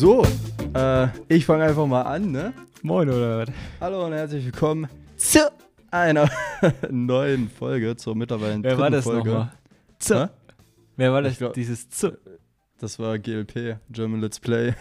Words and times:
So, 0.00 0.24
äh, 0.74 1.08
ich 1.26 1.44
fange 1.44 1.64
einfach 1.64 1.84
mal 1.84 2.02
an, 2.02 2.30
ne? 2.30 2.52
Moin 2.82 3.08
oder 3.08 3.38
was? 3.38 3.48
Hallo 3.80 4.06
und 4.06 4.12
herzlich 4.12 4.44
willkommen 4.44 4.86
zu 5.16 5.50
einer 5.90 6.30
neuen 6.88 7.50
Folge, 7.50 7.96
zur 7.96 8.14
mittlerweile 8.14 8.62
Wer 8.62 8.78
war 8.78 8.90
das 8.90 9.02
Folge. 9.02 9.28
nochmal? 9.28 9.52
Z. 9.98 10.16
Hä? 10.16 10.32
Wer 10.94 11.12
war 11.12 11.22
das? 11.22 11.38
Glaub- 11.38 11.52
Dieses 11.54 11.90
Z. 11.90 12.16
Das 12.78 13.00
war 13.00 13.18
GLP, 13.18 13.78
German 13.90 14.20
Let's 14.20 14.38
Play. 14.38 14.72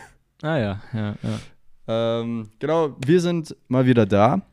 Ah 0.43 0.57
ja, 0.59 0.82
ja, 0.93 1.16
ja. 1.23 2.20
Ähm, 2.20 2.52
genau, 2.59 2.95
wir 3.04 3.20
sind 3.20 3.55
mal 3.70 3.88
wieder 3.88 4.05
da. 4.05 4.43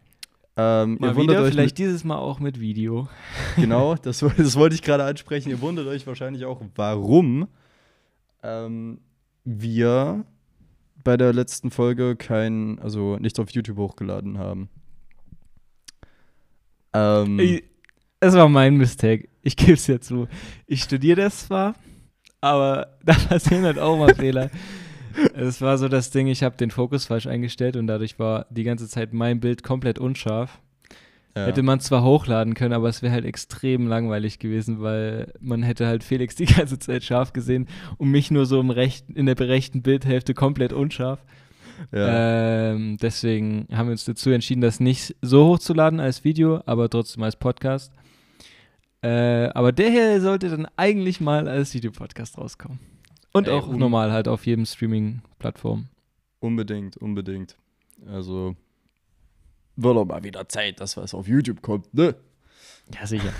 Ähm, 0.56 0.96
Mal 0.98 1.10
ihr 1.10 1.16
wundert 1.16 1.36
wieder, 1.36 1.42
euch 1.42 1.52
vielleicht 1.52 1.76
dieses 1.76 2.04
Mal 2.04 2.16
auch 2.16 2.40
mit 2.40 2.58
Video. 2.58 3.06
Genau, 3.56 3.96
das, 4.02 4.20
das 4.20 4.56
wollte 4.56 4.76
ich 4.76 4.82
gerade 4.82 5.04
ansprechen. 5.04 5.50
Ihr 5.50 5.60
wundert 5.60 5.88
euch 5.88 6.06
wahrscheinlich 6.06 6.46
auch, 6.46 6.62
warum 6.74 7.48
ähm, 8.42 9.02
wir 9.44 10.24
bei 11.04 11.16
der 11.16 11.32
letzten 11.32 11.70
Folge 11.70 12.16
kein, 12.16 12.78
also 12.80 13.16
nichts 13.18 13.38
auf 13.38 13.50
YouTube 13.50 13.78
hochgeladen 13.78 14.38
haben. 14.38 14.68
Ähm, 16.94 17.38
Ich, 17.38 17.64
das 18.20 18.34
war 18.34 18.48
mein 18.48 18.76
Mistake. 18.76 19.28
Ich 19.42 19.56
gebe 19.56 19.74
es 19.74 19.86
ja 19.86 20.00
zu. 20.00 20.26
Ich 20.66 20.82
studiere 20.82 21.22
das 21.22 21.46
zwar, 21.46 21.74
aber 22.40 22.96
da 23.04 23.14
passieren 23.14 23.64
halt 23.64 23.78
auch 23.78 23.98
mal 23.98 24.14
Fehler. 24.14 24.50
Es 25.32 25.60
war 25.60 25.78
so 25.78 25.86
das 25.86 26.10
Ding, 26.10 26.26
ich 26.26 26.42
habe 26.42 26.56
den 26.56 26.72
Fokus 26.72 27.04
falsch 27.06 27.28
eingestellt 27.28 27.76
und 27.76 27.86
dadurch 27.86 28.18
war 28.18 28.46
die 28.50 28.64
ganze 28.64 28.88
Zeit 28.88 29.12
mein 29.12 29.38
Bild 29.38 29.62
komplett 29.62 30.00
unscharf. 30.00 30.60
Ja. 31.36 31.46
Hätte 31.46 31.62
man 31.62 31.80
zwar 31.80 32.04
hochladen 32.04 32.54
können, 32.54 32.72
aber 32.72 32.88
es 32.88 33.02
wäre 33.02 33.12
halt 33.12 33.24
extrem 33.24 33.88
langweilig 33.88 34.38
gewesen, 34.38 34.80
weil 34.80 35.32
man 35.40 35.64
hätte 35.64 35.86
halt 35.86 36.04
Felix 36.04 36.36
die 36.36 36.44
ganze 36.46 36.78
Zeit 36.78 37.02
scharf 37.02 37.32
gesehen 37.32 37.66
und 37.98 38.10
mich 38.10 38.30
nur 38.30 38.46
so 38.46 38.60
im 38.60 38.70
rechten, 38.70 39.14
in 39.14 39.26
der 39.26 39.34
berechten 39.34 39.82
Bildhälfte 39.82 40.32
komplett 40.34 40.72
unscharf. 40.72 41.24
ja. 41.92 42.70
Ähm, 42.70 42.98
deswegen 43.02 43.66
haben 43.72 43.88
wir 43.88 43.92
uns 43.92 44.04
dazu 44.04 44.30
entschieden, 44.30 44.60
das 44.60 44.78
nicht 44.78 45.16
so 45.22 45.46
hochzuladen 45.46 45.98
als 45.98 46.22
Video, 46.22 46.62
aber 46.66 46.88
trotzdem 46.88 47.24
als 47.24 47.34
Podcast. 47.34 47.92
Äh, 49.02 49.48
aber 49.48 49.72
der 49.72 49.90
hier 49.90 50.20
sollte 50.20 50.48
dann 50.48 50.68
eigentlich 50.76 51.20
mal 51.20 51.48
als 51.48 51.74
Videopodcast 51.74 52.38
rauskommen. 52.38 52.78
Und 53.32 53.48
Ey, 53.48 53.54
auch 53.54 53.68
normal 53.68 54.12
halt 54.12 54.28
auf 54.28 54.46
jedem 54.46 54.64
Streaming-Plattform. 54.64 55.88
Unbedingt, 56.38 56.96
unbedingt. 56.96 57.56
Also, 58.06 58.54
wird 59.76 59.96
auch 59.96 60.04
mal 60.04 60.22
wieder 60.24 60.48
Zeit, 60.48 60.80
dass 60.80 60.96
was 60.96 61.14
auf 61.14 61.26
YouTube 61.28 61.62
kommt, 61.62 61.92
ne? 61.94 62.14
Ja, 62.94 63.06
sicher. 63.06 63.32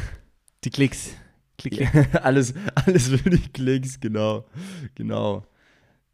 Die 0.65 0.71
Klicks. 0.71 1.11
Klick, 1.59 1.75
klick. 1.75 2.15
alles, 2.25 2.55
alles 2.75 3.09
für 3.09 3.31
die 3.31 3.39
Klicks, 3.53 4.01
genau. 4.01 4.45
Genau. 4.95 5.45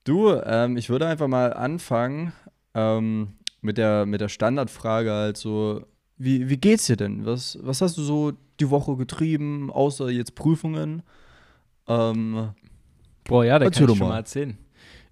Du, 0.04 0.32
ähm, 0.32 0.76
ich 0.76 0.90
würde 0.90 1.06
einfach 1.06 1.28
mal 1.28 1.52
anfangen 1.52 2.32
ähm, 2.74 3.34
mit, 3.60 3.78
der, 3.78 4.06
mit 4.06 4.20
der 4.20 4.28
Standardfrage, 4.28 5.12
also, 5.12 5.86
wie, 6.18 6.48
wie 6.50 6.56
geht's 6.58 6.86
dir 6.86 6.96
denn? 6.96 7.24
Was, 7.24 7.58
was 7.62 7.80
hast 7.80 7.96
du 7.96 8.02
so 8.02 8.32
die 8.58 8.68
Woche 8.70 8.96
getrieben, 8.96 9.70
außer 9.70 10.10
jetzt 10.10 10.34
Prüfungen? 10.34 11.02
Ähm, 11.88 12.50
Boah, 13.24 13.44
ja, 13.44 13.58
da 13.58 13.70
kann 13.70 13.82
ich 13.82 13.88
schon 13.88 13.98
mal. 13.98 14.08
mal 14.08 14.16
erzählen. 14.18 14.58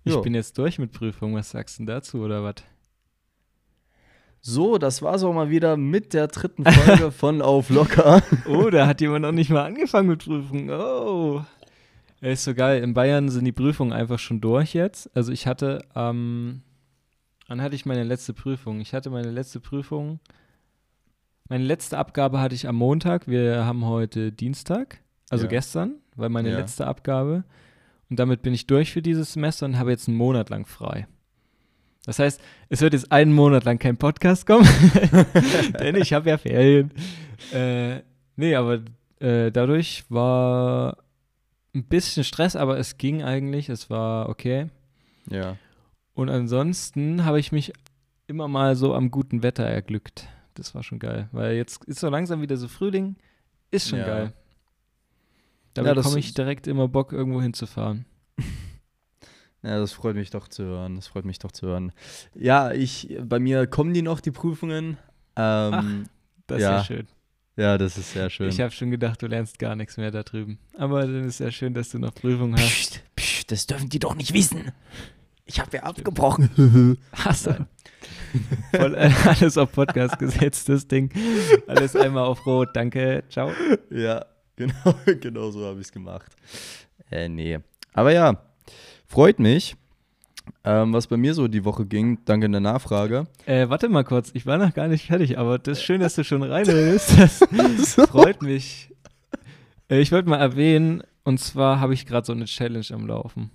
Ich 0.04 0.14
Ja. 0.14 0.20
bin 0.20 0.34
jetzt 0.34 0.56
durch 0.58 0.78
mit 0.78 0.92
Prüfung. 0.92 1.34
Was 1.34 1.50
sagst 1.50 1.78
du 1.78 1.84
dazu 1.84 2.18
oder 2.20 2.42
was? 2.42 2.56
So, 4.40 4.78
das 4.78 5.02
war's 5.02 5.24
auch 5.24 5.32
mal 5.32 5.50
wieder 5.50 5.76
mit 5.76 6.14
der 6.14 6.28
dritten 6.28 6.64
Folge 6.64 7.10
von 7.12 7.42
Auf 7.42 7.70
Locker. 7.70 8.22
Oh, 8.48 8.70
da 8.70 8.86
hat 8.86 9.00
jemand 9.00 9.22
noch 9.22 9.32
nicht 9.32 9.50
mal 9.50 9.64
angefangen 9.64 10.08
mit 10.08 10.24
Prüfungen. 10.24 10.70
Oh. 10.70 11.44
Ist 12.20 12.44
so 12.44 12.54
geil. 12.54 12.82
In 12.82 12.94
Bayern 12.94 13.28
sind 13.28 13.44
die 13.44 13.52
Prüfungen 13.52 13.92
einfach 13.92 14.18
schon 14.18 14.40
durch 14.40 14.74
jetzt. 14.74 15.10
Also 15.16 15.32
ich 15.32 15.46
hatte 15.46 15.84
am, 15.94 16.62
wann 17.46 17.60
hatte 17.62 17.74
ich 17.76 17.86
meine 17.86 18.04
letzte 18.04 18.32
Prüfung? 18.32 18.80
Ich 18.80 18.92
hatte 18.94 19.10
meine 19.10 19.30
letzte 19.30 19.60
Prüfung, 19.60 20.18
meine 21.48 21.64
letzte 21.64 21.96
Abgabe 21.98 22.40
hatte 22.40 22.54
ich 22.54 22.66
am 22.68 22.76
Montag. 22.76 23.26
Wir 23.28 23.64
haben 23.64 23.84
heute 23.84 24.32
Dienstag, 24.32 25.00
also 25.30 25.44
Ja. 25.44 25.50
gestern, 25.50 25.96
war 26.16 26.28
meine 26.28 26.50
Ja. 26.50 26.58
letzte 26.58 26.86
Abgabe. 26.86 27.44
Und 28.10 28.18
damit 28.18 28.42
bin 28.42 28.54
ich 28.54 28.66
durch 28.66 28.92
für 28.92 29.02
dieses 29.02 29.34
Semester 29.34 29.66
und 29.66 29.78
habe 29.78 29.90
jetzt 29.90 30.08
einen 30.08 30.16
Monat 30.16 30.48
lang 30.50 30.66
frei. 30.66 31.06
Das 32.08 32.18
heißt, 32.18 32.40
es 32.70 32.80
wird 32.80 32.94
jetzt 32.94 33.12
einen 33.12 33.34
Monat 33.34 33.64
lang 33.64 33.78
kein 33.78 33.98
Podcast 33.98 34.46
kommen, 34.46 34.66
denn 35.78 35.94
ich 35.96 36.14
habe 36.14 36.30
ja 36.30 36.38
Ferien. 36.38 36.90
Äh, 37.52 38.00
nee, 38.34 38.54
aber 38.54 38.80
äh, 39.20 39.50
dadurch 39.52 40.04
war 40.08 40.96
ein 41.74 41.84
bisschen 41.84 42.24
Stress, 42.24 42.56
aber 42.56 42.78
es 42.78 42.96
ging 42.96 43.22
eigentlich, 43.22 43.68
es 43.68 43.90
war 43.90 44.30
okay. 44.30 44.68
ja. 45.28 45.56
Und 46.14 46.30
ansonsten 46.30 47.26
habe 47.26 47.38
ich 47.40 47.52
mich 47.52 47.74
immer 48.26 48.48
mal 48.48 48.74
so 48.74 48.94
am 48.94 49.10
guten 49.10 49.42
Wetter 49.42 49.64
erglückt. 49.64 50.28
Das 50.54 50.74
war 50.74 50.82
schon 50.82 50.98
geil, 51.00 51.28
weil 51.32 51.56
jetzt 51.56 51.84
ist 51.84 52.00
so 52.00 52.08
langsam 52.08 52.40
wieder 52.40 52.56
so 52.56 52.68
Frühling, 52.68 53.16
ist 53.70 53.90
schon 53.90 53.98
Ja. 53.98 54.06
geil. 54.06 54.32
Da 55.74 55.82
Ja, 55.84 55.92
bekomme 55.92 56.18
ich 56.20 56.32
direkt 56.32 56.66
immer 56.68 56.88
Bock, 56.88 57.12
irgendwo 57.12 57.42
hinzufahren. 57.42 58.06
Ja, 59.62 59.78
das 59.80 59.92
freut 59.92 60.14
mich 60.14 60.30
doch 60.30 60.48
zu 60.48 60.62
hören. 60.64 60.96
Das 60.96 61.08
freut 61.08 61.24
mich 61.24 61.38
doch 61.38 61.50
zu 61.52 61.66
hören. 61.66 61.92
Ja, 62.34 62.70
ich, 62.72 63.16
bei 63.22 63.38
mir 63.40 63.66
kommen 63.66 63.92
die 63.92 64.02
noch, 64.02 64.20
die 64.20 64.30
Prüfungen. 64.30 64.96
Ähm, 65.36 66.04
Das 66.46 66.60
Ja. 66.62 66.80
ist 66.80 66.88
ja 66.88 66.96
schön. 66.96 67.06
ja, 67.56 67.76
das 67.78 67.98
ist 67.98 68.12
sehr 68.12 68.30
schön. 68.30 68.48
Ich 68.48 68.60
habe 68.60 68.70
schon 68.70 68.90
gedacht, 68.90 69.20
du 69.20 69.26
lernst 69.26 69.58
gar 69.58 69.74
nichts 69.76 69.96
mehr 69.96 70.10
da 70.10 70.22
drüben. 70.22 70.58
Aber 70.76 71.02
dann 71.02 71.24
ist 71.24 71.40
ja 71.40 71.50
schön, 71.50 71.74
dass 71.74 71.90
du 71.90 71.98
noch 71.98 72.14
Prüfungen 72.14 72.54
hast. 72.56 72.66
Psst, 72.66 73.02
psst, 73.16 73.52
das 73.52 73.66
dürfen 73.66 73.88
die 73.88 73.98
doch 73.98 74.14
nicht 74.14 74.32
wissen. 74.32 74.72
Ich 75.44 75.60
habe 75.60 75.76
ja 75.78 75.82
abgebrochen. 75.84 76.98
Hast 77.12 77.46
du. 77.46 77.66
Voll 78.76 78.94
äh, 78.94 79.10
alles 79.24 79.56
auf 79.56 79.72
Podcast 79.72 80.18
gesetzt, 80.18 80.68
das 80.68 80.86
Ding. 80.86 81.10
Alles 81.66 81.96
einmal 81.96 82.24
auf 82.24 82.44
Rot. 82.46 82.68
Danke. 82.74 83.24
Ciao. 83.30 83.50
ja, 83.90 84.24
genau, 84.56 84.94
genau 85.20 85.50
so 85.50 85.64
habe 85.66 85.80
ich 85.80 85.86
es 85.86 85.92
gemacht. 85.92 86.30
Äh, 87.10 87.28
nee. 87.30 87.58
Aber 87.94 88.12
ja, 88.12 88.38
freut 89.08 89.38
mich. 89.38 89.76
Ähm, 90.64 90.92
was 90.92 91.06
bei 91.06 91.16
mir 91.16 91.34
so 91.34 91.48
die 91.48 91.64
Woche 91.64 91.84
ging, 91.84 92.18
danke 92.24 92.48
der 92.48 92.60
Nachfrage. 92.60 93.26
Äh, 93.46 93.68
warte 93.68 93.88
mal 93.88 94.04
kurz. 94.04 94.30
Ich 94.34 94.46
war 94.46 94.58
noch 94.58 94.72
gar 94.72 94.88
nicht 94.88 95.06
fertig, 95.06 95.38
aber 95.38 95.58
das 95.58 95.78
ist 95.78 95.84
schön, 95.84 96.00
dass 96.00 96.14
du 96.14 96.24
schon 96.24 96.42
reinredest. 96.42 97.16
Das 97.50 97.94
freut 97.94 98.42
mich. 98.42 98.90
Äh, 99.90 100.00
ich 100.00 100.12
wollte 100.12 100.28
mal 100.28 100.38
erwähnen, 100.38 101.02
und 101.24 101.38
zwar 101.38 101.80
habe 101.80 101.94
ich 101.94 102.06
gerade 102.06 102.26
so 102.26 102.32
eine 102.32 102.46
Challenge 102.46 102.86
am 102.92 103.06
Laufen. 103.06 103.50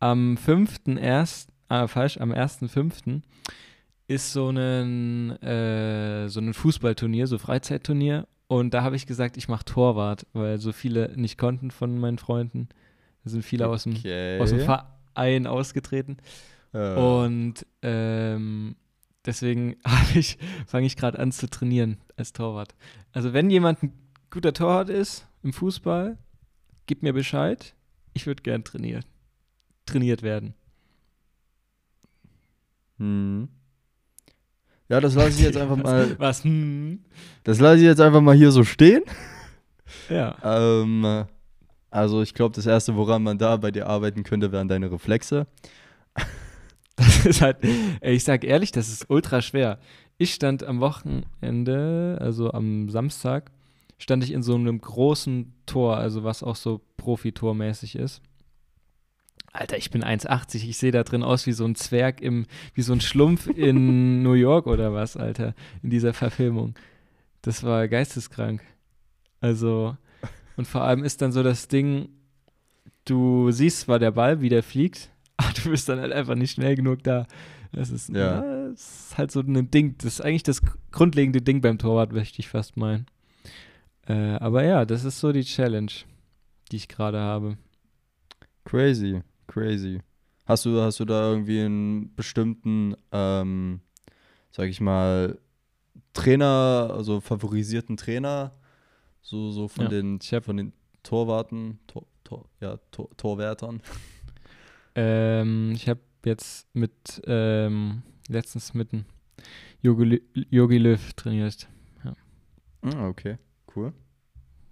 Am 0.00 0.36
5.1., 0.36 1.48
ah, 1.68 1.86
falsch, 1.86 2.18
am 2.18 2.32
1.5. 2.32 3.20
ist 4.06 4.32
so 4.32 4.50
ein, 4.50 5.30
äh, 5.42 6.28
so 6.28 6.40
ein 6.40 6.54
Fußballturnier, 6.54 7.26
so 7.26 7.38
Freizeitturnier. 7.38 8.26
Und 8.46 8.74
da 8.74 8.82
habe 8.82 8.96
ich 8.96 9.06
gesagt, 9.06 9.36
ich 9.36 9.48
mache 9.48 9.64
Torwart, 9.64 10.26
weil 10.32 10.58
so 10.58 10.72
viele 10.72 11.12
nicht 11.16 11.38
konnten 11.38 11.70
von 11.70 11.98
meinen 11.98 12.18
Freunden. 12.18 12.68
Da 13.24 13.30
sind 13.30 13.42
viele 13.42 13.68
aus 13.68 13.84
dem, 13.84 13.94
Okay. 13.96 14.38
aus 14.40 14.50
dem 14.50 14.60
Verein 14.60 15.46
ausgetreten. 15.46 16.18
Äh, 16.72 16.94
Und 16.94 17.66
ähm, 17.82 18.76
deswegen 19.24 19.76
ich, 20.14 20.38
fange 20.66 20.86
ich 20.86 20.96
gerade 20.96 21.18
an 21.18 21.32
zu 21.32 21.48
trainieren 21.48 21.98
als 22.16 22.32
Torwart. 22.32 22.74
Also 23.12 23.32
wenn 23.32 23.48
jemand 23.50 23.82
ein 23.82 23.92
guter 24.30 24.52
Torwart 24.52 24.90
ist 24.90 25.26
im 25.42 25.52
Fußball, 25.52 26.18
gib 26.86 27.02
mir 27.02 27.12
Bescheid. 27.12 27.74
Ich 28.12 28.26
würde 28.26 28.42
gern 28.42 28.62
trainieren. 28.64 29.04
Trainiert 29.86 30.22
werden. 30.22 30.54
hm. 32.98 33.48
Ja, 34.88 35.00
das 35.00 35.14
lasse 35.14 35.30
ich 35.30 35.40
jetzt 35.40 35.56
einfach 35.56 35.76
mal, 35.82 36.18
Was? 36.18 36.44
Hm? 36.44 37.00
das 37.44 37.58
lasse 37.58 37.78
ich 37.78 37.84
jetzt 37.84 38.00
einfach 38.00 38.20
mal 38.20 38.34
hier 38.36 38.50
so 38.50 38.64
stehen. 38.64 39.02
Ja. 40.10 40.36
Ähm, 40.42 41.24
also 41.94 42.22
ich 42.22 42.34
glaube, 42.34 42.56
das 42.56 42.66
erste, 42.66 42.96
woran 42.96 43.22
man 43.22 43.38
da 43.38 43.56
bei 43.56 43.70
dir 43.70 43.86
arbeiten 43.86 44.24
könnte, 44.24 44.50
wären 44.50 44.68
deine 44.68 44.90
Reflexe. 44.90 45.46
Das 46.96 47.26
ist 47.26 47.40
halt, 47.40 47.56
ey, 48.02 48.14
ich 48.14 48.22
sag 48.22 48.44
ehrlich, 48.44 48.70
das 48.70 48.88
ist 48.88 49.10
ultra 49.10 49.42
schwer. 49.42 49.80
Ich 50.16 50.32
stand 50.32 50.62
am 50.62 50.78
Wochenende, 50.78 52.18
also 52.20 52.52
am 52.52 52.88
Samstag, 52.88 53.50
stand 53.98 54.22
ich 54.22 54.30
in 54.30 54.44
so 54.44 54.54
einem 54.54 54.80
großen 54.80 55.52
Tor, 55.66 55.96
also 55.96 56.22
was 56.22 56.44
auch 56.44 56.54
so 56.54 56.82
Profitormäßig 56.96 57.96
ist. 57.96 58.22
Alter, 59.52 59.76
ich 59.76 59.90
bin 59.90 60.04
1,80, 60.04 60.68
ich 60.68 60.78
sehe 60.78 60.92
da 60.92 61.02
drin 61.02 61.24
aus 61.24 61.46
wie 61.46 61.52
so 61.52 61.64
ein 61.64 61.74
Zwerg 61.74 62.20
im, 62.20 62.46
wie 62.74 62.82
so 62.82 62.92
ein 62.92 63.00
Schlumpf 63.00 63.48
in 63.48 64.22
New 64.22 64.34
York 64.34 64.68
oder 64.68 64.92
was, 64.92 65.16
Alter, 65.16 65.56
in 65.82 65.90
dieser 65.90 66.14
Verfilmung. 66.14 66.76
Das 67.42 67.64
war 67.64 67.88
geisteskrank. 67.88 68.62
Also, 69.40 69.96
und 70.56 70.66
vor 70.66 70.82
allem 70.82 71.04
ist 71.04 71.20
dann 71.22 71.32
so 71.32 71.42
das 71.42 71.68
Ding, 71.68 72.08
du 73.04 73.50
siehst 73.50 73.80
zwar 73.80 73.98
der 73.98 74.10
Ball, 74.12 74.40
wie 74.40 74.48
der 74.48 74.62
fliegt, 74.62 75.10
aber 75.36 75.52
du 75.62 75.70
bist 75.70 75.88
dann 75.88 76.00
halt 76.00 76.12
einfach 76.12 76.34
nicht 76.34 76.52
schnell 76.52 76.74
genug 76.76 77.02
da. 77.02 77.26
Das 77.72 77.90
ist, 77.90 78.08
Ja. 78.10 78.40
na, 78.40 78.68
das 78.70 79.08
ist 79.10 79.18
halt 79.18 79.32
so 79.32 79.40
ein 79.40 79.70
Ding. 79.70 79.96
Das 79.98 80.06
ist 80.14 80.20
eigentlich 80.20 80.44
das 80.44 80.62
grundlegende 80.92 81.42
Ding 81.42 81.60
beim 81.60 81.76
Torwart, 81.78 82.12
möchte 82.12 82.38
ich 82.38 82.48
fast 82.48 82.76
meinen. 82.76 83.06
Äh, 84.06 84.36
aber 84.36 84.62
ja, 84.64 84.84
das 84.84 85.04
ist 85.04 85.18
so 85.18 85.32
die 85.32 85.42
Challenge, 85.44 85.90
die 86.70 86.76
ich 86.76 86.86
gerade 86.88 87.18
habe. 87.18 87.56
Crazy, 88.64 89.22
crazy. 89.48 90.00
Hast 90.46 90.66
du, 90.66 90.80
hast 90.80 91.00
du 91.00 91.04
da 91.04 91.30
irgendwie 91.30 91.60
einen 91.62 92.14
bestimmten, 92.14 92.94
ähm, 93.12 93.80
sag 94.50 94.68
ich 94.68 94.80
mal, 94.80 95.38
Trainer, 96.12 96.92
also 96.94 97.20
favorisierten 97.20 97.96
Trainer, 97.96 98.52
so, 99.24 99.50
so 99.50 99.68
von 99.68 99.84
Ja, 99.84 99.90
den 99.90 100.20
von 100.20 100.56
den 100.56 100.72
Torwarten, 101.02 101.78
Tor, 101.86 102.06
Tor, 102.22 102.44
ja, 102.60 102.78
Tor, 102.90 103.08
Torwärtern? 103.16 103.82
Ähm, 104.94 105.72
ich 105.74 105.88
habe 105.88 106.00
jetzt 106.24 106.72
mit, 106.74 107.20
ähm, 107.26 108.02
letztens 108.28 108.74
mit 108.74 108.90
Jogi, 109.82 110.22
Jogi 110.50 110.78
Löw 110.78 111.12
trainiert. 111.14 111.68
Ah, 112.82 113.08
okay, 113.08 113.38
cool. 113.74 113.92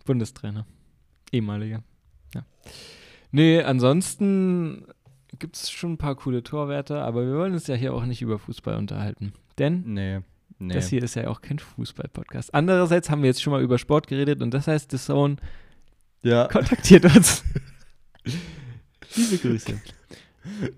Bundestrainer. 0.04 0.66
Ehemaliger. 1.32 1.82
Ja. 2.34 2.44
Nee, 3.30 3.62
ansonsten 3.62 4.86
gibt 5.38 5.56
es 5.56 5.70
schon 5.70 5.92
ein 5.94 5.98
paar 5.98 6.14
coole 6.14 6.42
Torwärter, 6.42 7.04
aber 7.04 7.26
wir 7.26 7.34
wollen 7.34 7.54
uns 7.54 7.66
ja 7.68 7.74
hier 7.74 7.94
auch 7.94 8.04
nicht 8.04 8.20
über 8.20 8.38
Fußball 8.38 8.76
unterhalten. 8.76 9.32
Denn 9.58 9.94
Nee, 9.94 10.20
nee. 10.66 10.74
das 10.74 10.88
hier 10.88 11.02
ist 11.02 11.14
ja 11.16 11.28
auch 11.28 11.40
kein 11.40 11.58
Fußball-Podcast. 11.58 12.54
Andererseits 12.54 13.10
haben 13.10 13.22
wir 13.22 13.28
jetzt 13.28 13.42
schon 13.42 13.52
mal 13.52 13.62
über 13.62 13.78
Sport 13.78 14.06
geredet 14.06 14.42
und 14.42 14.52
das 14.52 14.66
heißt, 14.68 14.90
The 14.90 14.98
Zone 14.98 15.36
ja, 16.22 16.46
kontaktiert 16.48 17.04
uns. 17.04 17.42
Liebe 19.16 19.38
Grüße. 19.38 19.80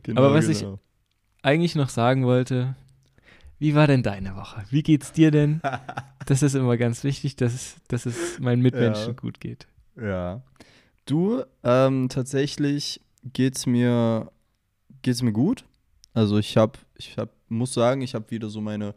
genau, 0.03 0.23
aber 0.23 0.35
was 0.35 0.49
ich- 0.49 0.61
genau. 0.61 0.79
Eigentlich 1.43 1.75
noch 1.75 1.91
sagen 1.91 2.25
wollte, 2.25 2.75
wie 3.59 3.75
war 3.75 3.87
denn 3.87 4.03
deine 4.03 4.35
Woche? 4.35 4.65
Wie 4.71 4.83
geht's 4.83 5.13
dir 5.13 5.31
denn? 5.31 5.61
Das 6.27 6.43
ist 6.43 6.55
immer 6.55 6.79
ganz 6.79 7.05
wichtig, 7.05 7.37
dass 7.37 7.53
es, 7.53 7.77
dass 7.87 8.07
es 8.07 8.39
meinen 8.39 8.63
Mitmenschen 8.63 9.09
Ja. 9.09 9.13
gut 9.13 9.41
geht. 9.41 9.67
Ja. 10.01 10.41
Du, 11.05 11.43
ähm, 11.63 12.09
tatsächlich 12.09 13.03
geht's 13.35 13.67
mir, 13.67 14.33
geht's 15.03 15.21
mir 15.21 15.33
gut. 15.33 15.67
Also 16.15 16.39
ich 16.39 16.57
habe, 16.57 16.79
ich 16.97 17.19
hab, 17.19 17.29
muss 17.51 17.75
sagen, 17.75 18.01
ich 18.01 18.15
habe 18.15 18.31
wieder 18.31 18.49
so 18.49 18.63
meine 18.63 18.95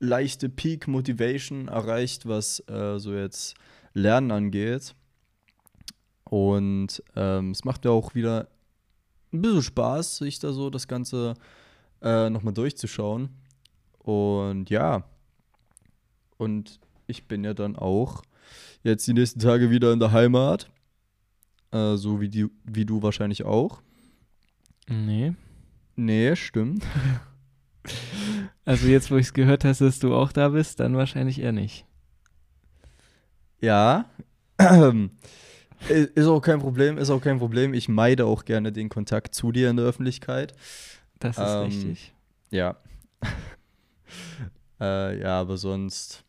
leichte 0.00 0.48
Peak 0.48 0.88
Motivation 0.88 1.68
erreicht, 1.68 2.26
was 2.26 2.60
äh, 2.68 2.98
so 2.98 3.14
jetzt 3.14 3.54
Lernen 3.94 4.30
angeht. 4.30 4.94
Und 6.24 7.02
ähm, 7.16 7.52
es 7.52 7.64
macht 7.64 7.84
mir 7.84 7.90
auch 7.90 8.14
wieder 8.14 8.48
ein 9.32 9.42
bisschen 9.42 9.62
Spaß, 9.62 10.18
sich 10.18 10.38
da 10.38 10.52
so 10.52 10.70
das 10.70 10.88
Ganze 10.88 11.34
äh, 12.02 12.30
nochmal 12.30 12.54
durchzuschauen. 12.54 13.30
Und 13.98 14.70
ja, 14.70 15.04
und 16.36 16.80
ich 17.06 17.26
bin 17.26 17.44
ja 17.44 17.54
dann 17.54 17.76
auch 17.76 18.22
jetzt 18.82 19.06
die 19.06 19.12
nächsten 19.12 19.40
Tage 19.40 19.70
wieder 19.70 19.92
in 19.92 20.00
der 20.00 20.12
Heimat. 20.12 20.70
Äh, 21.70 21.96
so 21.96 22.20
wie, 22.20 22.28
die, 22.28 22.46
wie 22.64 22.84
du 22.84 23.02
wahrscheinlich 23.02 23.44
auch. 23.44 23.82
Nee. 24.88 25.34
Nee, 25.96 26.36
stimmt. 26.36 26.84
Also 28.68 28.86
jetzt, 28.86 29.10
wo 29.10 29.16
ich 29.16 29.28
es 29.28 29.32
gehört 29.32 29.64
hast, 29.64 29.80
dass 29.80 29.98
du 29.98 30.14
auch 30.14 30.30
da 30.30 30.50
bist, 30.50 30.78
dann 30.78 30.94
wahrscheinlich 30.94 31.40
eher 31.40 31.52
nicht. 31.52 31.86
Ja. 33.62 34.04
ist 35.88 36.26
auch 36.26 36.42
kein 36.42 36.58
Problem, 36.58 36.98
ist 36.98 37.08
auch 37.08 37.22
kein 37.22 37.38
Problem. 37.38 37.72
Ich 37.72 37.88
meide 37.88 38.26
auch 38.26 38.44
gerne 38.44 38.70
den 38.70 38.90
Kontakt 38.90 39.34
zu 39.34 39.52
dir 39.52 39.70
in 39.70 39.78
der 39.78 39.86
Öffentlichkeit. 39.86 40.52
Das 41.18 41.38
ist 41.38 41.44
Ähm, 41.46 41.62
richtig. 41.64 42.12
Ja. 42.50 42.76
äh, 44.82 45.18
ja, 45.18 45.40
aber 45.40 45.56
sonst 45.56 46.24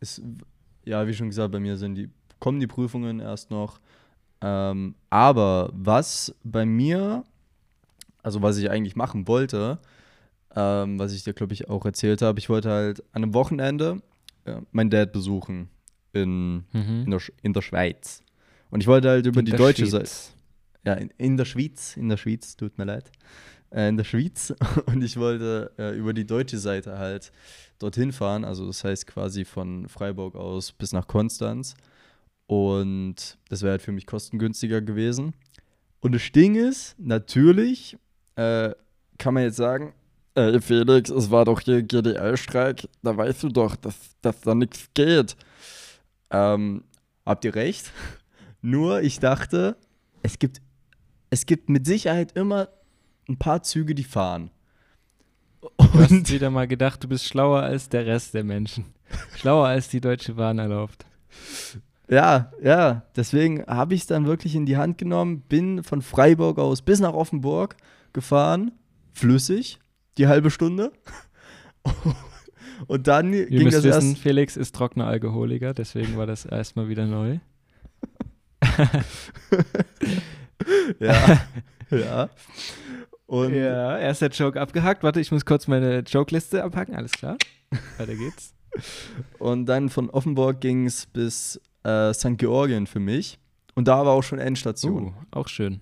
ist, 0.00 0.22
ja, 0.86 1.06
wie 1.06 1.12
schon 1.12 1.28
gesagt, 1.28 1.52
bei 1.52 1.60
mir 1.60 1.76
sind 1.76 1.96
die, 1.96 2.08
kommen 2.38 2.58
die 2.58 2.66
Prüfungen 2.66 3.20
erst 3.20 3.50
noch. 3.50 3.80
Ähm, 4.40 4.94
aber 5.10 5.68
was 5.74 6.34
bei 6.42 6.64
mir, 6.64 7.22
also 8.22 8.40
was 8.40 8.56
ich 8.56 8.70
eigentlich 8.70 8.96
machen 8.96 9.28
wollte, 9.28 9.78
ähm, 10.56 10.98
was 10.98 11.12
ich 11.12 11.22
dir, 11.22 11.34
glaube 11.34 11.52
ich, 11.52 11.68
auch 11.68 11.84
erzählt 11.84 12.22
habe, 12.22 12.38
ich 12.38 12.48
wollte 12.48 12.70
halt 12.70 13.00
an 13.12 13.22
einem 13.22 13.34
Wochenende 13.34 14.00
äh, 14.46 14.56
meinen 14.72 14.90
Dad 14.90 15.12
besuchen 15.12 15.68
in, 16.12 16.64
in, 16.72 17.04
Mhm. 17.04 17.10
der, 17.10 17.20
Sch- 17.20 17.32
in 17.42 17.52
der 17.52 17.62
Schweiz. 17.62 18.22
Und 18.70 18.80
ich 18.80 18.86
wollte 18.86 19.08
halt 19.10 19.26
über 19.26 19.42
die 19.42 19.52
deutsche 19.52 19.86
Seite. 19.86 20.10
Ja, 20.84 20.94
in, 20.94 21.10
in 21.18 21.36
der 21.36 21.44
Schweiz, 21.44 21.96
in 21.96 22.08
der 22.08 22.16
Schweiz, 22.16 22.56
tut 22.56 22.78
mir 22.78 22.84
leid. 22.84 23.10
Äh, 23.70 23.88
in 23.88 23.96
der 23.96 24.04
Schweiz. 24.04 24.54
Und 24.86 25.02
ich 25.02 25.16
wollte 25.18 25.72
äh, 25.78 25.96
über 25.96 26.12
die 26.14 26.24
deutsche 26.26 26.58
Seite 26.58 26.96
halt 26.98 27.32
dorthin 27.78 28.12
fahren. 28.12 28.44
Also 28.44 28.66
das 28.66 28.82
heißt 28.84 29.06
quasi 29.06 29.44
von 29.44 29.88
Freiburg 29.88 30.34
aus 30.36 30.72
bis 30.72 30.92
nach 30.92 31.06
Konstanz. 31.06 31.74
Und 32.46 33.38
das 33.48 33.62
wäre 33.62 33.72
halt 33.72 33.82
für 33.82 33.92
mich 33.92 34.06
kostengünstiger 34.06 34.80
gewesen. 34.80 35.34
Und 36.00 36.14
das 36.14 36.30
Ding 36.32 36.54
ist, 36.54 36.94
natürlich 36.98 37.96
äh, 38.36 38.70
kann 39.18 39.34
man 39.34 39.42
jetzt 39.42 39.56
sagen, 39.56 39.92
äh, 40.36 40.60
Felix, 40.60 41.10
es 41.10 41.30
war 41.30 41.44
doch 41.44 41.60
hier 41.60 41.82
GDL-Streik, 41.82 42.88
da 43.02 43.16
weißt 43.16 43.42
du 43.42 43.48
doch, 43.48 43.74
dass, 43.76 43.96
dass 44.20 44.40
da 44.42 44.54
nichts 44.54 44.88
geht. 44.94 45.36
Ähm, 46.30 46.84
habt 47.24 47.44
ihr 47.44 47.54
recht? 47.54 47.90
Nur 48.60 49.02
ich 49.02 49.18
dachte, 49.18 49.76
es 50.22 50.38
gibt, 50.38 50.60
es 51.30 51.46
gibt 51.46 51.68
mit 51.68 51.86
Sicherheit 51.86 52.32
immer 52.36 52.68
ein 53.28 53.38
paar 53.38 53.62
Züge, 53.62 53.94
die 53.94 54.04
fahren. 54.04 54.50
Du 55.60 55.70
hast 55.94 56.10
Und 56.10 56.30
wieder 56.30 56.50
mal 56.50 56.68
gedacht, 56.68 57.02
du 57.02 57.08
bist 57.08 57.24
schlauer 57.24 57.62
als 57.62 57.88
der 57.88 58.06
Rest 58.06 58.34
der 58.34 58.44
Menschen. 58.44 58.84
Schlauer 59.36 59.66
als 59.66 59.88
die 59.88 60.00
Deutsche 60.00 60.34
Bahn 60.34 60.58
erlaubt. 60.58 61.06
ja, 62.08 62.52
ja, 62.62 63.02
deswegen 63.16 63.64
habe 63.66 63.94
ich 63.94 64.02
es 64.02 64.06
dann 64.06 64.26
wirklich 64.26 64.54
in 64.54 64.66
die 64.66 64.76
Hand 64.76 64.98
genommen, 64.98 65.40
bin 65.48 65.82
von 65.82 66.02
Freiburg 66.02 66.58
aus 66.58 66.82
bis 66.82 67.00
nach 67.00 67.14
Offenburg 67.14 67.76
gefahren, 68.12 68.72
flüssig, 69.12 69.78
die 70.18 70.26
halbe 70.26 70.50
Stunde. 70.50 70.92
Und 72.86 73.06
dann 73.06 73.32
Ihr 73.32 73.46
ging 73.46 73.64
müsst 73.64 73.78
das 73.78 73.84
wissen, 73.84 74.10
erst. 74.10 74.22
Felix 74.22 74.56
ist 74.56 74.74
trockener 74.74 75.06
Alkoholiker, 75.06 75.72
deswegen 75.74 76.16
war 76.16 76.26
das 76.26 76.44
erstmal 76.44 76.88
wieder 76.88 77.06
neu. 77.06 77.38
Ja, 80.98 81.40
ja. 81.90 82.28
Und 83.26 83.54
ja, 83.54 83.98
erster 83.98 84.28
Joke 84.28 84.60
abgehakt. 84.60 85.02
Warte, 85.02 85.20
ich 85.20 85.32
muss 85.32 85.44
kurz 85.44 85.66
meine 85.66 86.00
Joke-Liste 86.00 86.62
abhaken. 86.62 86.94
Alles 86.94 87.12
klar. 87.12 87.36
Weiter 87.98 88.14
geht's. 88.14 88.54
Und 89.38 89.66
dann 89.66 89.88
von 89.88 90.10
Offenburg 90.10 90.60
ging 90.60 90.86
es 90.86 91.06
bis 91.06 91.60
äh, 91.82 92.12
St. 92.14 92.36
Georgien 92.36 92.86
für 92.86 93.00
mich. 93.00 93.38
Und 93.74 93.88
da 93.88 94.06
war 94.06 94.12
auch 94.12 94.22
schon 94.22 94.38
Endstation. 94.38 95.08
Uh, 95.08 95.12
auch 95.32 95.48
schön. 95.48 95.80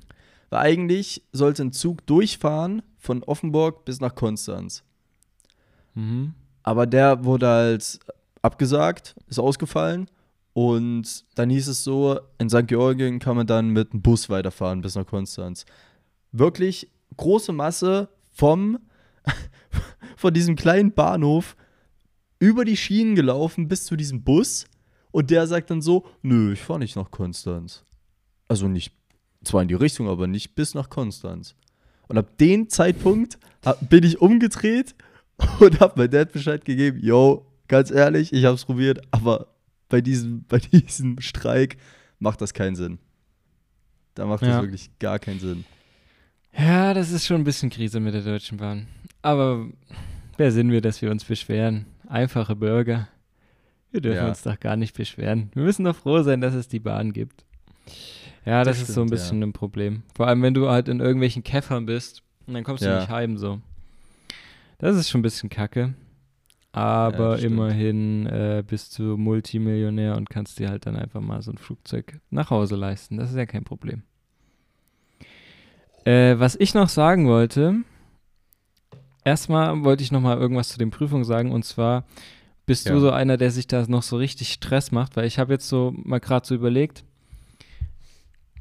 Weil 0.50 0.60
eigentlich 0.60 1.22
sollte 1.32 1.62
ein 1.62 1.72
Zug 1.72 2.06
durchfahren 2.06 2.82
von 3.04 3.22
Offenburg 3.22 3.84
bis 3.84 4.00
nach 4.00 4.14
Konstanz. 4.14 4.82
Mhm. 5.94 6.34
Aber 6.62 6.86
der 6.86 7.24
wurde 7.24 7.46
halt 7.46 8.00
abgesagt, 8.42 9.14
ist 9.28 9.38
ausgefallen. 9.38 10.08
Und 10.54 11.24
dann 11.34 11.50
hieß 11.50 11.68
es 11.68 11.84
so, 11.84 12.18
in 12.38 12.48
St. 12.48 12.66
Georgien 12.66 13.18
kann 13.18 13.36
man 13.36 13.46
dann 13.46 13.70
mit 13.70 13.92
einem 13.92 14.02
Bus 14.02 14.30
weiterfahren 14.30 14.80
bis 14.80 14.94
nach 14.94 15.06
Konstanz. 15.06 15.66
Wirklich 16.32 16.90
große 17.16 17.52
Masse 17.52 18.08
vom, 18.32 18.78
von 20.16 20.32
diesem 20.32 20.56
kleinen 20.56 20.92
Bahnhof 20.92 21.56
über 22.38 22.64
die 22.64 22.76
Schienen 22.76 23.16
gelaufen 23.16 23.68
bis 23.68 23.84
zu 23.84 23.96
diesem 23.96 24.22
Bus. 24.22 24.66
Und 25.10 25.30
der 25.30 25.46
sagt 25.46 25.70
dann 25.70 25.82
so, 25.82 26.06
nö, 26.22 26.52
ich 26.52 26.60
fahre 26.60 26.78
nicht 26.78 26.96
nach 26.96 27.10
Konstanz. 27.10 27.84
Also 28.48 28.68
nicht, 28.68 28.94
zwar 29.44 29.62
in 29.62 29.68
die 29.68 29.74
Richtung, 29.74 30.08
aber 30.08 30.26
nicht 30.26 30.54
bis 30.54 30.74
nach 30.74 30.88
Konstanz. 30.88 31.54
Und 32.08 32.18
ab 32.18 32.36
dem 32.38 32.68
Zeitpunkt 32.68 33.38
hab, 33.64 33.88
bin 33.88 34.04
ich 34.04 34.20
umgedreht 34.20 34.94
und 35.60 35.80
habe 35.80 35.94
mein 35.96 36.10
Dad 36.10 36.32
Bescheid 36.32 36.64
gegeben, 36.64 36.98
yo, 37.02 37.46
ganz 37.68 37.90
ehrlich, 37.90 38.32
ich 38.32 38.44
habe 38.44 38.54
es 38.54 38.64
probiert, 38.64 39.00
aber 39.10 39.48
bei 39.88 40.00
diesem, 40.00 40.44
bei 40.48 40.58
diesem 40.58 41.20
Streik 41.20 41.76
macht 42.18 42.40
das 42.40 42.54
keinen 42.54 42.76
Sinn. 42.76 42.98
Da 44.14 44.26
macht 44.26 44.42
Ja. 44.42 44.48
das 44.54 44.62
wirklich 44.62 44.90
gar 44.98 45.18
keinen 45.18 45.40
Sinn. 45.40 45.64
Ja, 46.56 46.94
das 46.94 47.10
ist 47.10 47.26
schon 47.26 47.40
ein 47.40 47.44
bisschen 47.44 47.70
Krise 47.70 47.98
mit 47.98 48.14
der 48.14 48.22
Deutschen 48.22 48.58
Bahn. 48.58 48.86
Aber 49.22 49.66
wer 50.36 50.52
sind 50.52 50.70
wir, 50.70 50.80
dass 50.80 51.02
wir 51.02 51.10
uns 51.10 51.24
beschweren? 51.24 51.86
Einfache 52.06 52.54
Bürger. 52.54 53.08
Wir 53.90 54.00
dürfen 54.00 54.18
Ja. 54.18 54.28
uns 54.28 54.42
doch 54.42 54.60
gar 54.60 54.76
nicht 54.76 54.96
beschweren. 54.96 55.50
Wir 55.54 55.64
müssen 55.64 55.84
doch 55.84 55.96
froh 55.96 56.22
sein, 56.22 56.40
dass 56.40 56.54
es 56.54 56.68
die 56.68 56.78
Bahn 56.78 57.12
gibt. 57.12 57.44
Ja, 58.44 58.62
das, 58.64 58.78
Das 58.78 58.88
ist 58.88 58.94
so 58.94 59.00
ein 59.02 59.08
bisschen 59.10 59.42
ein 59.42 59.52
Problem. 59.52 60.02
Vor 60.14 60.26
allem, 60.26 60.42
wenn 60.42 60.54
du 60.54 60.68
halt 60.68 60.88
in 60.88 61.00
irgendwelchen 61.00 61.42
Käffern 61.42 61.86
bist 61.86 62.22
und 62.46 62.54
dann 62.54 62.64
kommst 62.64 62.82
du 62.84 62.88
Ja. 62.88 62.98
nicht 62.98 63.08
heim 63.08 63.38
so. 63.38 63.60
Das 64.78 64.96
ist 64.96 65.08
schon 65.08 65.20
ein 65.20 65.22
bisschen 65.22 65.48
kacke. 65.48 65.94
Aber 66.72 67.38
stimmt. 67.38 67.52
immerhin 67.52 68.26
äh, 68.26 68.64
bist 68.66 68.98
du 68.98 69.16
Multimillionär 69.16 70.16
und 70.16 70.28
kannst 70.28 70.58
dir 70.58 70.68
halt 70.68 70.86
dann 70.86 70.96
einfach 70.96 71.20
mal 71.20 71.40
so 71.40 71.52
ein 71.52 71.58
Flugzeug 71.58 72.20
nach 72.30 72.50
Hause 72.50 72.74
leisten. 72.74 73.16
Das 73.16 73.30
ist 73.30 73.36
ja 73.36 73.46
kein 73.46 73.62
Problem. 73.64 74.02
Äh, 76.04 76.38
was 76.38 76.56
ich 76.56 76.74
noch 76.74 76.88
sagen 76.88 77.28
wollte, 77.28 77.76
erstmal 79.24 79.84
wollte 79.84 80.02
ich 80.02 80.12
noch 80.12 80.20
mal 80.20 80.36
irgendwas 80.36 80.68
zu 80.68 80.78
den 80.78 80.90
Prüfungen 80.90 81.24
sagen 81.24 81.52
und 81.52 81.64
zwar 81.64 82.04
bist 82.66 82.88
du 82.88 82.94
Ja. 82.94 83.00
so 83.00 83.10
einer, 83.10 83.36
der 83.36 83.50
sich 83.50 83.66
da 83.66 83.84
noch 83.86 84.02
so 84.02 84.16
richtig 84.16 84.52
Stress 84.52 84.90
macht, 84.90 85.16
weil 85.16 85.26
ich 85.26 85.38
habe 85.38 85.52
jetzt 85.52 85.68
so 85.68 85.94
mal 85.96 86.20
gerade 86.20 86.46
so 86.46 86.54
überlegt, 86.54 87.04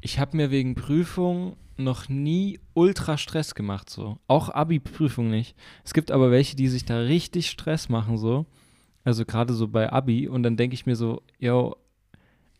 Ich 0.04 0.18
habe 0.18 0.36
mir 0.36 0.50
wegen 0.50 0.74
Prüfung 0.74 1.56
noch 1.78 2.10
nie 2.10 2.60
ultra 2.74 3.16
Stress 3.16 3.54
gemacht, 3.54 3.88
so. 3.88 4.18
Auch 4.28 4.50
Abi-Prüfung 4.50 5.30
nicht. 5.30 5.56
Es 5.82 5.94
gibt 5.94 6.10
aber 6.10 6.30
welche, 6.30 6.56
die 6.56 6.68
sich 6.68 6.84
da 6.84 6.98
richtig 6.98 7.48
Stress 7.48 7.88
machen, 7.88 8.18
so. 8.18 8.44
Also 9.02 9.24
gerade 9.24 9.54
so 9.54 9.66
bei 9.66 9.90
Abi. 9.90 10.28
Und 10.28 10.42
dann 10.42 10.58
denke 10.58 10.74
ich 10.74 10.84
mir 10.84 10.94
so, 10.94 11.22
yo, 11.38 11.74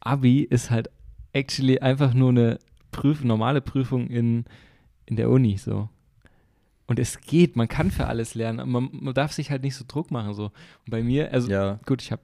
Abi 0.00 0.40
ist 0.40 0.70
halt 0.70 0.88
actually 1.34 1.80
einfach 1.80 2.14
nur 2.14 2.30
eine 2.30 2.58
Prüf 2.92 3.22
normale 3.22 3.60
Prüfung 3.60 4.06
in, 4.08 4.46
in 5.04 5.16
der 5.16 5.28
Uni, 5.28 5.58
so. 5.58 5.90
Und 6.86 6.98
es 6.98 7.20
geht, 7.20 7.56
man 7.56 7.68
kann 7.68 7.90
für 7.90 8.06
alles 8.06 8.34
lernen. 8.34 8.70
Man, 8.70 8.88
man 8.90 9.12
darf 9.12 9.32
sich 9.34 9.50
halt 9.50 9.64
nicht 9.64 9.76
so 9.76 9.84
Druck 9.86 10.10
machen, 10.10 10.32
so. 10.32 10.44
Und 10.44 10.90
bei 10.90 11.02
mir, 11.02 11.30
also 11.30 11.50
Ja. 11.50 11.78
gut, 11.84 12.00
ich 12.00 12.10
habe 12.10 12.22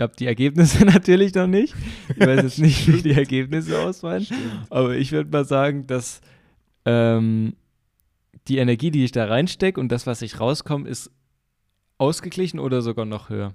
hab 0.00 0.16
die 0.16 0.26
Ergebnisse 0.26 0.84
natürlich 0.84 1.34
noch 1.34 1.46
nicht. 1.46 1.74
Ich 2.16 2.26
weiß 2.26 2.42
jetzt 2.42 2.58
nicht, 2.58 2.88
wie 2.88 3.02
die 3.02 3.12
Ergebnisse 3.12 3.78
ausfallen. 3.78 4.26
Aber 4.70 4.96
ich 4.96 5.12
würde 5.12 5.30
mal 5.30 5.44
sagen, 5.44 5.86
dass 5.86 6.20
ähm, 6.84 7.54
die 8.48 8.58
Energie, 8.58 8.90
die 8.90 9.04
ich 9.04 9.12
da 9.12 9.26
reinstecke 9.26 9.78
und 9.80 9.90
das, 9.90 10.06
was 10.06 10.22
ich 10.22 10.40
rauskomme, 10.40 10.88
ist 10.88 11.10
ausgeglichen 11.98 12.58
oder 12.58 12.80
sogar 12.82 13.04
noch 13.04 13.28
höher 13.28 13.54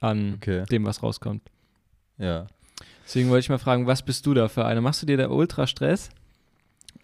an 0.00 0.34
Okay. 0.36 0.64
dem, 0.70 0.84
was 0.84 1.02
rauskommt. 1.02 1.42
Ja. 2.18 2.46
Deswegen 3.04 3.28
wollte 3.28 3.40
ich 3.40 3.48
mal 3.48 3.58
fragen, 3.58 3.86
was 3.86 4.02
bist 4.02 4.24
du 4.26 4.34
da 4.34 4.48
für 4.48 4.64
eine? 4.64 4.80
Machst 4.80 5.02
du 5.02 5.06
dir 5.06 5.16
da 5.16 5.28
ultra 5.28 5.66
Stress? 5.66 6.10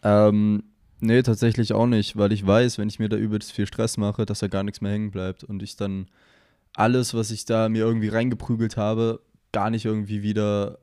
Ähm, 0.02 0.62
nee, 1.00 1.22
tatsächlich 1.22 1.72
auch 1.72 1.86
nicht, 1.86 2.16
weil 2.16 2.32
ich 2.32 2.46
weiß, 2.46 2.78
wenn 2.78 2.88
ich 2.88 2.98
mir 2.98 3.08
da 3.08 3.16
übelst 3.16 3.52
viel 3.52 3.66
Stress 3.66 3.96
mache, 3.96 4.24
dass 4.24 4.38
da 4.38 4.46
gar 4.48 4.62
nichts 4.62 4.80
mehr 4.80 4.92
hängen 4.92 5.10
bleibt 5.10 5.44
und 5.44 5.62
ich 5.62 5.76
dann 5.76 6.06
alles, 6.74 7.14
was 7.14 7.30
ich 7.30 7.44
da 7.44 7.68
mir 7.68 7.84
irgendwie 7.84 8.08
reingeprügelt 8.08 8.76
habe, 8.76 9.20
gar 9.52 9.70
nicht 9.70 9.84
irgendwie 9.84 10.22
wieder, 10.22 10.78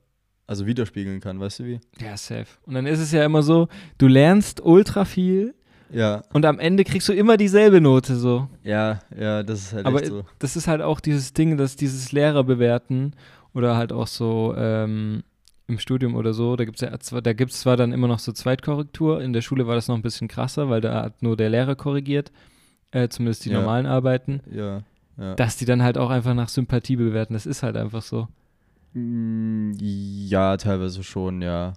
also 0.45 0.65
widerspiegeln 0.65 1.19
kann, 1.19 1.39
weißt 1.39 1.59
du 1.59 1.65
wie? 1.65 1.79
Ja, 1.99 2.15
safe. 2.17 2.47
Und 2.65 2.73
dann 2.75 2.85
ist 2.85 2.99
es 2.99 3.11
ja 3.11 3.23
immer 3.25 3.43
so, 3.43 3.67
du 3.97 4.07
lernst 4.07 4.61
ultra 4.63 5.05
viel 5.05 5.55
Ja, 5.89 6.23
und 6.33 6.45
am 6.45 6.59
Ende 6.59 6.83
kriegst 6.83 7.07
du 7.09 7.13
immer 7.13 7.37
dieselbe 7.37 7.79
Note 7.81 8.15
so. 8.17 8.47
ja, 8.63 8.99
ja, 9.17 9.43
das 9.43 9.59
ist 9.61 9.73
halt 9.73 9.85
Aber 9.85 9.99
echt 10.01 10.09
so. 10.09 10.25
das 10.39 10.55
ist 10.55 10.67
halt 10.67 10.81
auch 10.81 10.99
dieses 10.99 11.33
Ding, 11.33 11.57
dass 11.57 11.75
dieses 11.77 12.11
Lehrer 12.11 12.43
bewerten 12.43 13.13
oder 13.53 13.77
halt 13.77 13.91
auch 13.93 14.07
so 14.07 14.53
ähm, 14.57 15.23
im 15.67 15.79
Studium 15.79 16.15
oder 16.15 16.33
so, 16.33 16.55
da 16.57 16.65
gibt 16.65 16.81
es 16.81 16.81
ja 16.89 16.97
zwar, 16.99 17.21
da 17.21 17.33
gibt's 17.33 17.61
zwar 17.61 17.75
dann 17.77 17.91
immer 17.93 18.07
noch 18.07 18.19
so 18.19 18.31
Zweitkorrektur, 18.33 19.21
in 19.21 19.33
der 19.33 19.41
Schule 19.41 19.67
war 19.67 19.75
das 19.75 19.87
noch 19.87 19.95
ein 19.95 20.01
bisschen 20.01 20.27
krasser, 20.27 20.69
weil 20.69 20.81
da 20.81 21.03
hat 21.03 21.23
nur 21.23 21.35
der 21.37 21.49
Lehrer 21.49 21.75
korrigiert, 21.75 22.31
äh, 22.91 23.07
zumindest 23.09 23.45
die 23.45 23.49
Ja. 23.49 23.59
normalen 23.59 23.85
Arbeiten, 23.85 24.41
Ja, 24.51 24.83
ja. 25.17 25.35
dass 25.35 25.57
die 25.57 25.65
dann 25.65 25.83
halt 25.83 25.97
auch 25.97 26.09
einfach 26.09 26.33
nach 26.33 26.49
Sympathie 26.49 26.95
bewerten, 26.95 27.33
das 27.33 27.45
ist 27.45 27.63
halt 27.63 27.75
einfach 27.77 28.01
so. 28.01 28.27
Mm, 28.93 29.73
Ja, 29.79 30.57
teilweise 30.57 31.03
schon, 31.03 31.41
ja. 31.41 31.73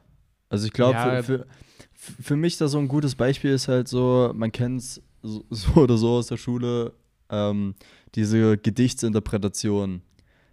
Also 0.48 0.66
ich 0.66 0.72
glaube, 0.72 0.94
Ja. 0.94 1.22
für, 1.22 1.46
für, 1.92 2.22
für 2.22 2.36
mich 2.36 2.56
da 2.58 2.68
so 2.68 2.78
ein 2.78 2.88
gutes 2.88 3.14
Beispiel 3.14 3.50
ist 3.52 3.68
halt 3.68 3.88
so, 3.88 4.32
man 4.34 4.52
kennt 4.52 4.80
es 4.80 5.02
so, 5.22 5.44
so 5.50 5.80
oder 5.80 5.96
so 5.96 6.10
aus 6.10 6.28
der 6.28 6.36
Schule, 6.36 6.92
ähm, 7.28 7.74
diese 8.14 8.58
Gedichtsinterpretation. 8.58 10.02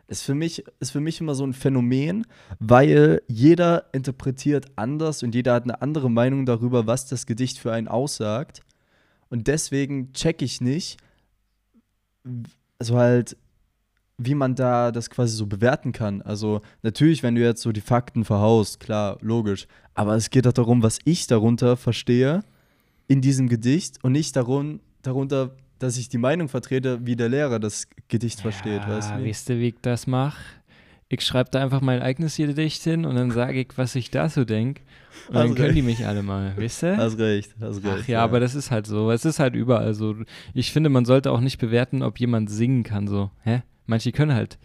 Ist 0.09 0.23
für, 0.23 0.35
mich, 0.35 0.63
ist 0.79 0.91
für 0.91 1.01
mich 1.01 1.19
immer 1.19 1.35
so 1.35 1.45
ein 1.45 1.51
Phänomen, 1.51 2.25
weil 2.59 3.21
jeder 3.27 3.87
interpretiert 3.91 4.67
anders 4.77 5.21
und 5.21 5.35
jeder 5.35 5.53
hat 5.53 5.63
eine 5.63 5.81
andere 5.81 6.09
Meinung 6.09 6.45
darüber, 6.45 6.87
was 6.87 7.07
das 7.07 7.25
Gedicht 7.25 7.57
für 7.59 7.73
einen 7.73 7.89
aussagt. 7.89 8.61
Und 9.29 9.47
deswegen 9.47 10.13
check 10.13 10.41
ich 10.41 10.61
nicht, 10.61 10.97
also 12.79 12.97
halt, 12.97 13.37
wie 14.17 14.35
man 14.35 14.55
da 14.55 14.91
das 14.91 15.09
quasi 15.09 15.35
so 15.35 15.45
bewerten 15.45 15.91
kann. 15.91 16.21
Also 16.21 16.61
natürlich, 16.81 17.23
wenn 17.23 17.35
du 17.35 17.41
jetzt 17.41 17.61
so 17.61 17.71
die 17.71 17.81
Fakten 17.81 18.25
verhaust, 18.25 18.79
klar, 18.79 19.17
logisch. 19.21 19.67
Aber 19.93 20.15
es 20.15 20.29
geht 20.29 20.45
doch 20.45 20.53
darum, 20.53 20.81
was 20.83 20.99
ich 21.05 21.27
darunter 21.27 21.77
verstehe 21.77 22.43
in 23.07 23.21
diesem 23.21 23.47
Gedicht 23.47 24.03
und 24.03 24.11
nicht 24.11 24.35
darum, 24.35 24.79
darunter, 25.01 25.55
dass 25.79 25.97
ich 25.97 26.09
die 26.09 26.17
Meinung 26.17 26.49
vertrete, 26.49 27.05
wie 27.05 27.15
der 27.15 27.29
Lehrer 27.29 27.59
das 27.59 27.87
Gedicht 28.07 28.41
versteht, 28.41 28.87
weißt 28.87 29.11
du? 29.11 29.23
wie? 29.23 29.31
Du, 29.31 29.59
wie 29.59 29.67
ich 29.67 29.75
das 29.81 30.07
mache? 30.07 30.41
Ich 31.09 31.21
schreibe 31.21 31.49
da 31.51 31.61
einfach 31.63 31.79
mein 31.81 32.01
eigenes 32.01 32.35
Gedicht 32.35 32.83
hin 32.83 33.05
und 33.05 33.15
dann 33.15 33.31
sage 33.31 33.61
ich, 33.61 33.69
was 33.77 33.95
ich 33.95 34.11
dazu 34.11 34.43
denke. 34.43 34.81
Und 35.29 35.35
dann 35.35 35.49
Hast 35.49 35.55
können 35.55 35.73
die 35.75 35.81
mich 35.81 36.05
alle 36.05 36.21
mal, 36.21 36.55
weißt 36.57 36.83
du? 36.83 36.97
Hast 36.97 37.17
recht, 37.17 37.55
hast 37.61 37.83
recht. 37.83 38.03
Ach 38.03 38.07
ja, 38.07 38.23
aber 38.23 38.39
das 38.41 38.55
ist 38.55 38.71
halt 38.71 38.87
so. 38.87 39.09
Es 39.11 39.23
ist 39.25 39.39
halt 39.39 39.55
überall 39.55 39.93
so. 39.93 40.15
Ich 40.53 40.71
finde, 40.71 40.89
man 40.89 41.05
sollte 41.05 41.31
auch 41.31 41.39
nicht 41.39 41.59
bewerten, 41.59 42.03
ob 42.03 42.19
jemand 42.19 42.49
singen 42.49 42.83
kann. 42.83 43.07
So, 43.07 43.31
hä? 43.43 43.63
Manche 43.85 44.11
können 44.11 44.33
halt 44.33 44.57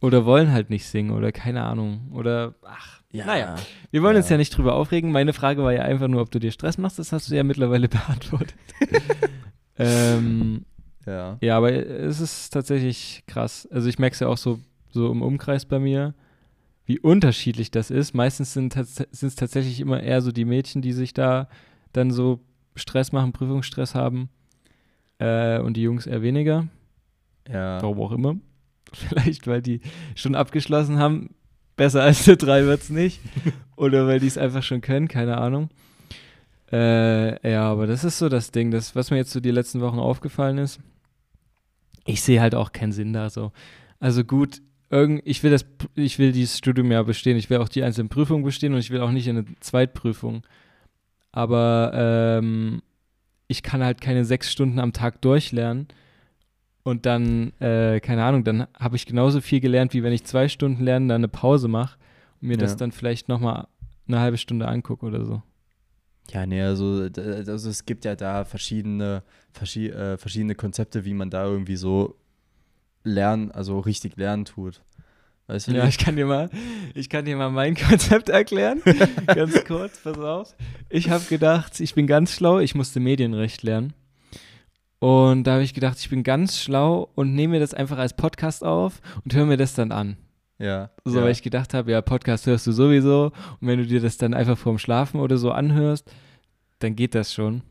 oder 0.00 0.24
wollen 0.24 0.52
halt 0.52 0.70
nicht 0.70 0.86
singen 0.86 1.10
oder 1.10 1.30
keine 1.32 1.62
Ahnung 1.64 2.10
oder 2.12 2.54
ach. 2.64 3.00
ja. 3.12 3.26
Naja, 3.26 3.56
wir 3.90 4.02
wollen 4.02 4.16
uns 4.16 4.28
Ja. 4.28 4.34
ja 4.34 4.38
nicht 4.38 4.56
drüber 4.56 4.74
aufregen. 4.74 5.10
Meine 5.12 5.32
Frage 5.32 5.62
war 5.64 5.72
ja 5.72 5.82
einfach 5.82 6.08
nur, 6.08 6.22
ob 6.22 6.30
du 6.30 6.38
dir 6.38 6.52
Stress 6.52 6.78
machst. 6.78 6.98
Das 7.00 7.12
hast 7.12 7.28
du 7.30 7.34
ja 7.36 7.42
mittlerweile 7.42 7.88
beantwortet. 7.88 8.54
ähm, 9.78 10.64
Ja. 11.06 11.38
ja, 11.40 11.56
aber 11.56 11.72
es 11.72 12.20
ist 12.20 12.50
tatsächlich 12.50 13.24
krass. 13.26 13.68
Also 13.72 13.88
ich 13.88 13.98
merke 13.98 14.14
es 14.14 14.20
ja 14.20 14.28
auch 14.28 14.36
so, 14.38 14.60
so 14.92 15.10
im 15.10 15.22
Umkreis 15.22 15.64
bei 15.64 15.78
mir, 15.78 16.14
wie 16.84 16.98
unterschiedlich 16.98 17.70
das 17.70 17.90
ist. 17.90 18.14
Meistens 18.14 18.52
sind 18.52 18.76
es 18.76 19.34
tatsächlich 19.36 19.80
immer 19.80 20.02
eher 20.02 20.20
so 20.20 20.32
die 20.32 20.44
Mädchen, 20.44 20.82
die 20.82 20.92
sich 20.92 21.14
da 21.14 21.48
dann 21.92 22.10
so 22.10 22.40
Stress 22.74 23.12
machen, 23.12 23.32
Prüfungsstress 23.32 23.94
haben. 23.94 24.28
Äh, 25.18 25.60
und 25.60 25.76
die 25.76 25.82
Jungs 25.82 26.06
eher 26.06 26.22
weniger. 26.22 26.68
Ja. 27.48 27.80
Warum 27.82 28.00
auch 28.00 28.12
immer. 28.12 28.36
Vielleicht, 28.92 29.46
weil 29.46 29.62
die 29.62 29.80
schon 30.14 30.34
abgeschlossen 30.34 30.98
haben. 30.98 31.30
Besser 31.76 32.02
als 32.02 32.28
eine 32.28 32.36
3 32.36 32.64
wird 32.66 32.82
es 32.82 32.90
nicht. 32.90 33.20
Oder 33.76 34.06
weil 34.06 34.20
die 34.20 34.26
es 34.26 34.38
einfach 34.38 34.62
schon 34.62 34.80
können, 34.80 35.08
keine 35.08 35.38
Ahnung. 35.38 35.70
Äh, 36.70 37.50
ja, 37.50 37.70
aber 37.70 37.86
das 37.86 38.02
ist 38.02 38.18
so 38.18 38.30
das 38.30 38.50
Ding, 38.50 38.70
das, 38.70 38.96
was 38.96 39.10
mir 39.10 39.18
jetzt 39.18 39.30
so 39.30 39.40
die 39.40 39.50
letzten 39.50 39.80
Wochen 39.80 39.98
aufgefallen 39.98 40.58
ist. 40.58 40.80
Ich 42.06 42.22
sehe 42.22 42.40
halt 42.40 42.54
auch 42.54 42.72
keinen 42.72 42.92
Sinn 42.92 43.12
da 43.12 43.28
so. 43.28 43.52
Also 44.00 44.24
gut, 44.24 44.62
irgend, 44.92 45.22
ich 45.24 45.42
will 45.42 45.50
das, 45.50 45.64
ich 45.94 46.18
will 46.18 46.30
dieses 46.32 46.58
Studium 46.58 46.92
ja 46.92 47.02
bestehen, 47.02 47.36
ich 47.36 47.50
will 47.50 47.56
auch 47.58 47.68
die 47.68 47.82
einzelnen 47.82 48.10
Prüfungen 48.10 48.44
bestehen 48.44 48.74
und 48.74 48.78
ich 48.78 48.90
will 48.90 49.00
auch 49.00 49.10
nicht 49.10 49.26
in 49.26 49.38
eine 49.38 49.46
Zweitprüfung. 49.60 50.42
Aber 51.32 51.90
ähm, 51.94 52.82
ich 53.48 53.62
kann 53.62 53.82
halt 53.82 54.00
keine 54.00 54.24
sechs 54.24 54.52
Stunden 54.52 54.78
am 54.78 54.92
Tag 54.92 55.20
durchlernen 55.22 55.88
und 56.82 57.06
dann, 57.06 57.52
äh, 57.58 58.00
keine 58.00 58.24
Ahnung, 58.24 58.44
dann 58.44 58.66
habe 58.78 58.96
ich 58.96 59.06
genauso 59.06 59.40
viel 59.40 59.60
gelernt, 59.60 59.94
wie 59.94 60.02
wenn 60.02 60.12
ich 60.12 60.24
zwei 60.24 60.48
Stunden 60.48 60.84
lerne, 60.84 61.08
dann 61.08 61.20
eine 61.20 61.28
Pause 61.28 61.68
mache 61.68 61.98
und 62.40 62.48
mir 62.48 62.58
das 62.58 62.72
Ja. 62.72 62.76
dann 62.76 62.92
vielleicht 62.92 63.28
nochmal 63.28 63.66
eine 64.06 64.20
halbe 64.20 64.36
Stunde 64.36 64.68
angucke 64.68 65.06
oder 65.06 65.24
so. 65.24 65.42
Ja, 66.30 66.46
nee, 66.46 66.62
also, 66.62 67.08
also 67.16 67.68
es 67.70 67.84
gibt 67.84 68.04
ja 68.04 68.14
da 68.14 68.44
verschiedene, 68.44 69.22
verschi 69.52 69.88
äh, 69.88 70.16
verschiedene 70.18 70.54
Konzepte, 70.54 71.04
wie 71.04 71.14
man 71.14 71.30
da 71.30 71.44
irgendwie 71.44 71.76
so 71.76 72.16
lernen, 73.04 73.50
also 73.50 73.80
richtig 73.80 74.16
lernen 74.16 74.44
tut. 74.44 74.82
Weißt 75.48 75.68
du? 75.68 75.72
Ja, 75.72 75.86
ich 75.86 75.98
kann 75.98 76.16
dir 76.16 76.26
mal, 76.26 76.50
ich 76.94 77.08
kann 77.08 77.24
dir 77.24 77.36
mal 77.36 77.50
mein 77.50 77.74
Konzept 77.88 78.28
erklären. 78.28 78.80
ganz 79.26 79.64
kurz, 79.64 79.98
pass 80.02 80.18
auf. 80.18 80.54
Ich 80.88 81.10
habe 81.10 81.24
gedacht, 81.24 81.78
ich 81.80 81.94
bin 81.94 82.06
ganz 82.06 82.32
schlau, 82.32 82.58
ich 82.60 82.74
musste 82.74 83.00
Medienrecht 83.00 83.62
lernen. 83.62 83.92
Und 84.98 85.44
da 85.44 85.54
habe 85.54 85.64
ich 85.64 85.74
gedacht, 85.74 85.98
ich 85.98 86.08
bin 86.08 86.22
ganz 86.22 86.60
schlau 86.60 87.10
und 87.16 87.34
nehme 87.34 87.54
mir 87.54 87.60
das 87.60 87.74
einfach 87.74 87.98
als 87.98 88.14
Podcast 88.14 88.62
auf 88.62 89.00
und 89.24 89.34
höre 89.34 89.46
mir 89.46 89.56
das 89.56 89.74
dann 89.74 89.90
an. 89.90 90.16
ja. 90.58 90.90
So, 91.04 91.18
ja. 91.18 91.24
weil 91.24 91.32
ich 91.32 91.42
gedacht 91.42 91.74
habe, 91.74 91.90
ja, 91.90 92.00
Podcast 92.00 92.46
hörst 92.46 92.68
du 92.68 92.72
sowieso. 92.72 93.32
Und 93.60 93.66
wenn 93.66 93.78
du 93.78 93.86
dir 93.86 94.00
das 94.00 94.16
dann 94.16 94.32
einfach 94.32 94.56
vorm 94.56 94.78
Schlafen 94.78 95.18
oder 95.18 95.38
so 95.38 95.50
anhörst, 95.50 96.08
dann 96.78 96.94
geht 96.94 97.14
das 97.16 97.34
schon. 97.34 97.62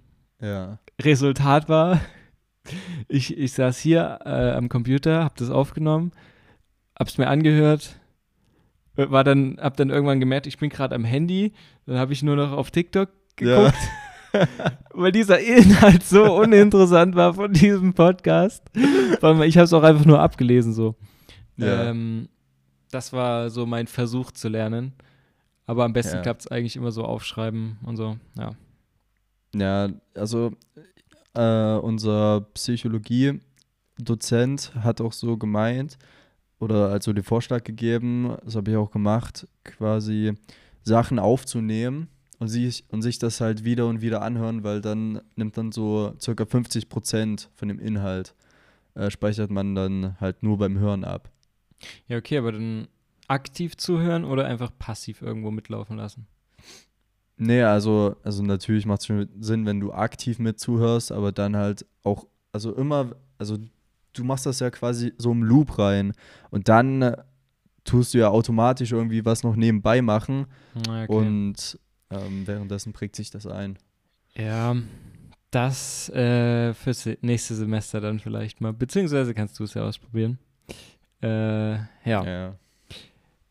ja. 0.42 0.78
Resultat 1.02 1.68
war, 1.68 2.00
ich, 3.08 3.38
ich 3.38 3.54
saß 3.54 3.78
hier 3.80 4.20
äh, 4.26 4.52
am 4.52 4.70
Computer, 4.70 5.24
hab 5.24 5.36
das 5.38 5.50
aufgenommen, 5.50 6.12
hab's 6.98 7.18
mir 7.18 7.28
angehört, 7.28 8.00
äh, 8.98 9.10
war 9.10 9.24
dann, 9.24 9.58
hab 9.60 9.78
dann 9.78 9.90
irgendwann 9.90 10.20
gemerkt, 10.20 10.48
ich 10.48 10.58
bin 10.58 10.70
gerade 10.70 10.96
am 10.96 11.04
Handy, 11.04 11.54
dann 11.86 11.98
habe 11.98 12.14
ich 12.14 12.24
nur 12.24 12.36
noch 12.36 12.52
auf 12.52 12.72
TikTok 12.72 13.10
Ja. 13.40 13.70
geguckt, 13.72 13.78
weil 14.94 15.12
dieser 15.12 15.40
Inhalt 15.40 16.04
so 16.04 16.36
uninteressant 16.40 17.16
war 17.16 17.34
von 17.34 17.52
diesem 17.54 17.94
Podcast. 17.94 18.64
Ich 18.76 19.22
habe 19.22 19.64
es 19.66 19.74
auch 19.74 19.84
einfach 19.84 20.06
nur 20.06 20.20
abgelesen 20.22 20.74
so. 20.74 20.96
Ja. 21.58 21.90
Ähm, 21.90 22.30
das 22.92 23.12
war 23.14 23.50
so 23.50 23.66
mein 23.66 23.88
Versuch 23.88 24.32
zu 24.32 24.50
lernen. 24.50 24.94
Aber 25.66 25.86
am 25.86 25.94
besten 25.94 26.18
Ja. 26.18 26.22
klappt 26.22 26.42
es 26.42 26.48
eigentlich 26.48 26.76
immer 26.76 26.92
so 26.92 27.06
aufschreiben 27.06 27.78
und 27.84 27.96
so, 27.96 28.18
ja. 28.38 28.52
Ja, 29.56 29.90
also 30.16 30.52
äh, 31.34 31.76
unser 31.76 32.42
Psychologie-Dozent 32.54 34.74
hat 34.76 35.02
auch 35.02 35.14
so 35.14 35.38
gemeint 35.38 35.98
oder 36.60 36.90
also 36.90 37.14
den 37.14 37.24
Vorschlag 37.24 37.64
gegeben, 37.64 38.36
das 38.44 38.56
habe 38.56 38.72
ich 38.72 38.78
auch 38.78 38.92
gemacht, 38.92 39.48
quasi 39.64 40.34
Sachen 40.84 41.20
aufzunehmen 41.20 42.08
und 42.40 42.48
sich, 42.48 42.86
und 42.90 43.02
sich 43.02 43.20
das 43.20 43.42
halt 43.42 43.64
wieder 43.64 43.88
und 43.88 44.02
wieder 44.02 44.22
anhören, 44.22 44.64
weil 44.64 44.82
dann 44.82 45.22
nimmt 45.36 45.58
dann 45.58 45.72
so 45.72 46.14
circa 46.20 46.46
50 46.46 46.90
Prozent 46.90 47.50
von 47.56 47.68
dem 47.68 47.80
Inhalt, 47.80 48.36
äh, 48.96 49.10
speichert 49.10 49.52
man 49.52 49.76
dann 49.76 50.20
halt 50.20 50.44
nur 50.44 50.58
beim 50.58 50.78
Hören 50.78 51.04
ab. 51.04 51.30
Ja, 52.08 52.18
okay, 52.18 52.38
aber 52.38 52.52
dann 52.52 52.88
aktiv 53.28 53.78
zuhören 53.78 54.26
oder 54.26 54.46
einfach 54.46 54.72
passiv 54.78 55.22
irgendwo 55.22 55.52
mitlaufen 55.52 55.98
lassen? 55.98 56.28
Nee, 57.44 57.64
also, 57.64 58.18
also 58.24 58.44
natürlich 58.44 58.86
macht 58.86 59.00
es 59.00 59.08
schon 59.08 59.28
Sinn, 59.40 59.66
wenn 59.66 59.80
du 59.80 59.92
aktiv 59.92 60.38
mit 60.38 60.60
zuhörst, 60.60 61.12
aber 61.12 61.32
dann 61.32 61.58
halt 61.58 61.88
auch, 62.04 62.28
also 62.52 62.72
immer, 62.76 63.16
also 63.40 63.58
du 64.14 64.24
machst 64.24 64.46
das 64.46 64.60
ja 64.60 64.70
quasi 64.70 65.14
so 65.18 65.32
im 65.32 65.42
Loop 65.42 65.80
rein 65.80 66.14
und 66.52 66.70
dann 66.70 67.02
äh, 67.02 67.18
tust 67.84 68.14
du 68.14 68.20
ja 68.20 68.30
automatisch 68.30 68.92
irgendwie 68.92 69.26
was 69.26 69.42
noch 69.42 69.56
nebenbei 69.56 70.04
machen 70.04 70.46
okay. 70.88 71.08
und 71.08 71.80
ähm, 72.12 72.46
währenddessen 72.46 72.94
prägt 72.94 73.16
sich 73.16 73.32
das 73.32 73.48
ein. 73.48 73.80
Ja, 74.36 74.76
das 75.50 76.10
äh, 76.10 76.76
fürs 76.76 77.10
nächste 77.22 77.56
Semester 77.56 78.02
dann 78.02 78.20
vielleicht 78.20 78.62
mal. 78.62 78.72
Beziehungsweise 78.72 79.34
kannst 79.34 79.58
du 79.58 79.64
es 79.64 79.74
ja 79.74 79.84
ausprobieren. 79.84 80.38
Äh, 81.24 81.72
ja, 82.06 82.24
Ja. 82.24 82.56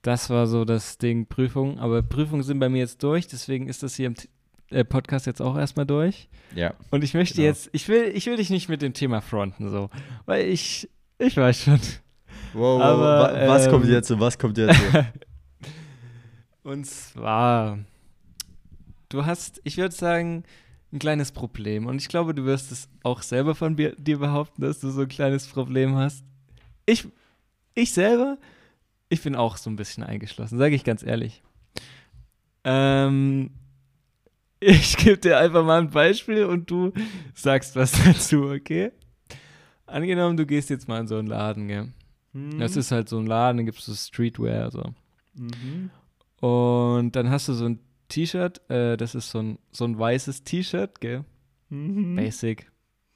Das 0.03 0.31
war 0.31 0.47
so 0.47 0.65
das 0.65 0.99
Ding 0.99 1.27
Prüfung. 1.27 1.79
Aber 1.79 2.03
Prüfungen 2.03 2.43
sind 2.43 2.59
bei 2.59 2.69
mir 2.69 2.79
jetzt 2.79 3.03
durch, 3.03 3.27
deswegen 3.27 3.69
ist 3.69 3.83
das 3.83 3.95
hier 3.97 4.07
im 4.07 4.15
T 4.15 4.29
äh, 4.71 4.85
Podcast 4.85 5.27
jetzt 5.27 5.43
auch 5.43 5.57
erstmal 5.59 5.85
durch. 5.87 6.29
Ja. 6.55 6.75
Und 6.91 7.03
ich 7.03 7.13
möchte 7.15 7.35
Genau. 7.37 7.49
jetzt, 7.49 7.69
ich 7.73 7.89
will, 7.89 8.05
ich 8.15 8.27
will 8.27 8.37
dich 8.37 8.51
nicht 8.51 8.69
mit 8.69 8.83
dem 8.83 8.93
Thema 8.95 9.21
fronten, 9.21 9.69
so. 9.69 9.91
Weil 10.27 10.47
ich, 10.47 10.89
ich 11.19 11.37
weiß 11.37 11.65
schon. 11.65 11.81
Wow, 12.53 12.79
wow, 12.79 12.83
Aber, 12.83 13.33
wa 13.35 13.49
was 13.49 13.69
kommt 13.69 13.85
ähm, 13.87 13.91
jetzt? 13.93 14.19
Was 14.21 14.39
kommt 14.39 14.59
jetzt? 14.59 14.79
Und 16.63 16.87
zwar, 16.87 17.79
du 19.09 19.25
hast, 19.27 19.61
ich 19.65 19.77
würde 19.77 19.95
sagen, 19.95 20.45
ein 20.93 20.99
kleines 20.99 21.33
Problem. 21.33 21.87
Und 21.87 22.01
ich 22.01 22.09
glaube, 22.09 22.35
du 22.35 22.45
wirst 22.45 22.73
es 22.73 22.89
auch 23.03 23.23
selber 23.23 23.55
von 23.55 23.77
dir, 23.77 23.95
dir 23.97 24.19
behaupten, 24.19 24.63
dass 24.63 24.81
du 24.81 24.91
so 24.91 25.03
ein 25.03 25.09
kleines 25.09 25.47
Problem 25.47 25.97
hast. 25.97 26.25
Ich, 26.87 27.07
ich 27.75 27.93
selber, 27.93 28.39
ich 29.11 29.23
bin 29.23 29.37
auch 29.37 29.59
so 29.59 29.69
ein 29.69 29.77
bisschen 29.77 30.03
eingeschlossen, 30.03 30.57
sage 30.57 30.75
ich 30.75 30.85
ganz 30.85 31.03
ehrlich. 31.03 31.43
Ähm, 32.65 33.51
ich 34.61 34.97
gebe 34.97 35.19
dir 35.19 35.39
einfach 35.39 35.65
mal 35.65 35.81
ein 35.81 35.91
Beispiel 35.91 36.45
und 36.45 36.71
du 36.71 36.93
sagst 37.35 37.77
was 37.77 37.93
dazu, 38.05 38.45
okay? 38.45 38.93
Angenommen, 39.87 40.37
du 40.37 40.47
gehst 40.47 40.71
jetzt 40.71 40.89
mal 40.89 41.01
in 41.01 41.09
so 41.09 41.19
einen 41.19 41.27
Laden, 41.27 41.69
gell? 41.69 41.93
Das 42.33 42.77
ist 42.77 42.93
halt 42.93 43.09
so 43.09 43.19
ein 43.19 43.27
Laden, 43.27 43.57
da 43.57 43.63
gibt 43.65 43.79
es 43.79 43.87
so 43.87 43.95
Streetwear, 43.95 44.71
so. 44.71 44.95
Mhm. 45.35 45.91
Und 46.41 47.17
dann 47.17 47.29
hast 47.29 47.49
du 47.49 47.55
so 47.55 47.67
ein 47.67 47.81
T-Shirt, 48.09 48.71
äh, 48.71 48.97
das 48.97 49.17
ist 49.17 49.31
so 49.31 49.41
ein, 49.41 49.59
so 49.73 49.85
ein 49.85 49.99
weißes 49.99 50.45
T-Shirt, 50.45 51.01
gell? 51.01 51.25
Mhm. 51.71 52.15
Basic. 52.15 52.71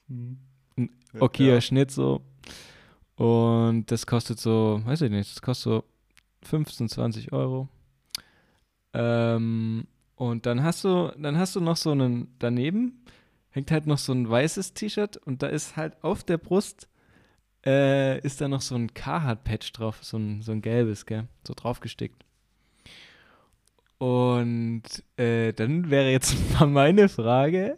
Mhm. 0.08 0.38
Okayer 1.20 1.60
Schnitt 1.60 1.92
so. 1.92 2.22
Und 3.16 3.90
das 3.90 4.06
kostet 4.06 4.40
so, 4.40 4.80
weiß 4.84 5.02
ich 5.02 5.10
nicht, 5.10 5.30
das 5.30 5.42
kostet 5.42 5.64
so 5.64 5.84
15, 6.42 6.88
20 6.88 7.32
Euro. 7.32 7.68
Ähm, 8.92 9.86
und 10.16 10.46
dann 10.46 10.62
hast 10.62 10.84
du, 10.84 11.12
dann 11.18 11.38
hast 11.38 11.56
du 11.56 11.60
noch 11.60 11.76
so 11.76 11.92
einen 11.92 12.34
daneben, 12.38 13.04
hängt 13.50 13.70
halt 13.70 13.86
noch 13.86 13.98
so 13.98 14.12
ein 14.12 14.28
weißes 14.28 14.74
T-Shirt 14.74 15.16
und 15.16 15.42
da 15.42 15.48
ist 15.48 15.76
halt 15.76 16.02
auf 16.02 16.24
der 16.24 16.38
Brust 16.38 16.88
äh, 17.64 18.20
ist 18.20 18.40
da 18.40 18.48
noch 18.48 18.60
so 18.60 18.74
ein 18.74 18.92
Carhartt-Patch 18.92 19.72
drauf, 19.72 19.98
so 20.02 20.18
ein, 20.18 20.42
so 20.42 20.52
ein 20.52 20.62
gelbes, 20.62 21.06
gell? 21.06 21.28
So 21.46 21.54
draufgestickt. 21.54 22.24
Und 23.98 24.82
äh, 25.16 25.52
dann 25.52 25.90
wäre 25.90 26.10
jetzt 26.10 26.36
mal 26.60 26.66
meine 26.66 27.08
Frage, 27.08 27.76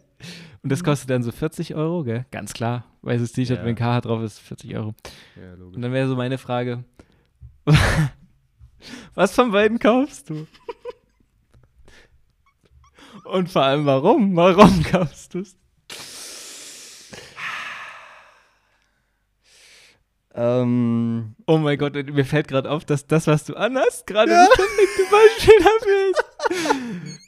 und 0.63 0.71
das 0.71 0.83
kostet 0.83 1.09
dann 1.09 1.23
so 1.23 1.31
40 1.31 1.75
Euro, 1.75 2.03
gell? 2.03 2.25
Ganz 2.31 2.53
klar. 2.53 2.85
Weißes 3.01 3.31
T-Shirt, 3.33 3.59
Ja. 3.59 3.65
wenn 3.65 3.75
Carhartt 3.75 4.05
drauf 4.05 4.21
ist, 4.21 4.39
40 4.39 4.75
Euro. 4.75 4.93
Ja, 5.35 5.53
logisch. 5.53 5.75
Und 5.75 5.81
dann 5.81 5.93
wäre 5.93 6.07
so 6.07 6.15
meine 6.15 6.37
Frage, 6.37 6.83
was 9.15 9.33
von 9.33 9.51
beiden 9.51 9.79
kaufst 9.79 10.29
du? 10.29 10.47
Und 13.25 13.49
vor 13.51 13.63
allem, 13.63 13.85
warum? 13.85 14.35
Warum 14.35 14.83
kaufst 14.83 15.33
du 15.33 15.39
es? 15.39 15.55
Ähm, 20.33 21.35
Oh 21.47 21.57
mein 21.57 21.77
Gott, 21.77 21.93
mir 21.95 22.25
fällt 22.25 22.47
gerade 22.47 22.69
auf, 22.69 22.85
dass 22.85 23.07
das, 23.07 23.27
was 23.27 23.45
du 23.45 23.55
anhast, 23.55 24.05
gerade 24.05 24.31
das 24.31 24.49
perfekte 24.49 25.03
Beispiel 25.09 25.59
dafür 25.59 26.11
ist. 26.11 27.26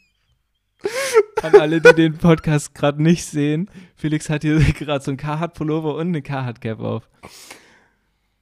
An 1.42 1.56
alle, 1.56 1.82
die 1.82 1.94
den 1.94 2.18
Podcast 2.18 2.76
gerade 2.76 3.02
nicht 3.02 3.26
sehen, 3.26 3.70
Felix 3.96 4.30
hat 4.30 4.42
hier 4.42 4.60
gerade 4.74 5.04
so 5.04 5.12
ein 5.12 5.18
Carhartt-Pullover 5.18 5.96
und 5.96 6.08
eine 6.08 6.22
Carhartt-Cap 6.22 6.80
auf. 6.80 7.10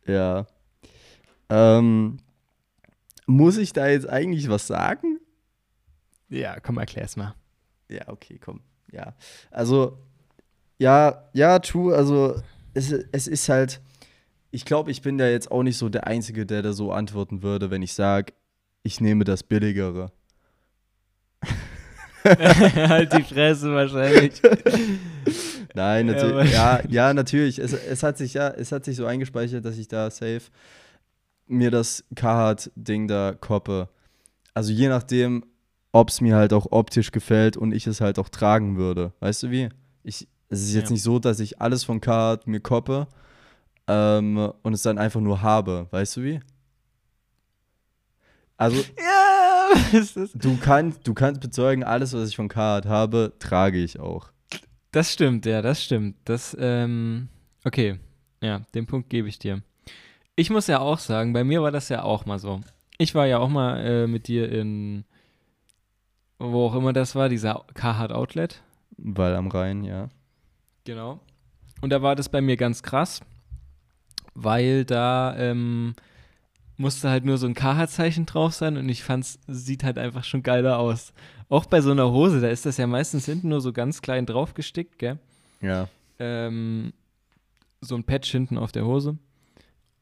ja. 0.06 0.46
Ähm, 1.50 2.20
muss 3.26 3.58
ich 3.58 3.74
da 3.74 3.88
jetzt 3.88 4.10
eigentlich 4.10 4.50
was 4.50 4.68
sagen? 4.68 5.20
Ja, 6.30 6.60
komm, 6.60 6.78
erklär's 6.78 7.16
mal. 7.16 7.36
Ja, 7.90 8.08
okay, 8.08 8.40
komm. 8.44 8.62
Ja. 8.92 9.16
Also, 9.52 9.98
ja, 10.78 11.30
ja, 11.34 11.60
true. 11.60 11.96
Also, 11.96 12.42
es, 12.74 12.92
es 12.92 13.28
ist 13.28 13.50
halt, 13.50 13.82
ich 14.52 14.66
glaube, 14.66 14.92
ich 14.92 15.02
bin 15.02 15.18
da 15.18 15.28
jetzt 15.28 15.52
auch 15.52 15.64
nicht 15.64 15.78
so 15.78 15.90
der 15.90 16.08
Einzige, 16.08 16.46
der 16.46 16.62
da 16.62 16.74
so 16.74 16.92
antworten 16.92 17.44
würde, 17.44 17.70
wenn 17.72 17.82
ich 17.82 17.94
sage, 17.94 18.34
ich 18.84 19.02
nehme 19.02 19.24
das 19.24 19.44
Billigere. 19.44 20.12
halt 22.90 23.14
die 23.14 23.24
Fresse 23.24 23.74
wahrscheinlich. 23.74 24.42
Nein, 25.74 26.08
natürlich. 26.08 26.52
Ja, 26.52 26.80
ja, 26.90 27.14
natürlich. 27.14 27.60
Es, 27.60 27.74
es 27.74 28.04
hat 28.04 28.18
sich 28.18 28.34
ja, 28.34 28.50
es 28.50 28.72
hat 28.72 28.86
sich 28.86 28.96
so 28.96 29.06
eingespeichert, 29.06 29.64
dass 29.66 29.78
ich 29.78 29.88
da 29.88 30.10
safe 30.10 30.42
mir 31.48 31.72
das 31.72 32.04
Carhartt-Ding 32.16 33.08
da 33.08 33.34
koppe. 33.40 33.90
Also 34.54 34.72
je 34.74 34.90
nachdem, 34.90 35.46
ob 35.92 36.10
es 36.10 36.20
mir 36.20 36.36
halt 36.36 36.52
auch 36.54 36.68
optisch 36.72 37.12
gefällt 37.12 37.58
und 37.58 37.72
ich 37.74 37.88
es 37.88 38.02
halt 38.02 38.20
auch 38.20 38.30
tragen 38.30 38.78
würde. 38.78 39.14
Weißt 39.20 39.44
du 39.44 39.52
wie? 39.52 39.70
Ich, 40.04 40.28
es 40.50 40.62
ist 40.64 40.74
jetzt 40.74 40.90
Ja. 40.90 40.94
nicht 40.94 41.04
so, 41.04 41.20
dass 41.20 41.40
ich 41.40 41.62
alles 41.62 41.84
von 41.84 42.02
Carhartt 42.02 42.48
mir 42.48 42.60
koppe 42.60 43.08
ähm, 43.88 44.52
und 44.64 44.74
es 44.74 44.82
dann 44.82 44.98
einfach 44.98 45.22
nur 45.22 45.42
habe. 45.42 45.88
Weißt 45.92 46.18
du 46.18 46.24
wie? 46.24 46.40
Also 48.58 48.78
ja? 48.78 48.84
du 50.34 50.58
kannst, 50.58 51.08
du 51.08 51.14
kannst 51.14 51.42
bezeugen, 51.42 51.84
alles, 51.84 52.14
was 52.14 52.30
ich 52.30 52.36
von 52.36 52.48
Carhartt 52.48 52.86
habe, 52.86 53.34
trage 53.40 53.78
ich 53.78 54.00
auch. 54.00 54.30
Das 54.92 55.14
stimmt, 55.14 55.46
ja, 55.46 55.62
das 55.62 55.84
stimmt. 55.84 56.16
Das, 56.26 56.56
ähm, 56.60 57.30
okay. 57.64 58.00
Ja, 58.42 58.62
den 58.74 58.86
Punkt 58.86 59.10
gebe 59.10 59.28
ich 59.28 59.40
dir. 59.40 59.62
Ich 60.36 60.50
muss 60.50 60.68
ja 60.68 60.80
auch 60.80 61.00
sagen, 61.00 61.34
bei 61.34 61.44
mir 61.44 61.62
war 61.62 61.72
das 61.72 61.90
ja 61.90 62.04
auch 62.04 62.26
mal 62.26 62.40
so. 62.40 62.62
Ich 62.98 63.16
war 63.16 63.26
ja 63.26 63.40
auch 63.40 63.50
mal 63.50 63.78
äh, 63.80 64.08
mit 64.08 64.28
dir 64.28 64.52
in, 64.52 65.06
wo 66.40 66.68
auch 66.68 66.76
immer 66.76 66.94
das 66.94 67.16
war, 67.16 67.30
dieser 67.30 67.66
Carhartt 67.74 68.12
Outlet. 68.12 68.62
Weil 68.98 69.36
am 69.36 69.48
Rhein, 69.48 69.84
ja. 69.84 70.10
Genau. 70.84 71.20
Und 71.82 71.92
da 71.92 72.02
war 72.02 72.16
das 72.16 72.30
bei 72.30 72.42
mir 72.42 72.58
ganz 72.58 72.82
krass, 72.82 73.22
weil 74.34 74.86
da 74.86 75.36
ähm, 75.38 75.96
musste 76.78 77.10
halt 77.10 77.26
nur 77.26 77.38
so 77.38 77.48
ein 77.48 77.54
Carhartt-Zeichen 77.54 78.26
drauf 78.26 78.54
sein 78.54 78.78
und 78.78 78.88
ich 78.88 79.04
fand's, 79.04 79.40
sieht 79.48 79.84
halt 79.84 79.98
einfach 79.98 80.24
schon 80.24 80.44
geiler 80.44 80.80
aus. 80.80 81.14
Auch 81.50 81.66
bei 81.66 81.82
so 81.82 81.92
einer 81.92 82.12
Hose, 82.12 82.40
da 82.40 82.48
ist 82.48 82.66
das 82.66 82.78
ja 82.78 82.88
meistens 82.88 83.26
hinten 83.26 83.50
nur 83.50 83.62
so 83.62 83.74
ganz 83.74 84.02
klein 84.02 84.26
draufgestickt, 84.26 85.00
gell? 85.00 85.18
Ja. 85.62 85.88
ähm, 86.20 86.94
so 87.82 87.96
ein 87.96 88.04
Patch 88.04 88.32
hinten 88.32 88.58
auf 88.58 88.72
der 88.72 88.86
Hose. 88.86 89.18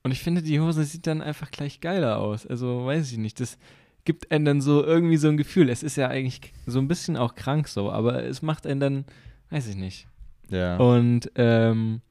Und 0.03 0.11
ich 0.11 0.21
finde, 0.21 0.41
die 0.41 0.59
Hose 0.59 0.83
sieht 0.83 1.07
dann 1.07 1.21
einfach 1.21 1.49
gleich 1.49 1.81
geiler 1.81 2.19
aus. 2.19 2.45
Also 2.45 2.85
weiß 2.85 3.11
ich 3.11 3.17
nicht. 3.17 3.39
Das 3.39 3.57
gibt 4.03 4.31
einem 4.31 4.45
dann 4.45 4.61
so 4.61 4.83
irgendwie 4.83 5.17
so 5.17 5.27
ein 5.29 5.37
Gefühl. 5.37 5.69
Es 5.69 5.81
ist 5.81 5.95
ja 5.95 6.07
eigentlich 6.09 6.53
so 6.67 6.79
ein 6.79 6.87
bisschen 6.87 7.17
auch 7.17 7.35
krank 7.35 7.67
so, 7.67 7.91
aber 7.91 8.23
es 8.23 8.41
macht 8.41 8.67
einen 8.67 8.79
dann, 8.79 9.05
weiß 9.49 9.67
ich 9.67 9.75
nicht. 9.75 10.07
Ja. 10.49 10.77
Und 10.77 11.31
ähm, 11.35 12.01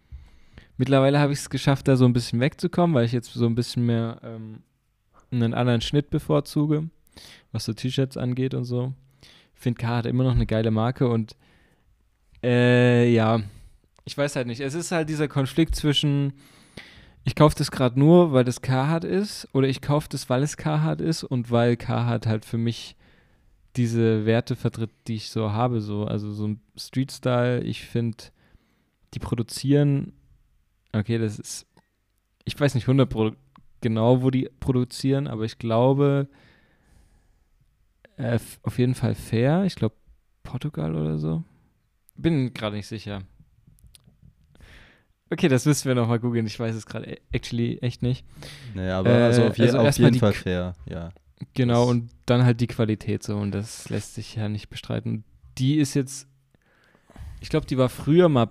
mittlerweile 0.77 1.19
habe 1.19 1.33
ich 1.33 1.41
es 1.41 1.51
geschafft, 1.51 1.89
da 1.89 1.97
so 1.97 2.05
ein 2.05 2.13
bisschen 2.13 2.41
wegzukommen, 2.41 2.95
weil 2.95 3.05
ich 3.05 3.13
jetzt 3.13 3.33
so 3.33 3.47
ein 3.47 3.55
bisschen 3.55 3.87
mehr 3.87 4.21
ähm, 4.23 4.63
einen 5.31 5.55
anderen 5.55 5.81
Schnitt 5.81 6.11
bevorzuge, 6.11 6.89
was 7.53 7.65
so 7.65 7.73
T-Shirts 7.73 8.17
angeht 8.17 8.55
und 8.55 8.65
so. 8.65 8.93
Ich 9.55 9.61
finde 9.61 9.81
Carhartt 9.81 10.07
immer 10.07 10.25
noch 10.25 10.35
eine 10.35 10.47
geile 10.47 10.71
Marke 10.71 11.09
und 11.09 11.37
äh, 12.43 13.11
ja, 13.11 13.43
ich 14.05 14.17
weiß 14.17 14.37
halt 14.37 14.47
nicht. 14.47 14.61
Es 14.61 14.75
ist 14.75 14.93
halt 14.93 15.09
dieser 15.09 15.29
Konflikt 15.29 15.75
zwischen, 15.75 16.35
ich 17.25 17.35
kaufe 17.35 17.57
das 17.57 17.71
gerade 17.71 17.99
nur, 17.99 18.33
weil 18.33 18.45
das 18.45 18.61
Carhartt 18.61 19.05
ist, 19.05 19.49
oder 19.53 19.67
ich 19.67 19.81
kaufe 19.81 20.09
das, 20.11 20.29
weil 20.29 20.43
es 20.43 20.57
Carhartt 20.57 21.01
ist 21.01 21.25
und 21.25 21.51
weil 21.51 21.77
Carhartt 21.77 22.27
halt 22.27 22.45
für 22.45 22.59
mich 22.59 22.97
diese 23.77 24.27
Werte 24.27 24.57
vertritt, 24.57 24.91
die 25.09 25.17
ich 25.17 25.31
so 25.31 25.53
habe. 25.53 25.81
So. 25.81 26.05
Also 26.05 26.33
so 26.33 26.49
ein 26.49 26.61
Street-Style, 26.77 27.63
ich 27.63 27.83
finde, 27.87 28.25
die 29.15 29.19
produzieren, 29.19 30.13
okay, 30.95 31.19
das 31.19 31.39
ist, 31.39 31.67
ich 32.45 32.59
weiß 32.59 32.75
nicht 32.75 32.85
100 32.85 33.09
Pro 33.09 33.33
genau, 33.81 34.23
wo 34.23 34.31
die 34.31 34.49
produzieren, 34.61 35.27
aber 35.27 35.45
ich 35.45 35.59
glaube, 35.59 36.29
äh, 38.17 38.39
auf 38.63 38.79
jeden 38.79 38.95
Fall 38.95 39.15
fair. 39.15 39.65
Ich 39.65 39.75
glaube, 39.77 39.95
Portugal 40.43 40.95
oder 40.95 41.19
so. 41.19 41.43
Bin 42.17 42.53
gerade 42.55 42.77
nicht 42.77 42.87
sicher. 42.87 43.23
Okay, 45.31 45.49
das 45.49 45.65
müssen 45.67 45.89
wir 45.89 45.95
nochmal 45.95 46.21
googeln. 46.21 46.47
Ich 46.47 46.61
weiß 46.61 46.75
es 46.77 46.87
gerade 46.87 47.07
e- 47.11 47.21
actually 47.33 47.79
echt 47.79 48.03
nicht. 48.03 48.25
Nee, 48.75 48.89
aber 48.91 49.11
Äh, 49.11 49.23
also 49.23 49.45
auf, 49.47 49.59
je, 49.59 49.65
also 49.67 49.79
auf 49.81 49.99
jeden 49.99 50.19
Fall 50.19 50.33
fair, 50.33 50.75
ja. 50.87 51.11
Genau, 51.55 51.83
Das- 51.87 51.91
und 51.91 52.11
dann 52.27 52.45
halt 52.45 52.61
die 52.61 52.67
Qualität 52.69 53.23
so, 53.23 53.37
und 53.37 53.51
das 53.53 53.89
lässt 53.89 54.15
sich 54.15 54.37
ja 54.37 54.49
nicht 54.49 54.69
bestreiten. 54.69 55.25
Die 55.59 55.77
ist 55.77 55.95
jetzt, 55.95 56.29
ich 57.41 57.49
glaube, 57.49 57.67
die 57.67 57.79
war 57.79 57.89
früher 57.89 58.29
mal 58.29 58.49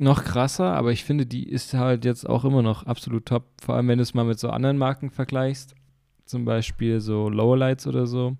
noch 0.00 0.24
krasser, 0.24 0.72
aber 0.74 0.92
ich 0.92 1.04
finde, 1.04 1.26
die 1.26 1.48
ist 1.48 1.74
halt 1.74 2.04
jetzt 2.04 2.28
auch 2.28 2.44
immer 2.44 2.62
noch 2.62 2.84
absolut 2.84 3.26
top. 3.26 3.44
Vor 3.60 3.74
allem, 3.74 3.88
wenn 3.88 3.98
du 3.98 4.02
es 4.02 4.14
mal 4.14 4.24
mit 4.24 4.38
so 4.38 4.50
anderen 4.50 4.78
Marken 4.78 5.10
vergleichst. 5.10 5.74
Zum 6.24 6.44
Beispiel 6.44 7.00
so 7.00 7.28
Lowlights 7.28 7.86
oder 7.86 8.06
so. 8.06 8.36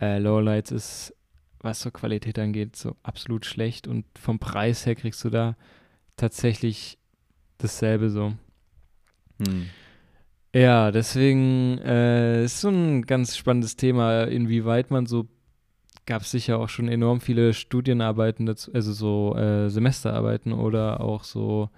Äh, 0.00 0.18
Lowlights 0.18 0.72
ist, 0.72 1.14
was 1.60 1.80
so 1.80 1.90
Qualität 1.90 2.38
angeht, 2.38 2.76
so 2.76 2.96
absolut 3.02 3.46
schlecht 3.46 3.86
und 3.86 4.04
vom 4.18 4.38
Preis 4.38 4.84
her 4.84 4.94
kriegst 4.94 5.24
du 5.24 5.30
da 5.30 5.56
tatsächlich 6.16 6.98
dasselbe 7.58 8.10
so. 8.10 8.32
Hm. 9.38 9.66
Ja, 10.54 10.90
deswegen 10.90 11.78
äh, 11.78 12.44
ist 12.44 12.60
so 12.60 12.68
ein 12.68 13.02
ganz 13.02 13.36
spannendes 13.36 13.76
Thema, 13.76 14.24
inwieweit 14.24 14.90
man 14.90 15.06
so, 15.06 15.28
gab 16.06 16.22
es 16.22 16.30
sicher 16.30 16.58
auch 16.58 16.68
schon 16.68 16.88
enorm 16.88 17.20
viele 17.20 17.52
Studienarbeiten 17.52 18.46
dazu, 18.46 18.72
also 18.72 18.92
so 18.92 19.36
äh, 19.36 19.68
Semesterarbeiten 19.68 20.52
oder 20.52 21.00
auch 21.00 21.24
so, 21.24 21.68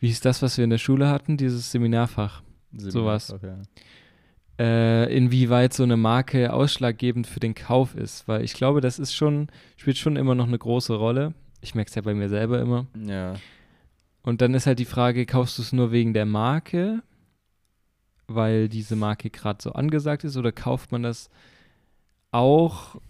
wie 0.00 0.08
ist 0.08 0.24
das, 0.24 0.42
was 0.42 0.56
wir 0.56 0.64
in 0.64 0.70
der 0.70 0.78
Schule 0.78 1.08
hatten, 1.08 1.36
dieses 1.36 1.70
Seminarfach. 1.70 2.42
Sowas. 2.72 3.32
Okay. 3.32 3.54
Äh, 4.58 5.14
inwieweit 5.14 5.72
so 5.72 5.82
eine 5.82 5.96
Marke 5.96 6.52
ausschlaggebend 6.52 7.26
für 7.26 7.40
den 7.40 7.54
Kauf 7.54 7.94
ist, 7.94 8.28
weil 8.28 8.44
ich 8.44 8.54
glaube, 8.54 8.80
das 8.80 8.98
ist 8.98 9.14
schon, 9.14 9.48
spielt 9.76 9.98
schon 9.98 10.16
immer 10.16 10.34
noch 10.34 10.46
eine 10.46 10.58
große 10.58 10.94
Rolle. 10.94 11.34
Ich 11.60 11.74
merke 11.74 11.88
es 11.88 11.94
ja 11.94 12.02
bei 12.02 12.14
mir 12.14 12.28
selber 12.28 12.60
immer. 12.60 12.86
Ja. 12.94 13.34
Und 14.22 14.40
dann 14.40 14.54
ist 14.54 14.66
halt 14.66 14.78
die 14.78 14.84
Frage, 14.84 15.26
kaufst 15.26 15.58
du 15.58 15.62
es 15.62 15.72
nur 15.72 15.92
wegen 15.92 16.14
der 16.14 16.26
Marke, 16.26 17.02
weil 18.26 18.68
diese 18.68 18.96
Marke 18.96 19.30
gerade 19.30 19.62
so 19.62 19.72
angesagt 19.72 20.24
ist, 20.24 20.36
oder 20.36 20.52
kauft 20.52 20.92
man 20.92 21.02
das 21.02 21.30
auch 22.30 23.00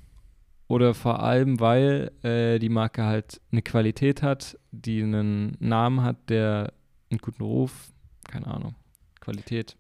oder 0.71 0.95
vor 0.95 1.21
allem, 1.21 1.59
weil 1.59 2.13
äh, 2.23 2.61
die 2.61 2.69
Marke 2.69 3.03
halt 3.05 3.41
eine 3.51 3.61
Qualität 3.61 4.23
hat, 4.23 4.57
die 4.71 5.03
einen 5.03 5.57
Namen 5.59 6.03
hat, 6.03 6.17
der 6.31 6.73
einen 7.11 7.19
guten 7.19 7.43
Ruf, 7.43 7.93
keine 8.29 8.47
Ahnung, 8.47 8.77
Qualität. 9.21 9.77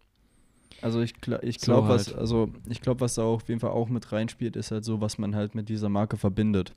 Also 0.83 1.01
ich, 1.01 1.15
ich 1.43 1.61
So 1.61 1.65
glaube, 1.67 1.89
was, 1.89 2.09
halt. 2.09 2.19
also 2.19 2.53
ich 2.69 2.81
glaube, 2.81 3.01
was 3.03 3.15
da 3.15 3.23
auf 3.23 3.49
jeden 3.49 3.61
Fall 3.61 3.71
auch 3.71 3.89
mit 3.89 4.11
reinspielt, 4.11 4.57
ist 4.57 4.73
halt 4.73 4.85
so, 4.85 5.01
was 5.01 5.19
man 5.19 5.37
halt 5.37 5.55
mit 5.55 5.69
dieser 5.69 5.89
Marke 5.89 6.17
verbindet. 6.17 6.75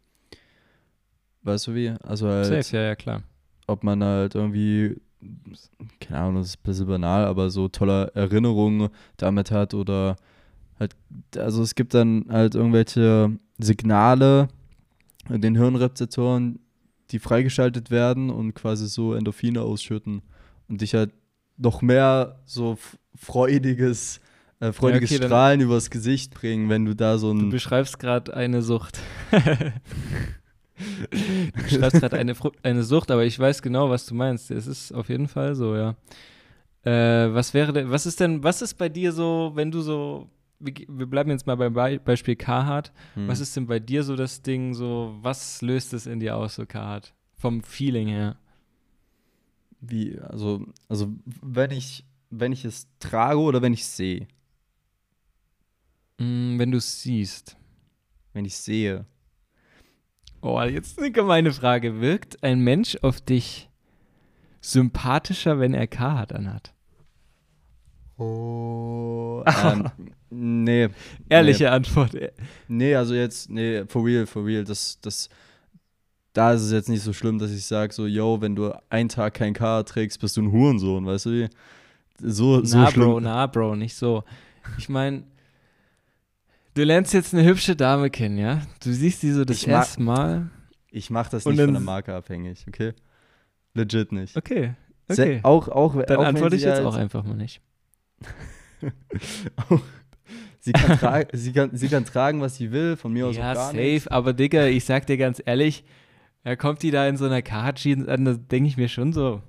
Weißt 1.44 1.68
du 1.68 1.76
wie? 1.76 1.90
Also 2.04 2.28
halt, 2.28 2.46
Safe, 2.46 2.78
ja, 2.78 2.84
ja, 2.84 2.96
klar. 2.96 3.24
ob 3.68 3.84
man 3.84 4.04
halt 4.04 4.36
irgendwie, 4.36 5.02
keine 6.00 6.20
Ahnung, 6.22 6.36
das 6.38 6.48
ist 6.50 6.58
ein 6.60 6.64
bisschen 6.64 6.88
banal, 6.88 7.26
aber 7.26 7.50
so 7.50 7.68
tolle 7.68 8.12
Erinnerungen 8.16 8.90
damit 9.18 9.52
hat 9.52 9.74
oder 9.74 10.16
halt, 10.84 10.96
also 11.38 11.62
es 11.64 11.76
gibt 11.76 11.94
dann 11.94 12.26
halt 12.30 12.56
irgendwelche 12.56 13.32
Signale 13.58 14.48
in 15.30 15.42
den 15.42 15.56
Hirnrezeptoren, 15.56 16.60
die 17.12 17.20
freigeschaltet 17.20 17.92
werden 17.92 18.30
und 18.30 18.54
quasi 18.54 18.88
so 18.88 19.14
Endorphine 19.14 19.62
ausschütten 19.62 20.22
und 20.68 20.82
dich 20.82 20.94
halt 20.94 21.12
noch 21.58 21.82
mehr 21.82 22.40
so 22.46 22.78
freudiges, 23.16 24.20
äh, 24.60 24.72
freudiges 24.72 25.12
okay, 25.12 25.20
dann- 25.20 25.30
Strahlen 25.30 25.62
übers 25.62 25.90
Gesicht 25.90 26.34
bringen, 26.34 26.70
wenn 26.70 26.86
du 26.86 26.96
da 26.96 27.18
so 27.18 27.34
Du 27.34 27.40
ein 27.40 27.50
beschreibst 27.50 28.00
gerade 28.00 28.34
eine 28.36 28.62
Sucht. 28.62 29.00
du 30.76 31.64
beschreibst 31.64 32.00
gerade 32.00 32.18
eine, 32.18 32.34
eine 32.64 32.84
Sucht, 32.84 33.12
aber 33.12 33.24
ich 33.26 33.38
weiß 33.38 33.62
genau, 33.62 33.90
was 33.90 34.06
du 34.06 34.16
meinst. 34.16 34.52
Es 34.52 34.68
ist 34.68 34.92
auf 34.92 35.10
jeden 35.10 35.28
Fall 35.28 35.56
so, 35.56 35.76
ja. 35.76 35.96
Äh, 36.84 37.34
was 37.34 37.54
wäre 37.54 37.72
denn, 37.72 37.90
was 37.92 38.06
ist 38.06 38.20
denn, 38.20 38.44
was 38.44 38.62
ist 38.62 38.74
bei 38.78 38.90
dir 38.90 39.12
so, 39.14 39.52
wenn 39.56 39.72
du 39.72 39.82
so, 39.82 40.28
wir, 40.64 40.74
wir 40.88 41.06
bleiben 41.06 41.30
jetzt 41.30 41.46
mal 41.46 41.56
beim 41.56 41.74
Be 41.74 42.00
Beispiel 42.04 42.36
Carhartt. 42.36 42.94
Hm. 43.16 43.28
Was 43.28 43.40
ist 43.40 43.56
denn 43.56 43.68
bei 43.68 43.80
dir 43.80 44.04
so 44.04 44.16
das 44.16 44.42
Ding, 44.42 44.74
so, 44.74 45.16
was 45.22 45.62
löst 45.62 45.94
es 45.94 46.06
in 46.06 46.20
dir 46.20 46.38
aus, 46.38 46.56
so 46.56 46.66
Carhartt? 46.66 47.14
Vom 47.36 47.62
Feeling 47.62 48.08
her. 48.08 48.38
Wie, 49.82 50.18
also, 50.20 50.66
also 50.88 51.14
wenn 51.42 51.72
ich, 51.72 52.06
wenn 52.30 52.52
ich 52.52 52.64
es 52.64 52.88
trage 53.00 53.40
oder 53.40 53.62
wenn 53.62 53.74
ich 53.74 53.82
es 53.82 53.98
sehe? 53.98 54.28
Mm, 56.18 56.58
wenn 56.58 56.72
du 56.72 56.78
es 56.78 57.02
siehst. 57.02 57.58
Wenn 58.32 58.46
ich 58.46 58.56
sehe. 58.56 59.06
Oh, 60.42 60.62
jetzt 60.62 61.00
eine 61.00 61.12
gemeine 61.12 61.52
Frage. 61.52 62.00
Wirkt 62.02 62.44
ein 62.44 62.60
Mensch 62.60 62.98
auf 63.02 63.22
dich 63.22 63.70
sympathischer, 64.62 65.60
wenn 65.60 65.74
er 65.74 65.88
Carhartt 65.88 66.34
anhat? 66.34 66.73
Oh. 68.24 69.44
ähm, 69.46 69.90
nee. 70.30 70.90
Ehrliche 71.30 71.72
Antwort. 71.72 72.16
Nee, 72.68 72.96
also 72.96 73.14
jetzt, 73.14 73.50
nee, 73.50 73.84
for 73.88 74.06
real, 74.06 74.26
for 74.26 74.46
real. 74.46 74.64
Das, 74.64 75.00
das, 75.02 75.30
da 76.34 76.54
ist 76.54 76.62
es 76.64 76.72
jetzt 76.72 76.90
nicht 76.90 77.04
so 77.04 77.14
schlimm, 77.14 77.40
dass 77.40 77.52
ich 77.52 77.66
sage, 77.66 77.94
so, 77.94 78.06
yo, 78.08 78.42
wenn 78.42 78.56
du 78.56 78.72
einen 78.90 79.10
Tag 79.10 79.36
kein 79.36 79.54
K 79.54 79.84
trägst, 79.84 80.20
bist 80.20 80.38
du 80.38 80.42
ein 80.42 80.52
Hurensohn, 80.52 81.06
weißt 81.06 81.26
du 81.26 81.30
wie? 81.32 81.50
So, 82.20 82.64
so 82.64 82.78
na, 82.78 82.90
schlimm. 82.92 83.06
Bro, 83.06 83.20
na, 83.20 83.48
Bro, 83.48 83.76
nicht 83.76 83.96
so. 83.96 84.24
Ich 84.78 84.88
meine, 84.88 85.24
du 86.74 86.84
lernst 86.84 87.14
jetzt 87.14 87.34
eine 87.34 87.44
hübsche 87.44 87.76
Dame 87.76 88.10
kennen, 88.10 88.38
ja? 88.38 88.62
Du 88.84 88.94
siehst 88.94 89.22
sie 89.22 89.32
so 89.32 89.44
das 89.44 89.58
Ich 89.58 89.68
erste 89.68 90.02
Mal. 90.02 90.50
Ich 90.92 91.10
mach 91.10 91.28
das 91.30 91.46
nicht 91.46 91.60
von 91.60 91.74
der 91.74 91.82
Marke 91.82 92.14
abhängig, 92.14 92.66
okay? 92.68 92.94
Legit 93.74 94.12
nicht. 94.12 94.38
Okay, 94.38 94.76
okay. 95.10 95.40
Auch, 95.44 95.68
auch, 95.68 96.02
Dann 96.04 96.18
auch 96.18 96.26
antworte 96.26 96.56
ich 96.56 96.62
jetzt 96.62 96.76
halt- 96.78 96.86
auch 96.86 96.96
einfach 96.96 97.24
mal 97.24 97.36
nicht. 97.36 97.62
sie, 100.60 100.72
kann 100.72 101.26
sie, 101.34 101.54
kann, 101.54 101.70
sie 101.76 101.88
kann 101.88 102.06
tragen, 102.06 102.42
was 102.42 102.56
sie 102.58 102.72
will, 102.72 102.96
von 102.98 103.14
mir 103.14 103.28
aus 103.28 103.36
Ja, 103.36 103.52
auch 103.52 103.56
gar 103.56 103.66
safe, 103.68 103.78
nichts. 103.78 104.08
aber 104.08 104.34
Digga, 104.34 104.68
ich 104.68 104.86
sag 104.86 105.06
dir 105.08 105.18
ganz 105.18 105.42
ehrlich, 105.46 105.84
da 106.44 106.56
kommt 106.56 106.84
die 106.84 106.92
da 106.92 107.08
in 107.08 107.18
so 107.18 107.26
einer 107.26 107.42
Carhartt-Jeans 107.42 108.08
an, 108.08 108.26
da 108.26 108.34
denke 108.34 108.68
ich 108.68 108.78
mir 108.78 108.90
schon 108.90 109.14
so, 109.14 109.42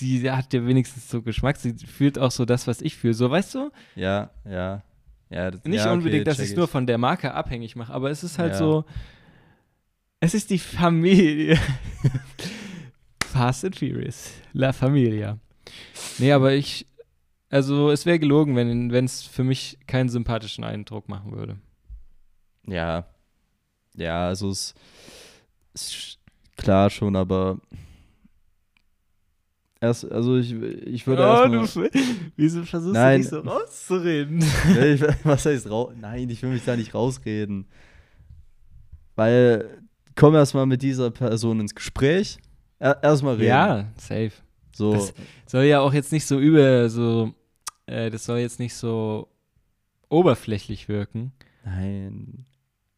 die 0.00 0.30
hat 0.30 0.52
ja 0.54 0.66
wenigstens 0.66 1.10
so 1.10 1.20
Geschmack, 1.22 1.56
sie 1.58 1.74
fühlt 1.74 2.18
auch 2.18 2.30
so 2.30 2.44
das, 2.44 2.66
was 2.66 2.80
ich 2.80 2.96
fühle, 2.96 3.14
so, 3.14 3.30
weißt 3.30 3.54
du? 3.54 3.70
Ja, 3.94 4.30
ja. 4.48 4.82
ja 5.28 5.50
das, 5.50 5.62
Nicht 5.64 5.76
ja, 5.78 5.86
okay, 5.86 5.92
unbedingt, 5.98 6.26
dass 6.26 6.38
ich 6.38 6.50
es 6.50 6.56
nur 6.56 6.68
von 6.68 6.86
der 6.86 6.96
Marke 6.98 7.34
abhängig 7.34 7.76
mache, 7.76 7.92
aber 7.92 8.10
es 8.10 8.24
ist 8.24 8.38
halt 8.38 8.52
Ja. 8.52 8.58
so, 8.58 8.84
es 10.20 10.34
ist 10.34 10.48
die 10.50 10.58
Familie. 10.58 11.58
Fast 13.26 13.64
and 13.64 13.76
Furious. 13.76 14.30
La 14.52 14.72
Familia. 14.72 15.38
Nee, 16.18 16.32
aber 16.32 16.52
ich, 16.54 16.86
also 17.52 17.90
es 17.90 18.06
wäre 18.06 18.18
gelogen, 18.18 18.56
wenn 18.56 19.04
es 19.04 19.22
für 19.22 19.44
mich 19.44 19.78
keinen 19.86 20.08
sympathischen 20.08 20.64
Eindruck 20.64 21.08
machen 21.08 21.32
würde. 21.32 21.58
Ja. 22.66 23.06
Ja, 23.94 24.26
also 24.28 24.48
es 24.50 24.74
ist 25.74 26.18
klar 26.56 26.88
schon, 26.88 27.14
aber 27.14 27.58
erst, 29.80 30.10
also 30.10 30.38
ich, 30.38 30.52
ich 30.52 31.06
würde 31.06 31.22
oh, 31.22 31.52
erstmal. 31.52 31.90
du, 31.90 32.00
wieso 32.36 32.64
versuchst 32.64 32.94
Nein. 32.94 33.16
du 33.18 33.22
dich 33.22 33.30
so 33.30 33.40
rauszureden? 33.40 34.38
Ich, 34.80 35.02
was 35.24 35.44
heißt 35.44 35.68
raus? 35.68 35.92
Nein, 36.00 36.30
ich 36.30 36.42
will 36.42 36.50
mich 36.50 36.64
da 36.64 36.74
nicht 36.74 36.94
rausreden. 36.94 37.66
Weil, 39.14 39.82
komm 40.14 40.34
erstmal 40.34 40.64
mit 40.64 40.80
dieser 40.80 41.10
Person 41.10 41.60
ins 41.60 41.74
Gespräch. 41.74 42.38
Er, 42.78 43.02
erstmal 43.02 43.34
reden. 43.34 43.48
ja, 43.48 43.92
safe. 43.98 44.32
So, 44.74 44.94
Das- 44.94 45.12
Soll 45.46 45.64
ja 45.64 45.80
auch 45.80 45.92
jetzt 45.92 46.12
nicht 46.12 46.24
so 46.24 46.38
über, 46.38 46.88
so, 46.88 47.34
äh, 47.92 48.10
das 48.10 48.24
soll 48.24 48.38
jetzt 48.38 48.58
nicht 48.58 48.74
so 48.74 49.28
oberflächlich 50.08 50.88
wirken. 50.88 51.32
nein. 51.64 52.46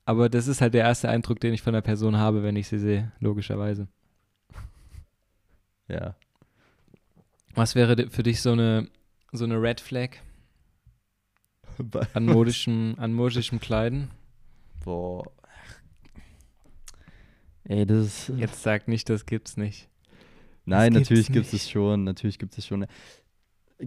Aber 0.06 0.28
das 0.28 0.48
ist 0.48 0.60
halt 0.60 0.74
der 0.74 0.82
erste 0.82 1.08
Eindruck, 1.08 1.40
den 1.40 1.54
ich 1.54 1.62
von 1.62 1.72
der 1.72 1.80
Person 1.80 2.18
habe, 2.18 2.42
wenn 2.42 2.56
ich 2.56 2.68
sie 2.68 2.78
sehe, 2.78 3.12
logischerweise. 3.20 3.88
Ja. 5.88 6.14
Was 7.54 7.74
wäre 7.74 8.10
für 8.10 8.22
dich 8.22 8.42
so 8.42 8.52
eine, 8.52 8.90
so 9.32 9.44
eine 9.44 9.60
Red 9.60 9.80
Flag 9.80 10.10
an 12.12 12.26
modischem, 12.26 12.96
an 12.98 13.14
modischem 13.14 13.60
Kleiden? 13.60 14.10
Boah. 14.84 15.24
Ey, 17.64 17.86
das 17.86 18.28
ist. 18.28 18.38
Jetzt 18.38 18.62
sag 18.62 18.88
nicht, 18.88 19.08
das 19.08 19.24
gibt's 19.24 19.56
nicht. 19.56 19.88
Nein, 20.66 20.92
gibt's 20.92 21.08
natürlich 21.08 21.26
gibt 21.28 21.52
nicht. 21.52 21.62
es 21.62 21.70
schon, 21.70 22.04
natürlich 22.04 22.38
gibt 22.38 22.58
es 22.58 22.66
schon. 22.66 22.86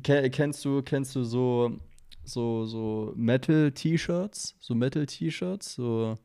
Ke 0.03 0.29
kennst 0.29 0.63
du, 0.65 0.81
kennst 0.81 1.15
du 1.15 1.23
so, 1.23 1.79
so, 2.23 2.65
so 2.65 3.13
Metal-T-Shirts? 3.15 4.55
So 4.59 4.75
Metal-T-Shirts? 4.75 5.75
So, 5.75 6.15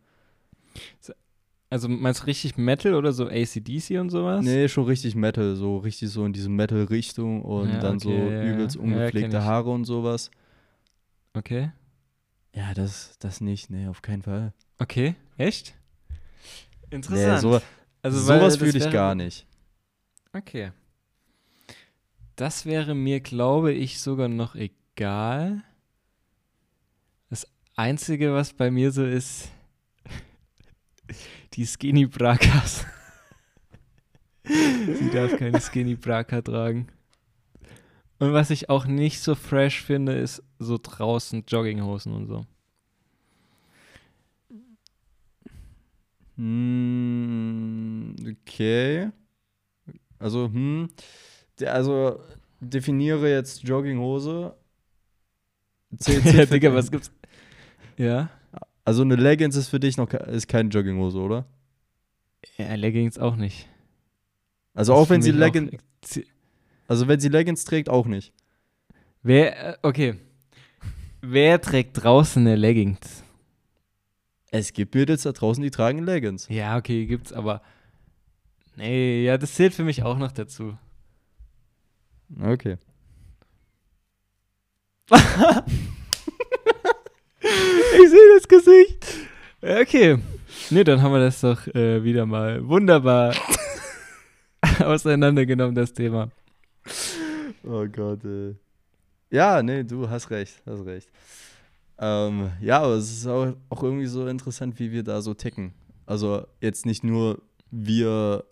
Also 1.71 1.89
meinst 1.89 2.23
du 2.23 2.27
richtig 2.27 2.57
Metal 2.59 2.95
oder 2.95 3.13
so 3.13 3.27
ACDC 3.29 3.99
und 3.99 4.11
sowas? 4.11 4.45
nee, 4.45 4.69
schon 4.69 4.85
richtig 4.85 5.15
Metal, 5.15 5.55
so 5.57 5.79
richtig 5.79 6.11
so 6.11 6.25
in 6.27 6.33
diese 6.33 6.51
Metal-Richtung 6.51 7.43
und 7.43 7.71
Ja, 7.71 7.81
dann 7.81 7.99
so 7.99 8.11
okay, 8.11 8.35
ja, 8.35 8.53
übelst 8.53 8.77
ja. 8.77 8.83
Ja, 8.83 8.89
kenn 8.89 8.95
ungepflegte 8.95 9.39
ich. 9.39 9.45
Haare 9.45 9.71
und 9.71 9.85
sowas. 9.85 10.31
Okay. 11.35 11.73
Ja, 12.55 12.75
das, 12.75 13.17
das 13.21 13.41
nicht, 13.41 13.71
nee, 13.71 13.87
auf 13.87 14.03
keinen 14.03 14.23
Fall. 14.23 14.53
Okay, 14.79 15.15
echt? 15.39 15.75
Nee, 16.91 16.97
Interessant. 16.97 17.41
so, 17.41 17.61
also, 18.03 18.19
sowas 18.21 18.57
fühle 18.59 18.79
ich 18.79 18.91
gar 18.91 19.15
nicht. 19.15 19.47
Okay. 20.35 20.73
Das 22.37 22.67
wäre 22.67 22.95
mir, 22.95 23.21
glaube 23.21 23.73
ich, 23.73 24.01
sogar 24.01 24.29
noch 24.29 24.55
egal. 24.55 25.63
Einzige, 27.75 28.35
was 28.35 28.53
bei 28.53 28.71
mir 28.71 28.93
so 28.93 29.05
ist, 29.05 29.51
die 31.55 31.67
Skinny 31.67 32.07
Brakas. 32.07 32.85
Sie 34.45 35.11
darf 35.11 35.37
keine 35.39 35.61
Skinny 35.61 35.95
Braka 35.95 36.43
tragen. 36.43 36.89
Und 38.19 38.35
was 38.35 38.51
ich 38.51 38.69
auch 38.69 38.87
nicht 38.87 39.21
so 39.21 39.35
fresh 39.35 39.83
finde, 39.83 40.13
ist 40.13 40.43
so 40.59 40.79
draußen 40.81 41.45
Jogginghosen 41.49 42.13
und 42.13 42.27
so. 42.27 42.47
Hm, 46.37 48.15
okay. 48.21 49.11
Also, 50.19 50.45
hm. 50.53 50.91
Also, 51.65 52.21
definiere 52.61 53.31
jetzt 53.31 53.63
Jogginghose. 53.65 54.55
Zählt 55.99 56.25
ja, 56.27 56.47
Digga, 56.47 56.73
was 56.75 56.91
gibt's? 56.91 57.11
Ja? 57.97 58.31
Also, 58.85 59.03
eine 59.03 59.17
Leggings 59.17 59.57
ist 59.57 59.69
für 59.69 59.81
dich 59.81 59.97
noch 59.97 60.13
ist 60.13 60.49
keine 60.49 60.69
Jogginghose, 60.71 61.19
oder? 61.19 61.47
Ja, 62.57 62.75
Leggings 62.75 63.19
auch 63.19 63.37
nicht. 63.37 63.69
Also, 64.75 64.93
Das 64.93 65.03
auch 65.03 65.11
wenn 65.11 65.23
sie 65.23 65.33
Leggings. 65.33 65.81
Also, 66.89 67.09
wenn 67.09 67.21
sie 67.21 67.29
Leggings 67.29 67.65
trägt, 67.65 67.89
auch 67.89 68.07
nicht. 68.07 68.33
Wer, 69.23 69.75
äh, 69.75 69.77
okay. 69.83 70.17
Wer 71.21 71.61
trägt 71.61 72.03
draußen 72.03 72.45
eine 72.45 72.57
Leggings? 72.57 73.23
Es 74.51 74.73
gibt 74.73 74.95
Mädels 74.95 75.23
da 75.23 75.33
draußen, 75.33 75.63
die 75.63 75.71
tragen 75.71 76.01
Leggings. 76.05 76.49
Ja, 76.49 76.77
okay, 76.77 77.07
gibt's, 77.07 77.33
aber. 77.33 77.63
Nee, 78.77 79.25
ja, 79.25 79.39
das 79.39 79.55
zählt 79.55 79.75
für 79.75 79.85
mich 79.85 80.03
auch 80.03 80.19
noch 80.19 80.33
dazu. 80.33 80.77
Okay. 82.41 82.77
Ich 87.95 88.11
sehe 88.11 88.35
das 88.35 88.49
Gesicht. 88.49 89.07
Okay. 89.61 90.19
Nee, 90.71 90.85
dann 90.85 91.03
haben 91.03 91.13
wir 91.13 91.21
das 91.21 91.41
doch 91.41 91.67
äh, 91.69 92.03
wieder 92.03 92.25
mal 92.27 92.67
wunderbar 92.67 93.35
auseinandergenommen, 94.81 95.75
das 95.75 95.93
Thema. 95.93 96.31
Oh 97.65 97.87
Gott, 97.87 98.25
ey. 98.25 98.57
Ja, 99.31 99.63
nee, 99.63 99.83
du 99.85 100.09
hast 100.09 100.31
recht, 100.31 100.63
hast 100.67 100.85
recht. 100.85 101.09
Ähm, 101.99 102.51
ja, 102.61 102.81
aber 102.81 102.95
es 102.95 103.13
ist 103.13 103.27
auch, 103.27 103.55
auch 103.69 103.83
irgendwie 103.83 104.07
so 104.07 104.27
interessant, 104.27 104.79
wie 104.79 104.91
wir 104.91 105.03
da 105.03 105.23
so 105.23 105.35
ticken. 105.35 105.73
Also 106.07 106.47
jetzt 106.61 106.87
nicht 106.87 107.05
nur 107.05 107.41
wir 107.71 108.45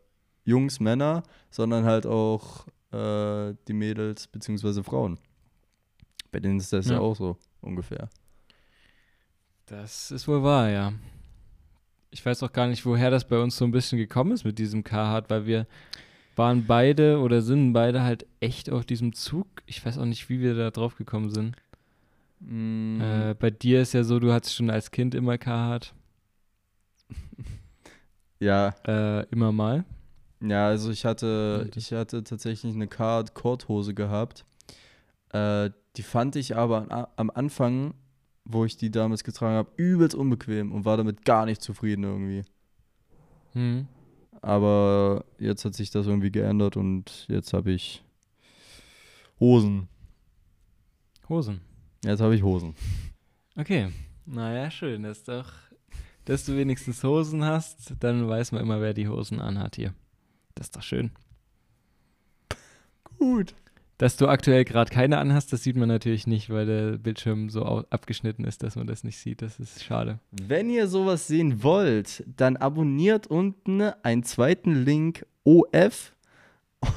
Jungs, 0.45 0.81
Männer, 0.81 1.23
sondern 1.51 1.85
halt 1.85 2.07
auch 2.07 2.67
äh, 2.93 3.55
die 3.69 3.73
Mädels 3.73 4.27
bzw. 4.27 4.83
Frauen. 4.83 5.19
Bei 6.33 6.41
denen 6.41 6.59
ist 6.59 6.73
das 6.73 6.87
ja. 6.87 6.95
Ja. 6.95 7.01
auch 7.01 7.17
so 7.17 7.37
ungefähr. 7.61 8.09
Das 9.67 10.11
ist 10.11 10.27
wohl 10.29 10.43
wahr, 10.43 10.69
ja. 10.69 10.93
Ich 12.11 12.25
weiß 12.27 12.43
auch 12.43 12.53
gar 12.53 12.67
nicht, 12.67 12.85
woher 12.87 13.11
das 13.11 13.27
bei 13.27 13.39
uns 13.39 13.57
so 13.57 13.65
ein 13.65 13.71
bisschen 13.71 13.99
gekommen 13.99 14.33
ist 14.33 14.45
mit 14.45 14.59
diesem 14.59 14.83
Carhartt, 14.83 15.31
weil 15.31 15.47
wir 15.47 15.67
waren 16.37 16.67
beide 16.67 17.21
oder 17.21 17.41
sind 17.43 17.73
beide 17.73 18.03
halt 18.03 18.27
echt 18.41 18.71
auf 18.71 18.85
diesem 18.85 19.13
Zug. 19.13 19.47
Ich 19.67 19.85
weiß 19.85 19.99
auch 19.99 20.05
nicht, 20.07 20.29
wie 20.29 20.41
wir 20.41 20.55
da 20.55 20.71
drauf 20.71 20.97
gekommen 20.97 21.31
sind. 21.31 21.57
Mm, 22.41 23.01
Äh, 23.01 23.35
bei 23.39 23.51
dir 23.51 23.83
ist 23.83 23.93
ja 23.93 24.03
so, 24.03 24.19
du 24.19 24.33
hattest 24.33 24.55
schon 24.57 24.71
als 24.71 24.91
Kind 24.91 25.15
immer 25.15 25.39
Carhartt. 25.39 25.95
ja, 28.41 28.75
Äh, 28.87 29.27
immer 29.31 29.53
mal. 29.53 29.85
Ja, 30.43 30.69
also 30.69 30.91
ich 30.91 31.05
hatte, 31.05 31.71
ich 31.75 31.93
hatte 31.93 32.25
tatsächlich 32.25 32.75
eine 32.75 32.89
Card 32.89 33.35
Korthose 33.35 33.95
gehabt. 33.95 34.45
Äh, 35.33 35.71
die 35.97 36.03
fand 36.03 36.37
ich 36.37 36.57
aber 36.57 37.11
am 37.17 37.31
Anfang, 37.31 37.95
wo 38.45 38.65
ich 38.65 38.77
die 38.77 38.91
damals 38.91 39.25
getragen 39.25 39.57
habe, 39.57 39.71
übelst 39.77 40.15
unbequem 40.15 40.73
und 40.73 40.85
war 40.85 40.97
damit 40.97 41.25
gar 41.25 41.47
nicht 41.47 41.63
zufrieden 41.63 42.05
irgendwie. 42.05 42.43
Hm. 43.53 43.87
Aber 44.43 45.25
jetzt 45.39 45.65
hat 45.65 45.75
sich 45.75 45.91
das 45.91 46.07
irgendwie 46.07 46.31
geändert 46.31 46.77
und 46.77 47.27
jetzt 47.29 47.53
habe 47.53 47.73
ich 47.73 48.03
Hosen. 49.39 49.89
Hosen. 51.29 51.61
Jetzt 52.05 52.21
habe 52.21 52.35
ich 52.35 52.43
Hosen. 52.43 52.75
Okay. 53.57 53.93
Naja, 54.25 54.71
schön. 54.71 55.03
Das 55.03 55.19
ist 55.19 55.29
doch, 55.29 55.53
dass 56.25 56.45
du 56.45 56.57
wenigstens 56.57 57.03
Hosen 57.03 57.45
hast, 57.45 57.95
dann 58.01 58.29
weiß 58.29 58.53
man 58.53 58.63
immer, 58.63 58.81
wer 58.81 58.95
die 58.95 59.09
Hosen 59.09 59.41
anhat 59.41 59.77
hier. 59.77 59.95
Das 60.55 60.67
ist 60.69 60.77
doch 60.77 60.83
schön. 60.83 61.11
Gut. 63.19 63.55
Dass 63.99 64.17
du 64.17 64.29
aktuell 64.29 64.65
gerade 64.65 64.91
keine 64.91 65.19
anhast, 65.19 65.53
das 65.53 65.63
sieht 65.63 65.77
man 65.77 65.89
natürlich 65.89 66.27
nicht, 66.27 66.49
weil 66.49 66.65
der 66.65 66.93
Bildschirm 66.97 67.51
so 67.51 67.85
abgeschnitten 67.91 68.45
ist, 68.45 68.63
dass 68.63 68.75
man 68.75 68.87
das 68.87 69.05
nicht 69.05 69.19
sieht. 69.19 69.43
Das 69.43 69.61
ist 69.61 69.85
schade. 69.85 70.21
Wenn 70.31 70.71
ihr 70.71 70.89
sowas 70.89 71.27
sehen 71.27 71.63
wollt, 71.63 72.25
dann 72.27 72.57
abonniert 72.57 73.27
unten 73.27 73.83
einen 74.03 74.23
zweiten 74.23 74.85
Link 74.85 75.27
OF. 75.45 76.13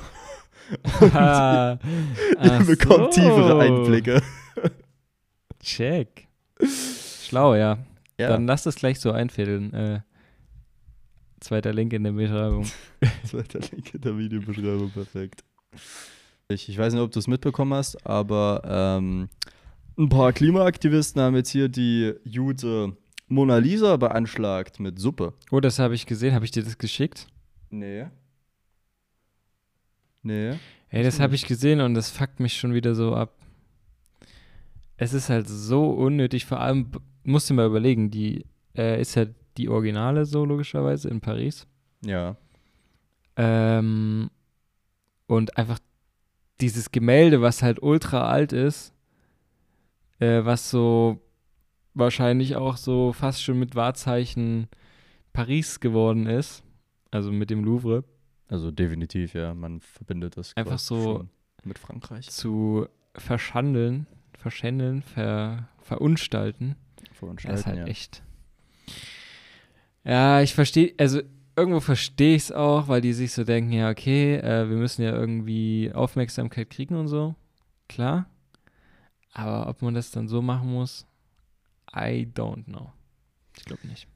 Ah, 1.14 1.78
Ihr 2.42 2.60
bekommt 2.66 3.14
so. 3.14 3.22
tiefere 3.22 3.60
Einblicke. 3.60 4.22
Check. 5.60 6.28
Schlau, 7.22 7.56
ja. 7.56 7.80
Ja. 8.18 8.30
Dann 8.30 8.48
lass 8.48 8.64
das 8.64 8.76
gleich 8.76 9.00
so 9.02 9.12
einfädeln. 9.12 9.74
Äh, 9.74 10.00
zweiter 11.44 11.74
Link 11.74 11.94
in 11.94 12.04
der 12.04 12.12
Beschreibung. 12.12 12.66
Zweiter 13.26 13.60
Link 13.60 13.94
in 13.94 14.02
der 14.02 14.18
Videobeschreibung, 14.18 14.90
perfekt. 14.92 15.44
Ich, 16.48 16.70
ich 16.70 16.78
weiß 16.78 16.94
nicht, 16.94 17.02
ob 17.02 17.12
du 17.12 17.20
es 17.20 17.28
mitbekommen 17.28 17.74
hast, 17.74 18.06
aber 18.06 18.62
ähm, 18.66 19.30
ein 19.98 20.10
paar 20.10 20.34
Klimaaktivisten 20.34 21.22
haben 21.22 21.36
jetzt 21.36 21.50
hier 21.50 21.70
die 21.70 22.14
Jute 22.24 22.98
Mona 23.28 23.58
Lisa 23.58 23.98
beanschlagt 23.98 24.80
mit 24.80 25.00
Suppe. 25.00 25.34
Oh, 25.52 25.60
das 25.60 25.80
habe 25.80 25.96
ich 25.96 26.06
gesehen. 26.06 26.34
Habe 26.34 26.46
ich 26.46 26.52
dir 26.52 26.64
das 26.64 26.78
geschickt? 26.78 27.28
Nee. 27.70 28.08
Nee. 30.22 30.54
Ey, 30.90 31.04
das 31.04 31.20
habe 31.20 31.36
ich 31.36 31.46
gesehen 31.48 31.82
und 31.82 31.96
das 31.96 32.10
fuckt 32.10 32.40
mich 32.40 32.56
schon 32.56 32.74
wieder 32.74 32.96
so 32.96 33.16
ab. 33.16 33.36
Es 34.98 35.14
ist 35.14 35.30
halt 35.30 35.48
so 35.48 35.90
unnötig. 35.90 36.46
Vor 36.46 36.60
allem, 36.60 36.92
musst 37.24 37.50
du 37.50 37.54
mal 37.56 37.66
überlegen, 37.66 38.12
die 38.12 38.46
äh, 38.76 39.02
ist 39.02 39.16
ja 39.16 39.26
die 39.58 39.70
Originale 39.70 40.26
so 40.26 40.46
logischerweise 40.46 41.10
in 41.10 41.22
Paris. 41.22 41.68
Ja. 42.06 42.36
Ähm, 43.36 44.30
und 45.28 45.58
einfach 45.58 45.80
dieses 46.62 46.92
Gemälde, 46.92 47.42
was 47.42 47.64
halt 47.64 47.82
ultra 47.82 48.28
alt 48.30 48.54
ist, 48.54 48.94
äh, 50.20 50.44
was 50.46 50.70
so 50.70 51.20
wahrscheinlich 51.94 52.56
auch 52.56 52.78
so 52.78 53.14
fast 53.14 53.44
schon 53.44 53.60
mit 53.60 53.76
Wahrzeichen 53.76 54.68
Paris 55.34 55.80
geworden 55.80 56.28
ist, 56.28 56.64
also 57.12 57.32
mit 57.32 57.50
dem 57.50 57.64
Louvre, 57.64 58.04
Also 58.50 58.70
definitiv, 58.72 59.34
ja. 59.34 59.54
Man 59.56 59.80
verbindet 59.82 60.38
das 60.38 60.56
Einfach 60.56 60.78
so- 60.80 61.26
mit 61.64 61.80
Frankreich. 61.80 62.30
zu 62.30 62.88
verschandeln, 63.16 64.06
verschändeln, 64.38 65.02
ver, 65.02 65.70
verunstalten. 65.82 66.76
Das 67.44 67.60
ist 67.62 67.66
halt 67.66 67.78
ja. 67.78 67.86
echt. 67.86 68.22
Ja, 70.04 70.42
ich 70.42 70.54
verstehe, 70.54 70.94
also 70.98 71.22
irgendwo 71.56 71.80
verstehe 71.80 72.36
ich 72.36 72.44
es 72.44 72.52
auch, 72.52 72.88
weil 72.88 73.02
die 73.02 73.14
sich 73.14 73.32
so 73.32 73.44
denken, 73.44 73.72
ja, 73.72 73.90
okay, 73.90 74.36
äh, 74.36 74.70
wir 74.70 74.78
müssen 74.78 75.04
ja 75.04 75.12
irgendwie 75.14 75.92
Aufmerksamkeit 75.94 76.70
kriegen 76.70 76.96
und 76.96 77.08
so. 77.08 77.36
Klar. 77.88 78.26
Aber 79.34 79.68
ob 79.68 79.82
man 79.82 79.94
das 79.94 80.12
dann 80.12 80.28
so 80.28 80.42
machen 80.42 80.72
muss, 80.72 81.06
I 81.96 82.28
don't 82.36 82.66
know. 82.66 82.92
Ich 83.58 83.66
glaube 83.66 83.88
nicht. 83.88 84.08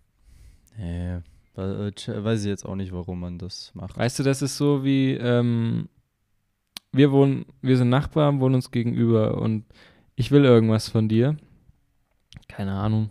Nee. 0.78 1.20
we- 1.56 1.92
äh, 2.08 2.24
Weiß 2.24 2.42
ich 2.42 2.48
jetzt 2.48 2.66
auch 2.66 2.76
nicht, 2.76 2.92
warum 2.92 3.20
man 3.20 3.38
das 3.40 3.72
macht. 3.74 3.98
Weißt 3.98 4.20
du, 4.20 4.24
das 4.24 4.42
ist 4.42 4.58
so 4.58 4.84
wie, 4.84 5.14
ähm, 5.14 5.90
wir 6.92 7.12
wohnen, 7.12 7.46
wir 7.62 7.78
sind 7.78 7.90
Nachbarn, 7.90 8.40
wohnen 8.40 8.56
uns 8.56 8.72
gegenüber 8.72 9.38
und 9.40 9.66
ich 10.16 10.32
will 10.32 10.44
irgendwas 10.46 10.90
von 10.90 11.08
dir. 11.08 11.38
Keine 12.48 12.74
Ahnung. 12.74 13.10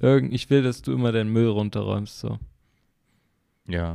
Irgend, 0.00 0.32
ich 0.32 0.50
will, 0.50 0.62
dass 0.62 0.82
du 0.82 0.92
immer 0.92 1.12
deinen 1.12 1.30
Müll 1.30 1.48
runterräumst, 1.48 2.18
so. 2.18 2.38
Ja. 3.66 3.94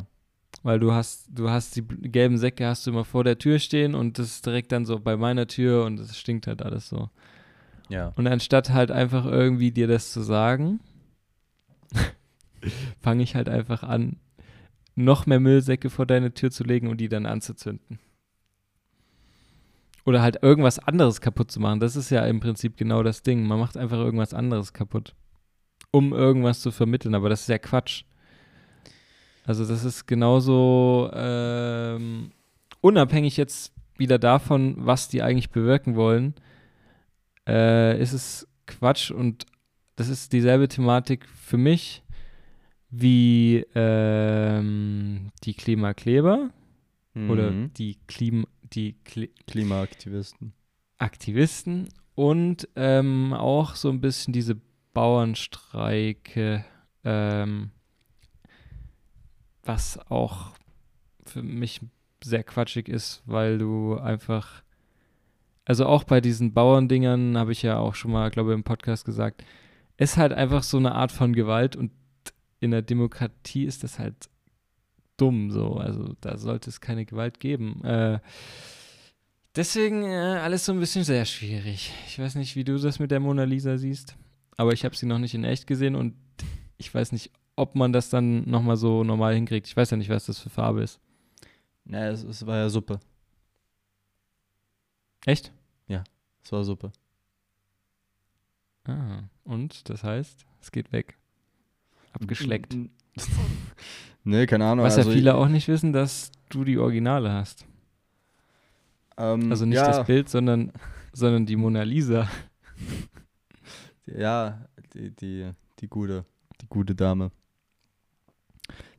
Weil 0.64 0.80
du 0.80 0.92
hast, 0.92 1.28
du 1.30 1.50
hast 1.50 1.76
die 1.76 1.84
gelben 1.84 2.38
Säcke 2.38 2.68
hast 2.68 2.86
du 2.86 2.92
immer 2.92 3.06
vor 3.06 3.24
der 3.24 3.38
Tür 3.38 3.60
stehen 3.60 3.96
und 3.96 4.18
das 4.18 4.28
ist 4.28 4.46
direkt 4.46 4.72
dann 4.72 4.86
so 4.86 5.00
bei 5.00 5.16
meiner 5.16 5.48
Tür 5.48 5.86
und 5.86 6.00
es 6.00 6.18
stinkt 6.18 6.48
halt 6.48 6.62
alles 6.62 6.90
so. 6.90 7.10
Ja. 7.88 8.14
Und 8.16 8.28
anstatt 8.28 8.72
halt 8.72 8.92
einfach 8.92 9.26
irgendwie 9.26 9.72
dir 9.72 9.88
das 9.88 10.12
zu 10.12 10.22
sagen, 10.22 10.80
fange 13.02 13.24
ich 13.24 13.36
halt 13.36 13.50
einfach 13.50 13.84
an, 13.84 14.18
noch 14.96 15.26
mehr 15.26 15.40
Müllsäcke 15.40 15.90
vor 15.90 16.06
deine 16.06 16.34
Tür 16.34 16.52
zu 16.52 16.64
legen 16.64 16.88
und 16.88 16.98
die 16.98 17.10
dann 17.10 17.26
anzuzünden. 17.26 18.00
Oder 20.06 20.22
halt 20.22 20.42
irgendwas 20.42 20.80
anderes 20.80 21.22
kaputt 21.22 21.52
zu 21.52 21.60
machen. 21.60 21.80
Das 21.80 21.96
ist 21.96 22.10
ja 22.10 22.26
im 22.26 22.40
Prinzip 22.40 22.78
genau 22.78 23.04
das 23.04 23.22
Ding. 23.22 23.46
Man 23.46 23.60
macht 23.60 23.78
einfach 23.78 23.98
irgendwas 23.98 24.34
anderes 24.34 24.74
kaputt, 24.74 25.16
um 25.92 26.14
irgendwas 26.14 26.62
zu 26.62 26.72
vermitteln. 26.72 27.16
Aber 27.16 27.30
das 27.30 27.42
ist 27.42 27.50
ja 27.50 27.58
Quatsch. 27.58 28.04
Also 29.46 29.66
das 29.66 29.84
ist 29.84 30.06
genauso 30.06 31.10
ähm, 31.14 32.32
unabhängig 32.82 33.38
jetzt 33.38 33.74
wieder 33.98 34.20
davon, 34.20 34.76
was 34.78 35.10
die 35.10 35.22
eigentlich 35.24 35.50
bewirken 35.50 35.96
wollen, 35.96 36.36
äh, 37.48 38.00
ist 38.02 38.14
es 38.14 38.48
Quatsch 38.68 39.12
und 39.12 39.46
das 39.96 40.08
ist 40.08 40.32
dieselbe 40.34 40.68
Thematik 40.68 41.28
für 41.28 41.58
mich 41.58 42.04
wie 42.92 43.66
ähm, 43.76 45.32
die 45.44 45.54
Klimakleber 45.54 46.50
oder 47.16 47.52
Mhm. 47.52 47.74
die, 47.74 47.98
Klim 48.08 48.46
die 48.74 48.94
Kli 49.04 49.30
Klimaaktivisten. 49.48 50.54
Aktivisten 51.00 51.90
und 52.16 52.68
ähm, 52.76 53.34
auch 53.34 53.76
so 53.76 53.90
ein 53.90 54.00
bisschen 54.00 54.32
diese 54.32 54.56
Bauernstreike, 55.00 56.66
ähm, 57.06 57.72
was 59.64 59.98
auch 60.12 60.52
für 61.26 61.42
mich 61.42 61.80
sehr 62.22 62.44
quatschig 62.44 62.90
ist, 62.90 63.24
weil 63.26 63.60
du 63.60 63.98
einfach, 63.98 64.62
also 65.64 65.86
auch 65.86 66.04
bei 66.04 66.20
diesen 66.20 66.54
Bauerndingern 66.54 67.38
habe 67.38 67.54
ich 67.54 67.62
ja 67.62 67.78
auch 67.78 67.96
schon 67.96 68.12
mal, 68.12 68.30
glaube 68.30 68.52
ich, 68.52 68.56
im 68.56 68.66
Podcast 68.66 69.06
gesagt, 69.06 69.46
ist 69.96 70.18
halt 70.18 70.34
einfach 70.34 70.64
so 70.64 70.76
eine 70.76 70.96
Art 70.96 71.14
von 71.14 71.32
Gewalt 71.32 71.78
und 71.78 71.94
in 72.60 72.72
der 72.72 72.82
Demokratie 72.82 73.64
ist 73.64 73.86
das 73.86 74.00
halt 74.00 74.30
dumm 75.16 75.50
so, 75.50 75.76
also 75.76 76.14
da 76.20 76.38
sollte 76.38 76.70
es 76.70 76.82
keine 76.82 77.06
Gewalt 77.06 77.40
geben. 77.40 77.86
Äh, 77.86 78.20
Deswegen 79.56 80.04
äh, 80.04 80.40
alles 80.44 80.66
so 80.66 80.74
ein 80.74 80.80
bisschen 80.82 81.06
sehr 81.06 81.24
schwierig. 81.24 81.94
Ich 82.08 82.20
weiß 82.20 82.36
nicht, 82.36 82.58
wie 82.58 82.66
du 82.66 82.78
das 82.78 83.00
mit 83.00 83.12
der 83.12 83.22
Mona 83.22 83.46
Lisa 83.46 83.78
siehst, 83.78 84.18
aber 84.60 84.74
ich 84.74 84.84
habe 84.84 84.96
sie 84.96 85.06
noch 85.06 85.20
nicht 85.20 85.34
in 85.34 85.44
echt 85.44 85.68
gesehen 85.68 85.96
und 85.96 86.16
ich 86.78 86.94
weiß 86.94 87.14
nicht, 87.14 87.32
ob 87.56 87.76
man 87.76 87.94
das 87.94 88.10
dann 88.10 88.50
nochmal 88.50 88.78
so 88.78 89.04
normal 89.04 89.34
hinkriegt. 89.34 89.68
Ich 89.68 89.76
weiß 89.76 89.90
ja 89.92 89.98
nicht, 89.98 90.10
was 90.10 90.26
das 90.26 90.40
für 90.40 90.50
Farbe 90.50 90.84
ist. 90.84 91.00
Naja, 91.86 92.12
es, 92.12 92.24
es 92.24 92.46
war 92.46 92.58
ja 92.58 92.70
Suppe. 92.70 93.00
Echt? 95.26 95.52
Es 96.50 96.52
war 96.52 96.64
Suppe. 96.64 96.92
Ah, 98.86 99.24
und 99.44 99.88
das 99.88 100.04
heißt, 100.04 100.48
es 100.62 100.72
geht 100.72 100.92
weg. 100.92 101.18
Abgeschleckt. 102.14 102.76
nee, 104.24 104.48
keine 104.48 104.66
Ahnung. 104.66 104.84
Was 104.84 104.98
also 104.98 105.12
ja 105.12 105.16
viele 105.16 105.36
auch 105.36 105.48
nicht 105.48 105.68
wissen, 105.68 105.94
dass 105.94 106.32
du 106.50 106.64
die 106.64 106.80
Originale 106.80 107.32
hast. 107.32 107.68
Ähm, 109.18 109.52
Also 109.52 109.66
nicht 109.66 109.76
ja, 109.76 109.86
das 109.86 110.08
Bild, 110.08 110.28
sondern, 110.28 110.72
sondern 111.14 111.46
die 111.46 111.56
Mona 111.56 111.84
Lisa. 111.84 112.28
Ja, 114.18 114.66
die, 114.94 115.12
die, 115.16 115.52
die 115.80 115.88
gute, 115.88 116.26
die 116.62 116.68
gute 116.68 116.96
Dame. 116.96 117.32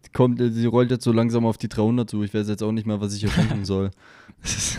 Die 0.07 0.11
kommt, 0.13 0.41
äh, 0.41 0.51
sie 0.51 0.67
rollt 0.67 0.91
jetzt 0.91 1.05
so 1.05 1.13
langsam 1.13 1.45
auf 1.47 1.59
die 1.59 1.69
300 1.69 2.09
zu. 2.09 2.23
Ich 2.23 2.33
weiß 2.35 2.49
jetzt 2.49 2.63
auch 2.63 2.73
nicht 2.73 2.87
mehr, 2.87 3.01
was 3.01 3.15
ich 3.15 3.23
ihr 3.23 3.31
schenken 3.31 3.65
soll. 3.65 3.91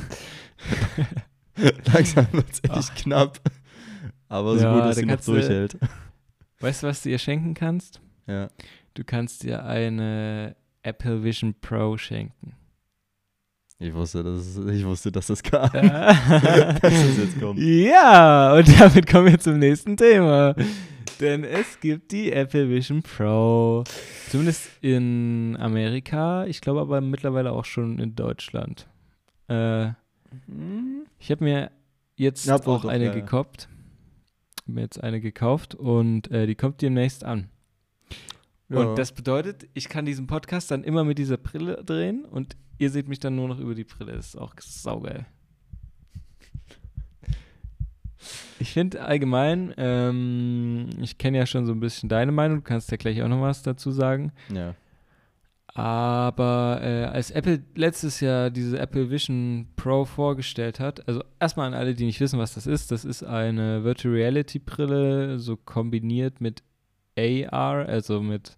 langsam 1.93 2.27
wird 2.31 2.49
es 2.51 2.59
echt 2.63 2.71
Ach. 2.91 2.95
knapp. 2.95 3.39
Aber 4.29 4.57
so 4.57 4.63
Ja, 4.63 4.73
gut, 4.73 4.81
dass 4.83 4.95
da 4.95 4.99
sie 5.01 5.05
noch 5.05 5.21
du- 5.21 5.31
durchhält. 5.33 5.77
Weißt 6.59 6.83
du, 6.83 6.87
was 6.87 7.01
du 7.01 7.09
ihr 7.09 7.17
schenken 7.19 7.53
kannst? 7.53 7.99
Ja. 8.27 8.49
Du 8.93 9.03
kannst 9.03 9.43
ihr 9.43 9.65
eine 9.65 10.55
Apple 10.83 11.23
Vision 11.23 11.55
Pro 11.59 11.97
schenken. 11.97 12.53
Ich 13.83 13.93
wusste, 13.95 14.23
dass, 14.23 14.57
ich 14.57 14.85
wusste, 14.85 15.11
dass 15.11 15.25
das 15.25 15.41
kam. 15.41 15.67
dass 15.73 15.81
Dass 16.81 16.93
es 16.93 17.17
jetzt 17.17 17.39
kommt. 17.39 17.59
Ja, 17.59 18.53
und 18.53 18.79
damit 18.79 19.07
kommen 19.07 19.25
wir 19.25 19.39
zum 19.39 19.57
nächsten 19.57 19.97
Thema. 19.97 20.53
Denn 21.19 21.43
es 21.43 21.79
gibt 21.79 22.11
die 22.11 22.31
Apple 22.31 22.69
Vision 22.69 23.01
Pro. 23.01 23.83
Zumindest 24.29 24.69
in 24.81 25.57
Amerika. 25.59 26.45
Ich 26.45 26.61
glaube 26.61 26.81
aber 26.81 27.01
mittlerweile 27.01 27.51
auch 27.53 27.65
schon 27.65 27.97
in 27.97 28.15
Deutschland. 28.15 28.87
Äh, 29.49 29.87
ich 31.17 31.31
habe 31.31 31.43
mir 31.43 31.71
jetzt 32.17 32.45
Ja, 32.45 32.57
auch 32.57 32.59
doch, 32.59 32.85
eine 32.85 33.05
ja, 33.05 33.09
ja. 33.11 33.19
gekauft. 33.19 33.67
Hab 34.67 34.75
mir 34.75 34.81
jetzt 34.81 35.03
eine 35.03 35.21
gekauft 35.21 35.73
und 35.73 36.29
äh, 36.29 36.45
die 36.45 36.55
kommt 36.55 36.83
demnächst 36.83 37.23
an. 37.23 37.49
Ja. 38.69 38.77
Und 38.77 38.99
das 38.99 39.11
bedeutet, 39.11 39.67
ich 39.73 39.89
kann 39.89 40.05
diesen 40.05 40.27
Podcast 40.27 40.69
dann 40.69 40.83
immer 40.83 41.03
mit 41.03 41.17
dieser 41.17 41.37
Brille 41.37 41.83
drehen 41.83 42.25
und 42.25 42.55
ihr 42.81 42.89
seht 42.89 43.07
mich 43.07 43.19
dann 43.19 43.35
nur 43.35 43.47
noch 43.47 43.59
über 43.59 43.75
die 43.75 43.83
Brille. 43.83 44.13
Ist 44.13 44.35
auch 44.35 44.55
saugeil. 44.59 45.25
Ich 48.59 48.73
finde 48.73 49.01
allgemein, 49.01 49.73
ähm, 49.77 50.89
ich 50.99 51.17
kenne 51.17 51.37
ja 51.37 51.45
schon 51.45 51.65
so 51.65 51.71
ein 51.71 51.79
bisschen 51.79 52.09
deine 52.09 52.31
Meinung, 52.31 52.57
du 52.57 52.63
kannst 52.63 52.91
ja 52.91 52.97
gleich 52.97 53.21
auch 53.21 53.27
noch 53.27 53.41
was 53.41 53.63
dazu 53.63 53.91
sagen. 53.91 54.31
Ja. 54.53 54.75
Aber 55.73 56.79
äh, 56.83 57.05
als 57.05 57.31
Apple 57.31 57.63
letztes 57.75 58.19
Jahr 58.19 58.49
diese 58.49 58.77
Apple 58.77 59.09
Vision 59.09 59.69
Pro 59.75 60.05
vorgestellt 60.05 60.79
hat, 60.79 61.07
also 61.07 61.23
erstmal 61.39 61.67
an 61.67 61.73
alle, 61.73 61.95
die 61.95 62.05
nicht 62.05 62.19
wissen, 62.19 62.39
was 62.39 62.53
das 62.53 62.67
ist, 62.67 62.91
das 62.91 63.05
ist 63.05 63.23
eine 63.23 63.83
Virtual 63.83 64.13
Reality 64.13 64.59
Brille, 64.59 65.39
so 65.39 65.55
kombiniert 65.55 66.41
mit 66.41 66.61
AR, 67.17 67.87
also 67.87 68.21
mit, 68.21 68.57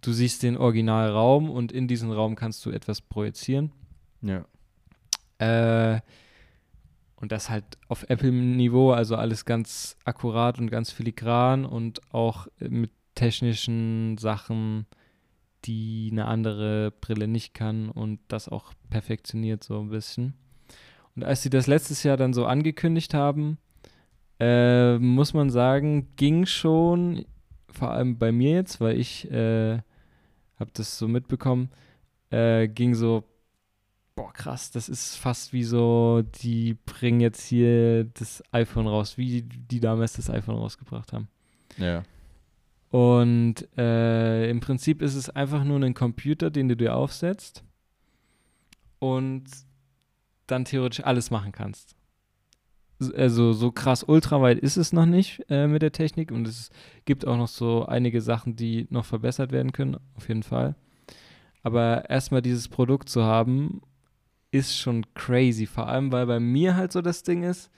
du 0.00 0.12
siehst 0.12 0.42
den 0.42 0.56
Originalraum 0.56 1.50
und 1.50 1.72
in 1.72 1.88
diesen 1.88 2.10
Raum 2.10 2.34
kannst 2.36 2.64
du 2.66 2.70
etwas 2.70 3.00
projizieren. 3.00 3.72
Ja. 4.22 4.44
Äh, 5.38 6.00
und 7.16 7.32
das 7.32 7.50
halt 7.50 7.64
auf 7.88 8.08
Apple-Niveau, 8.08 8.92
also 8.92 9.16
alles 9.16 9.44
ganz 9.44 9.96
akkurat 10.04 10.58
und 10.58 10.70
ganz 10.70 10.92
filigran 10.92 11.64
und 11.64 12.00
auch 12.12 12.46
mit 12.60 12.92
technischen 13.14 14.16
Sachen, 14.18 14.86
die 15.64 16.08
eine 16.12 16.26
andere 16.26 16.92
Brille 17.00 17.26
nicht 17.26 17.54
kann 17.54 17.90
und 17.90 18.20
das 18.28 18.48
auch 18.48 18.72
perfektioniert 18.90 19.64
so 19.64 19.80
ein 19.80 19.88
bisschen. 19.88 20.34
Und 21.16 21.24
als 21.24 21.42
sie 21.42 21.50
das 21.50 21.66
letztes 21.66 22.04
Jahr 22.04 22.16
dann 22.16 22.32
so 22.32 22.46
angekündigt 22.46 23.14
haben, 23.14 23.58
äh, 24.38 24.98
muss 24.98 25.34
man 25.34 25.50
sagen, 25.50 26.14
ging 26.14 26.46
schon, 26.46 27.24
vor 27.68 27.90
allem 27.90 28.18
bei 28.18 28.30
mir 28.30 28.52
jetzt, 28.52 28.80
weil 28.80 28.96
ich 28.96 29.28
äh, 29.32 29.80
habe 30.60 30.70
das 30.74 30.98
so 30.98 31.08
mitbekommen, 31.08 31.70
äh, 32.30 32.68
ging 32.68 32.94
so, 32.94 33.24
boah 34.14 34.32
krass, 34.32 34.70
das 34.70 34.88
ist 34.88 35.16
fast 35.16 35.52
wie 35.52 35.64
so, 35.64 36.22
die 36.42 36.74
bringen 36.74 37.20
jetzt 37.20 37.46
hier 37.46 38.04
das 38.04 38.42
iPhone 38.52 38.86
raus, 38.86 39.16
wie 39.16 39.42
die 39.42 39.80
damals 39.80 40.14
das 40.14 40.30
iPhone 40.30 40.56
rausgebracht 40.56 41.12
haben. 41.12 41.28
Ja. 41.76 42.02
Und 42.90 43.68
äh, 43.76 44.48
im 44.50 44.60
Prinzip 44.60 45.02
ist 45.02 45.14
es 45.14 45.30
einfach 45.30 45.62
nur 45.64 45.80
ein 45.80 45.94
Computer, 45.94 46.50
den 46.50 46.68
du 46.68 46.76
dir 46.76 46.94
aufsetzt 46.96 47.62
und 48.98 49.44
dann 50.46 50.64
theoretisch 50.64 51.04
alles 51.04 51.30
machen 51.30 51.52
kannst. 51.52 51.94
Also 53.16 53.52
so 53.52 53.70
krass 53.70 54.02
ultraweit 54.02 54.58
ist 54.58 54.76
es 54.76 54.92
noch 54.92 55.06
nicht 55.06 55.44
äh, 55.48 55.68
mit 55.68 55.82
der 55.82 55.92
Technik 55.92 56.32
und 56.32 56.48
es 56.48 56.70
gibt 57.04 57.26
auch 57.26 57.36
noch 57.36 57.48
so 57.48 57.86
einige 57.86 58.20
Sachen, 58.20 58.56
die 58.56 58.88
noch 58.90 59.04
verbessert 59.04 59.52
werden 59.52 59.72
können, 59.72 59.96
auf 60.16 60.28
jeden 60.28 60.42
Fall. 60.42 60.74
Aber 61.62 62.10
erstmal 62.10 62.42
dieses 62.42 62.68
Produkt 62.68 63.08
zu 63.08 63.22
haben, 63.22 63.82
ist 64.50 64.76
schon 64.76 65.04
crazy. 65.14 65.66
Vor 65.66 65.88
allem, 65.88 66.10
weil 66.10 66.26
bei 66.26 66.40
mir 66.40 66.74
halt 66.76 66.92
so 66.92 67.00
das 67.00 67.22
Ding 67.22 67.42
ist, 67.42 67.70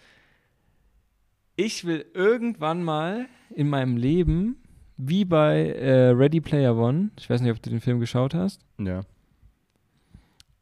ich 1.57 1.85
will 1.85 2.07
irgendwann 2.15 2.83
mal 2.83 3.27
in 3.55 3.69
meinem 3.69 3.97
Leben, 3.97 4.57
wie 4.97 5.25
bei 5.25 5.71
äh, 5.73 6.11
Ready 6.11 6.41
Player 6.41 6.77
One, 6.77 7.11
ich 7.19 7.29
weiß 7.29 7.41
nicht, 7.41 7.51
ob 7.51 7.61
du 7.63 7.71
den 7.71 7.81
Film 7.81 8.01
geschaut 8.01 8.35
hast, 8.35 8.65
Ja. 8.79 9.03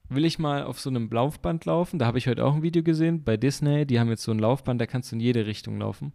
Will 0.09 0.25
ich 0.25 0.39
mal 0.39 0.63
auf 0.65 0.81
so 0.81 0.91
einem 0.91 1.09
Laufband 1.11 1.65
laufen. 1.65 1.99
Da 1.99 2.07
habe 2.07 2.19
ich 2.19 2.27
heute 2.29 2.45
auch 2.45 2.55
ein 2.55 2.63
Video 2.63 2.83
gesehen 2.83 3.25
bei 3.25 3.37
Disney. 3.37 3.87
Die 3.87 3.99
haben 4.01 4.09
jetzt 4.09 4.23
so 4.23 4.31
ein 4.33 4.39
Laufband, 4.39 4.81
da 4.81 4.87
kannst 4.87 5.11
du 5.13 5.17
in 5.17 5.21
jede 5.21 5.47
Richtung 5.47 5.79
laufen. 5.79 6.13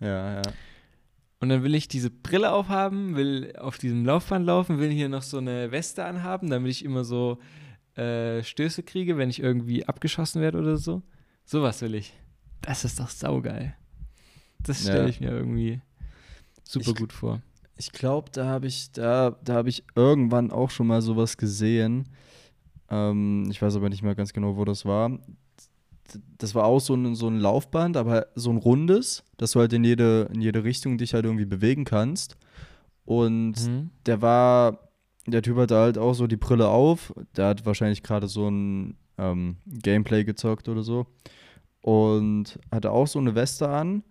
Ja, 0.00 0.34
ja. 0.36 0.42
Und 1.40 1.50
dann 1.50 1.62
will 1.62 1.74
ich 1.74 1.86
diese 1.88 2.10
Brille 2.10 2.52
aufhaben, 2.52 3.14
will 3.14 3.54
auf 3.58 3.78
diesem 3.78 4.04
Laufband 4.04 4.46
laufen, 4.46 4.78
will 4.78 4.90
hier 4.90 5.08
noch 5.08 5.22
so 5.22 5.38
eine 5.38 5.70
Weste 5.70 6.04
anhaben, 6.04 6.48
damit 6.50 6.70
ich 6.70 6.84
immer 6.84 7.04
so 7.04 7.38
äh, 7.94 8.42
Stöße 8.42 8.82
kriege, 8.82 9.16
wenn 9.18 9.30
ich 9.30 9.40
irgendwie 9.40 9.86
abgeschossen 9.86 10.40
werde 10.42 10.58
oder 10.58 10.76
so. 10.78 11.02
Sowas 11.44 11.80
will 11.82 11.94
ich. 11.94 12.12
Das 12.62 12.84
ist 12.84 12.98
doch 12.98 13.08
saugeil. 13.10 13.74
Das 14.60 14.80
stelle 14.82 15.02
Ja. 15.02 15.08
ich 15.08 15.20
mir 15.20 15.30
irgendwie 15.30 15.80
super 16.64 16.90
Ich- 16.90 16.96
gut 16.96 17.12
vor. 17.12 17.42
Ich 17.78 17.92
glaube, 17.92 18.30
da 18.32 18.46
habe 18.46 18.66
ich, 18.66 18.90
da, 18.92 19.36
da 19.44 19.52
habe 19.54 19.68
ich 19.68 19.84
irgendwann 19.94 20.50
auch 20.50 20.70
schon 20.70 20.86
mal 20.86 21.02
sowas 21.02 21.36
gesehen. 21.36 22.08
Ähm, 22.90 23.48
ich 23.50 23.60
weiß 23.60 23.76
aber 23.76 23.88
nicht 23.88 24.02
mehr 24.02 24.14
ganz 24.14 24.32
genau, 24.32 24.56
wo 24.56 24.64
das 24.64 24.84
war. 24.84 25.18
Das 26.38 26.54
war 26.54 26.64
auch 26.66 26.78
so 26.80 26.94
ein, 26.94 27.14
so 27.16 27.26
ein 27.28 27.40
Laufband, 27.40 27.96
aber 27.96 28.28
so 28.36 28.50
ein 28.50 28.58
rundes, 28.58 29.24
dass 29.38 29.52
du 29.52 29.60
halt 29.60 29.72
in 29.72 29.82
jede, 29.84 30.28
in 30.32 30.40
jede 30.40 30.62
Richtung 30.62 30.98
dich 30.98 31.14
halt 31.14 31.24
irgendwie 31.24 31.46
bewegen 31.46 31.84
kannst. 31.84 32.36
Und 33.04 33.54
Mhm. 33.66 33.90
der 34.06 34.22
war, 34.22 34.90
der 35.26 35.42
Typ 35.42 35.56
hatte 35.56 35.76
halt 35.76 35.98
auch 35.98 36.14
so 36.14 36.26
die 36.28 36.36
Brille 36.36 36.68
auf. 36.68 37.12
Der 37.36 37.46
hat 37.48 37.66
wahrscheinlich 37.66 38.02
gerade 38.04 38.28
so 38.28 38.48
ein 38.48 38.96
ähm, 39.18 39.56
Gameplay 39.66 40.24
gezockt 40.24 40.68
oder 40.68 40.82
so. 40.82 41.06
Und 41.80 42.58
hatte 42.70 42.90
auch 42.92 43.06
so 43.08 43.18
eine 43.18 43.34
Weste 43.34 43.68
an. 43.68 44.02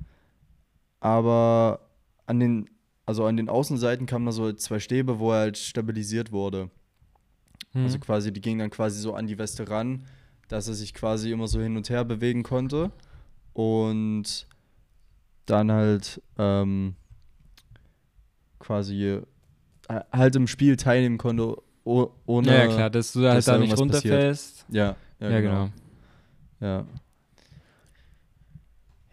Aber 0.99 1.79
an 2.25 2.39
den, 2.39 2.69
also 3.05 3.25
an 3.25 3.37
den 3.37 3.49
Außenseiten 3.49 4.05
kamen 4.05 4.25
da 4.25 4.31
so 4.31 4.51
zwei 4.53 4.79
Stäbe, 4.79 5.19
wo 5.19 5.31
er 5.31 5.39
halt 5.39 5.57
stabilisiert 5.57 6.31
wurde. 6.31 6.69
Also 7.75 7.97
Mhm. 7.97 8.01
quasi, 8.01 8.31
die 8.31 8.41
gingen 8.41 8.59
dann 8.59 8.69
quasi 8.69 8.99
so 8.99 9.13
an 9.13 9.27
die 9.27 9.37
Weste 9.37 9.69
ran, 9.69 10.05
dass 10.47 10.67
er 10.67 10.73
sich 10.73 10.93
quasi 10.93 11.31
immer 11.31 11.47
so 11.47 11.59
hin 11.59 11.75
und 11.75 11.89
her 11.89 12.05
bewegen 12.05 12.43
konnte. 12.43 12.91
Und 13.53 14.47
dann 15.45 15.71
halt, 15.71 16.21
ähm, 16.37 16.95
quasi 18.59 19.03
äh, 19.89 20.01
halt 20.11 20.35
im 20.35 20.47
Spiel 20.47 20.77
teilnehmen 20.77 21.17
konnte, 21.17 21.55
oh, 21.83 22.09
ohne. 22.25 22.47
ja, 22.47 22.53
ja, 22.63 22.67
klar, 22.67 22.89
dass 22.89 23.13
du 23.13 23.25
halt 23.27 23.37
dass 23.37 23.45
da 23.45 23.57
nicht 23.57 23.77
runterfällst. 23.77 24.65
Ja, 24.69 24.95
Ja, 25.19 25.41
genau. 25.41 25.69
Ja. 26.59 26.85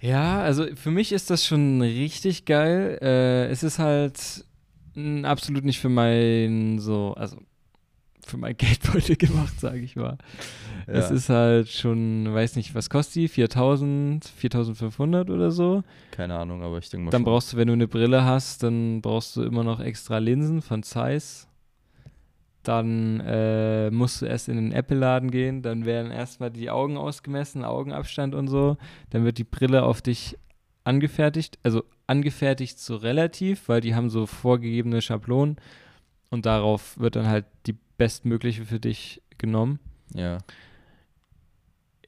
Ja, 0.01 0.43
also 0.43 0.67
für 0.75 0.91
mich 0.91 1.13
ist 1.13 1.31
das 1.31 1.47
schon 1.47 1.81
richtig 1.81 2.45
geil. 2.45 2.99
Äh, 3.01 3.47
es 3.47 3.63
ist 3.63 3.79
halt 3.79 4.45
absolut 5.23 5.65
nicht 5.65 5.79
für 5.81 5.89
mein 5.89 6.79
so, 6.81 7.15
also 7.15 7.39
für 8.27 8.37
mein 8.37 8.57
Geldbeutel 8.57 9.17
gemacht, 9.17 9.59
sage 9.61 9.81
ich 9.81 9.97
mal. 9.97 10.19
ja. 10.87 10.93
Es 10.93 11.11
ist 11.11 11.29
halt 11.29 11.69
schon, 11.69 12.33
weiß 12.33 12.57
nicht, 12.57 12.75
was 12.75 12.91
kostet 12.91 13.17
die? 13.17 13.29
4000, 13.29 14.25
4500 14.25 15.31
oder 15.31 15.51
so. 15.51 15.83
Keine 16.11 16.39
Ahnung, 16.39 16.63
aber 16.63 16.79
ich 16.79 16.89
denke 16.89 17.07
mal. 17.07 17.11
Dann 17.11 17.21
schon. 17.21 17.25
brauchst 17.25 17.53
du, 17.53 17.57
wenn 17.57 17.69
du 17.69 17.75
eine 17.75 17.89
Brille 17.89 18.25
hast, 18.25 18.63
dann 18.63 19.01
brauchst 19.03 19.37
du 19.37 19.43
immer 19.43 19.65
noch 19.65 19.81
extra 19.81 20.19
Linsen 20.19 20.63
von 20.63 20.83
Zeiss. 20.83 21.49
Dann 22.63 23.19
äh, 23.21 23.91
musst 23.91 24.23
du 24.23 24.27
erst 24.27 24.49
in 24.49 24.57
den 24.57 24.73
Apple-Laden 24.73 25.33
gehen, 25.33 25.63
dann 25.63 25.85
werden 25.85 26.13
erstmal 26.13 26.51
die 26.51 26.71
Augen 26.71 26.97
ausgemessen, 26.97 27.65
Augenabstand 27.65 28.37
und 28.37 28.47
so. 28.47 28.77
Dann 29.11 29.25
wird 29.25 29.39
die 29.39 29.45
Brille 29.45 29.83
auf 29.83 30.01
dich 30.01 30.39
angefertigt, 30.85 31.59
also 31.65 31.83
angefertigt 32.07 32.79
so 32.79 32.97
relativ, 32.97 33.69
weil 33.69 33.81
die 33.81 33.95
haben 33.95 34.11
so 34.11 34.27
vorgegebene 34.27 35.03
Schablonen 35.03 35.57
und 36.31 36.47
darauf 36.47 36.99
wird 36.99 37.17
dann 37.17 37.29
halt 37.29 37.47
die 37.67 37.77
bestmögliche 38.03 38.65
für 38.65 38.81
dich 38.81 39.23
genommen. 39.39 39.79
Ja. 40.13 40.39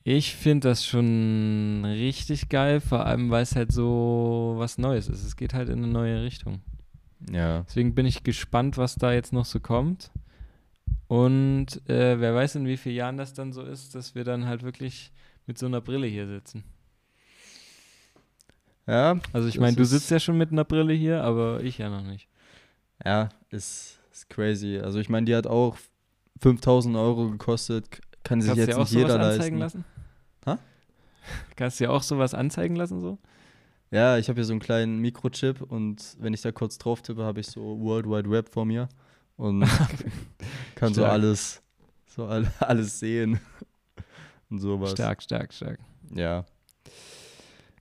Ich 0.03 0.35
finde 0.35 0.69
das 0.69 0.85
schon 0.85 1.85
richtig 1.85 2.49
geil, 2.49 2.81
vor 2.81 3.07
allem 3.07 3.31
weil 3.31 3.45
es 3.45 3.55
halt 3.55 3.71
so 3.71 4.55
was 4.57 4.77
Neues 4.77 5.09
ist. 5.09 5.23
Es 5.23 5.37
geht 5.37 5.55
halt 5.55 5.69
in 5.69 5.79
eine 5.79 5.87
neue 5.87 6.25
Richtung. 6.25 6.63
Ja. 7.31 7.61
Deswegen 7.69 7.95
bin 7.95 8.07
ich 8.07 8.25
gespannt, 8.25 8.77
was 8.77 8.97
da 8.97 9.13
jetzt 9.13 9.33
noch 9.33 9.45
so 9.45 9.61
kommt. 9.61 10.11
Und 11.07 11.89
äh, 11.89 12.19
wer 12.19 12.35
weiß, 12.35 12.57
in 12.57 12.67
wie 12.67 12.77
vielen 12.77 12.97
Jahren 12.97 13.17
das 13.17 13.33
dann 13.33 13.53
so 13.53 13.63
ist, 13.63 13.95
dass 13.95 14.17
wir 14.17 14.25
dann 14.25 14.47
halt 14.47 14.65
wirklich 14.65 15.13
mit 15.47 15.59
so 15.59 15.67
einer 15.67 15.81
Brille 15.81 16.09
hier 16.09 16.27
sitzen. 16.27 16.65
Ja, 18.89 19.21
Also 19.33 19.47
ich 19.47 19.61
meine, 19.61 19.77
du 19.77 19.85
sitzt 19.85 20.11
ja 20.11 20.19
schon 20.19 20.37
mit 20.39 20.51
einer 20.51 20.65
Brille 20.65 20.93
hier, 20.93 21.23
aber 21.23 21.63
ich 21.63 21.79
ja 21.79 21.89
noch 21.89 22.03
nicht. 22.03 22.29
ja, 23.05 23.29
ist, 23.51 24.01
ist 24.15 24.31
crazy. 24.31 24.79
Also 24.79 24.99
ich 25.01 25.09
meine, 25.09 25.27
die 25.27 25.35
hat 25.35 25.47
auch 25.47 25.77
5000 26.41 26.97
Euro 26.97 27.31
gekostet, 27.31 28.01
kann 28.23 28.41
sich 28.41 28.49
Kannst 28.49 28.57
du 28.59 28.67
jetzt 28.67 28.77
dir 28.77 28.77
auch 28.77 28.85
nicht 28.85 28.93
jeder 28.93 29.21
anzeigen 29.21 29.59
leisten. 29.59 29.85
lassen? 30.45 30.59
Hä? 30.59 30.65
Kannst 31.57 31.81
du 31.81 31.85
dir 31.85 31.91
auch 31.91 32.03
sowas 32.03 32.35
anzeigen 32.35 32.77
lassen 32.77 33.01
so? 33.01 33.19
Ja, 33.91 34.19
ich 34.19 34.29
habe 34.29 34.37
hier 34.37 34.45
so 34.45 34.53
einen 34.53 34.61
kleinen 34.61 34.99
Mikrochip 34.99 35.61
und 35.63 36.17
wenn 36.19 36.35
ich 36.35 36.43
da 36.43 36.53
kurz 36.53 36.79
drauf 36.79 37.03
tippe, 37.03 37.23
habe 37.25 37.41
ich 37.41 37.47
so 37.47 37.79
World 37.81 38.07
Wide 38.07 38.31
Web 38.31 38.49
vor 38.49 38.65
mir 38.65 38.89
und 39.37 39.61
kann 40.75 40.95
so 40.95 41.03
Stark. 41.03 41.13
alles, 41.13 41.63
so 42.07 42.27
all, 42.27 42.47
alles 42.61 42.99
sehen 42.99 43.39
und 44.51 44.59
sowas. 44.59 44.93
Stark, 44.93 45.23
stark, 45.23 45.53
stark. 45.53 45.79
Ja. 46.15 46.45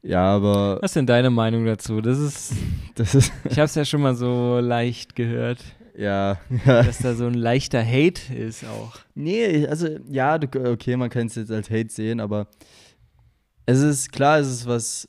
Ja, 0.01 0.35
aber 0.35 0.79
Was 0.81 0.91
ist 0.91 0.95
denn 0.97 1.07
deine 1.07 1.29
Meinung 1.29 1.65
dazu? 1.65 2.01
Das 2.01 2.19
ist, 2.19 2.53
das 2.95 3.15
ist, 3.15 3.31
ich 3.45 3.53
habe 3.53 3.65
es 3.65 3.75
ja 3.75 3.85
schon 3.85 4.01
mal 4.01 4.15
so 4.15 4.59
leicht 4.59 5.15
gehört, 5.15 5.63
ja, 5.95 6.39
ja. 6.65 6.83
dass 6.83 6.99
da 6.99 7.15
so 7.15 7.25
ein 7.25 7.33
leichter 7.33 7.85
Hate 7.85 8.33
ist 8.33 8.65
auch. 8.65 8.97
Nee, 9.15 9.67
also 9.67 9.87
ja, 10.09 10.39
okay, 10.41 10.95
man 10.95 11.09
kann 11.09 11.27
es 11.27 11.35
jetzt 11.35 11.51
als 11.51 11.69
Hate 11.69 11.89
sehen, 11.89 12.19
aber 12.19 12.47
es 13.65 13.81
ist 13.81 14.11
klar, 14.11 14.39
es 14.39 14.47
ist 14.47 14.67
was 14.67 15.07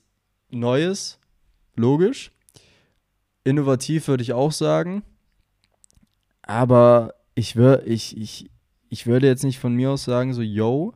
Neues, 0.50 1.18
logisch. 1.74 2.30
Innovativ 3.42 4.08
würde 4.08 4.22
ich 4.22 4.32
auch 4.32 4.52
sagen. 4.52 5.02
Aber 6.42 7.14
ich, 7.34 7.56
wür, 7.56 7.82
ich, 7.86 8.16
ich, 8.16 8.50
ich 8.88 9.06
würde 9.06 9.26
jetzt 9.26 9.44
nicht 9.44 9.58
von 9.58 9.74
mir 9.74 9.90
aus 9.90 10.04
sagen, 10.04 10.34
so, 10.34 10.42
yo, 10.42 10.94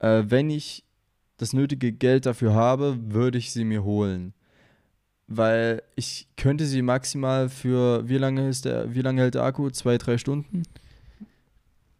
äh, 0.00 0.24
wenn 0.26 0.50
ich 0.50 0.84
das 1.36 1.52
nötige 1.52 1.92
Geld 1.92 2.26
dafür 2.26 2.54
habe, 2.54 2.98
würde 3.00 3.38
ich 3.38 3.52
sie 3.52 3.64
mir 3.64 3.84
holen. 3.84 4.34
Weil 5.32 5.84
ich 5.94 6.26
könnte 6.36 6.66
sie 6.66 6.82
maximal 6.82 7.48
für, 7.48 8.08
wie 8.08 8.18
lange 8.18 8.48
ist 8.48 8.64
der, 8.64 8.92
wie 8.92 9.00
lange 9.00 9.22
hält 9.22 9.34
der 9.34 9.44
Akku? 9.44 9.70
Zwei, 9.70 9.96
drei 9.96 10.18
Stunden? 10.18 10.64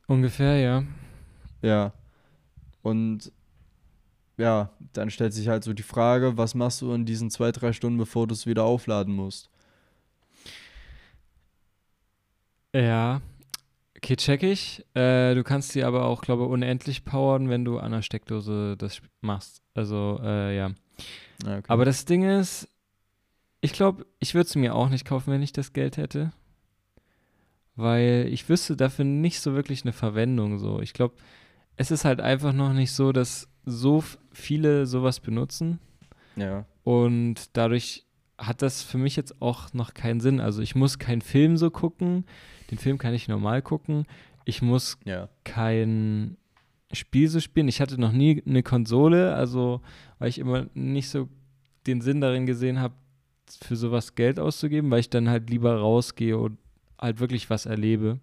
Ungefähr, 0.08 0.56
ja. 0.56 0.82
Ja. 1.62 1.92
Und 2.82 3.30
ja, 4.36 4.70
dann 4.94 5.10
stellt 5.10 5.32
sich 5.32 5.46
halt 5.46 5.62
so 5.62 5.72
die 5.72 5.84
Frage, 5.84 6.36
was 6.38 6.56
machst 6.56 6.82
du 6.82 6.92
in 6.92 7.06
diesen 7.06 7.30
zwei, 7.30 7.52
drei 7.52 7.72
Stunden, 7.72 7.98
bevor 7.98 8.26
du 8.26 8.34
es 8.34 8.46
wieder 8.46 8.64
aufladen 8.64 9.14
musst? 9.14 9.48
Ja. 12.74 13.20
Okay, 13.96 14.16
check 14.16 14.42
ich. 14.42 14.84
Äh, 14.94 15.36
du 15.36 15.44
kannst 15.44 15.70
sie 15.70 15.84
aber 15.84 16.06
auch, 16.06 16.22
glaube 16.22 16.42
ich, 16.42 16.48
unendlich 16.48 17.04
powern, 17.04 17.48
wenn 17.48 17.64
du 17.64 17.78
an 17.78 17.92
der 17.92 18.02
Steckdose 18.02 18.76
das 18.76 19.00
machst. 19.20 19.62
Also, 19.74 20.18
äh, 20.20 20.56
ja. 20.56 20.70
Ja, 21.44 21.58
okay. 21.58 21.64
Aber 21.68 21.84
das 21.84 22.04
Ding 22.06 22.24
ist, 22.24 22.66
ich 23.60 23.72
glaube, 23.72 24.06
ich 24.18 24.34
würde 24.34 24.46
es 24.48 24.56
mir 24.56 24.74
auch 24.74 24.88
nicht 24.88 25.04
kaufen, 25.04 25.32
wenn 25.32 25.42
ich 25.42 25.52
das 25.52 25.72
Geld 25.72 25.96
hätte. 25.96 26.32
Weil 27.76 28.28
ich 28.30 28.48
wüsste 28.48 28.76
dafür 28.76 29.04
nicht 29.04 29.40
so 29.40 29.54
wirklich 29.54 29.84
eine 29.84 29.92
Verwendung. 29.92 30.58
So. 30.58 30.80
Ich 30.80 30.92
glaube, 30.92 31.14
es 31.76 31.90
ist 31.90 32.04
halt 32.04 32.20
einfach 32.20 32.52
noch 32.52 32.72
nicht 32.72 32.92
so, 32.92 33.12
dass 33.12 33.48
so 33.64 34.02
viele 34.32 34.86
sowas 34.86 35.20
benutzen. 35.20 35.78
ja, 36.36 36.64
Und 36.84 37.56
dadurch 37.56 38.06
hat 38.38 38.62
das 38.62 38.82
für 38.82 38.98
mich 38.98 39.16
jetzt 39.16 39.42
auch 39.42 39.72
noch 39.74 39.92
keinen 39.94 40.20
Sinn. 40.20 40.40
Also 40.40 40.62
ich 40.62 40.74
muss 40.74 40.98
keinen 40.98 41.20
Film 41.20 41.56
so 41.56 41.70
gucken. 41.70 42.24
Den 42.70 42.78
Film 42.78 42.98
kann 42.98 43.14
ich 43.14 43.28
normal 43.28 43.62
gucken. 43.62 44.06
Ich 44.46 44.62
muss 44.62 44.98
ja, 45.04 45.28
kein 45.44 46.38
Spiel 46.92 47.28
so 47.28 47.40
spielen. 47.40 47.68
Ich 47.68 47.80
hatte 47.80 48.00
noch 48.00 48.12
nie 48.12 48.42
eine 48.46 48.62
Konsole, 48.62 49.34
also 49.34 49.80
weil 50.18 50.28
ich 50.30 50.38
immer 50.38 50.66
nicht 50.74 51.10
so 51.10 51.28
den 51.86 52.00
Sinn 52.00 52.20
darin 52.20 52.46
gesehen 52.46 52.80
habe, 52.80 52.94
für 53.62 53.76
sowas 53.76 54.14
Geld 54.14 54.38
auszugeben, 54.38 54.90
weil 54.90 55.00
ich 55.00 55.10
dann 55.10 55.28
halt 55.28 55.50
lieber 55.50 55.76
rausgehe 55.76 56.38
und 56.38 56.58
halt 56.98 57.20
wirklich 57.20 57.50
was 57.50 57.66
erlebe. 57.66 58.20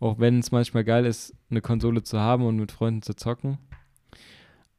Auch 0.00 0.18
wenn 0.18 0.40
es 0.40 0.50
manchmal 0.50 0.84
geil 0.84 1.06
ist, 1.06 1.34
eine 1.50 1.60
Konsole 1.60 2.02
zu 2.02 2.18
haben 2.18 2.44
und 2.44 2.56
mit 2.56 2.72
Freunden 2.72 3.02
zu 3.02 3.14
zocken. 3.14 3.58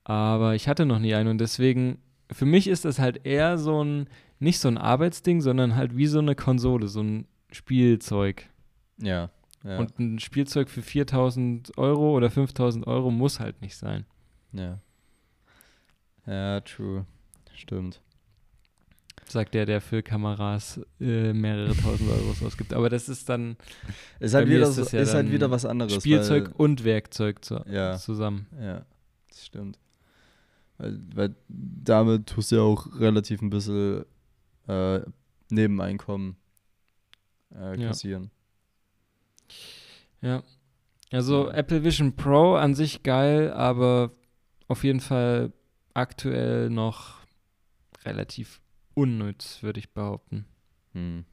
Aber 0.03 0.55
ich 0.55 0.68
hatte 0.68 0.86
noch 0.86 0.99
nie 0.99 1.14
eine 1.14 1.30
und 1.30 1.38
deswegen, 1.38 1.99
für 2.32 2.45
mich 2.45 2.68
ist 2.68 2.84
das 2.84 2.99
halt 2.99 3.26
eher 3.26 3.57
so 3.57 3.84
ein, 3.84 4.07
nicht 4.39 4.59
so 4.59 4.68
ein 4.68 4.78
Arbeitsding, 4.78 5.39
sondern 5.39 5.76
halt 5.76 5.95
wie 5.95 6.07
so 6.07 6.20
eine 6.20 6.36
Konsole, 6.36 6.88
so 6.88 7.01
ein 7.01 7.26
Spielzeug. 7.51 8.49
ja, 8.97 9.30
ja, 9.64 9.78
Und 9.78 9.97
ein 9.97 10.20
Spielzeug 10.20 10.70
für 10.70 10.82
4000 10.82 11.78
Euro 11.78 12.11
oder 12.18 12.30
5000 12.30 12.86
Euro 12.86 13.11
muss 13.11 13.39
halt 13.39 13.61
nicht 13.61 13.78
sein. 13.78 14.05
ja. 14.51 14.80
Ja, 16.26 16.61
true. 16.61 17.05
Stimmt. 17.53 18.01
Sagt 19.32 19.53
der, 19.53 19.65
der 19.65 19.82
für 19.82 20.03
Kameras 20.03 20.80
äh, 20.99 21.34
mehrere 21.34 21.76
tausend 21.76 22.09
Euro 22.09 22.32
ausgibt. 22.45 22.74
Aber 22.74 22.89
das 22.89 23.09
ist 23.09 23.30
dann 23.30 23.57
Ist 24.19 24.34
halt, 24.34 24.47
wieder, 24.47 24.67
ist 24.67 24.76
so, 24.76 24.84
ja 24.97 25.01
ist 25.03 25.13
halt 25.13 25.32
wieder 25.32 25.49
was 25.51 25.65
anderes. 25.65 25.93
Spielzeug 25.95 26.45
Weil, 26.47 26.53
und 26.57 26.84
Werkzeug 26.84 27.43
zu, 27.43 27.63
Ja. 27.69 27.97
zusammen. 27.97 28.47
ja, 28.61 28.86
das 29.30 29.45
stimmt. 29.45 29.80
Weil, 30.78 30.99
weil 31.15 31.36
damit 31.47 32.28
tust 32.28 32.51
du 32.51 32.55
ja 32.57 32.61
auch 32.61 32.99
relativ 32.99 33.41
ein 33.41 33.49
bisschen 33.49 34.05
äh, 34.67 35.01
Nebeneinkommen 35.49 36.36
äh, 37.55 37.80
Ja. 37.80 37.88
kassieren. 37.88 38.32
Ja. 40.21 40.43
Also 41.11 41.47
Ja. 41.47 41.53
Apple 41.53 41.84
Vision 41.84 42.15
Pro 42.15 42.55
an 42.55 42.74
sich 42.76 43.03
geil, 43.03 43.51
aber 43.53 44.11
auf 44.67 44.84
jeden 44.84 44.99
Fall 44.99 45.51
aktuell 45.93 46.69
noch 46.69 47.19
relativ 48.05 48.59
unnütz, 48.95 49.63
würde 49.63 49.79
ich 49.79 49.91
behaupten. 49.93 50.45
Hm. 50.93 51.25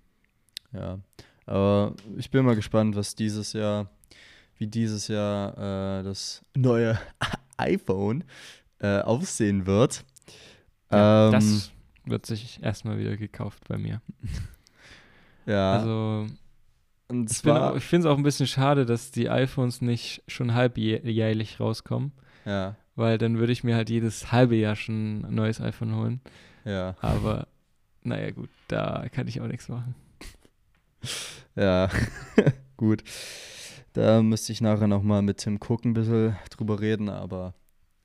Ja, 0.73 0.99
aber 1.47 1.95
ich 2.17 2.31
bin 2.31 2.45
mal 2.45 2.55
gespannt, 2.57 2.95
was 2.97 3.15
dieses 3.15 3.53
Jahr, 3.53 3.91
wie 4.57 4.67
dieses 4.67 5.09
Jahr 5.09 5.99
äh, 6.01 6.03
das 6.05 6.43
neue 6.55 6.99
iPhone 7.57 8.25
äh, 8.79 9.01
aussehen 9.01 9.67
wird. 9.67 10.05
Ja, 10.93 11.27
ähm, 11.27 11.33
das 11.33 11.73
wird 12.05 12.27
sich 12.27 12.63
erstmal 12.63 12.99
wieder 12.99 13.17
gekauft 13.17 13.65
bei 13.69 13.79
mir. 13.79 14.01
ja, 15.47 15.73
Also 15.73 16.27
und 17.09 17.31
Ich, 17.31 17.39
zwar, 17.39 17.73
auch- 17.73 17.77
ich 17.77 17.85
finde 17.85 18.07
es 18.07 18.13
auch 18.13 18.17
ein 18.17 18.23
bisschen 18.23 18.47
schade, 18.47 18.87
dass 18.87 19.11
die 19.11 19.29
iPhones 19.29 19.81
nicht 19.81 20.23
schon 20.29 20.55
halbjährlich 20.55 21.59
rauskommen, 21.59 22.13
ja, 22.45 22.77
weil 22.95 23.19
dann 23.19 23.39
würde 23.39 23.53
ich 23.53 23.65
mir 23.65 23.75
halt 23.75 23.91
jedes 23.91 24.31
halbe 24.31 24.55
Jahr 24.57 24.77
schon 24.77 25.25
ein 25.25 25.35
neues 25.35 25.61
iPhone 25.61 25.97
holen. 25.97 26.21
Ja, 26.65 26.97
Aber 27.01 27.47
naja, 28.03 28.31
gut, 28.31 28.51
da 28.69 29.09
kann 29.13 29.29
ich 29.29 29.41
auch 29.41 29.47
nichts 29.47 29.69
machen. 29.69 29.95
ja, 31.57 31.89
gut. 32.77 33.03
Da 33.93 34.23
müsste 34.23 34.53
ich 34.53 34.61
nachher 34.61 34.87
nochmal 34.87 35.23
mit 35.23 35.39
Tim 35.39 35.57
Cook 35.61 35.85
ein 35.85 35.95
bisschen 35.95 36.37
drüber 36.51 36.81
reden, 36.81 37.09
aber 37.09 37.55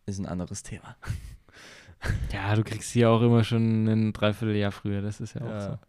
ist 0.06 0.20
ein 0.20 0.26
anderes 0.26 0.64
Thema. 0.64 0.96
Ja, 2.32 2.56
du 2.56 2.64
kriegst 2.64 2.92
sie 2.92 3.00
ja 3.00 3.10
auch 3.10 3.22
immer 3.24 3.44
schon 3.44 3.86
ein 3.88 4.14
Dreivierteljahr 4.14 4.72
früher, 4.72 5.02
das 5.02 5.20
ist 5.22 5.34
ja 5.34 5.42
auch 5.42 5.50
Ja. 5.50 5.62
so. 5.72 5.80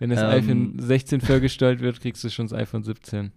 Wenn 0.00 0.10
das 0.10 0.20
Ähm. 0.20 0.26
iPhone 0.28 0.78
16 0.78 1.20
vorgestellt 1.22 1.80
wird, 1.80 1.98
kriegst 2.00 2.22
du 2.24 2.28
schon 2.28 2.46
das 2.46 2.52
iPhone 2.58 2.82
17. 2.84 3.32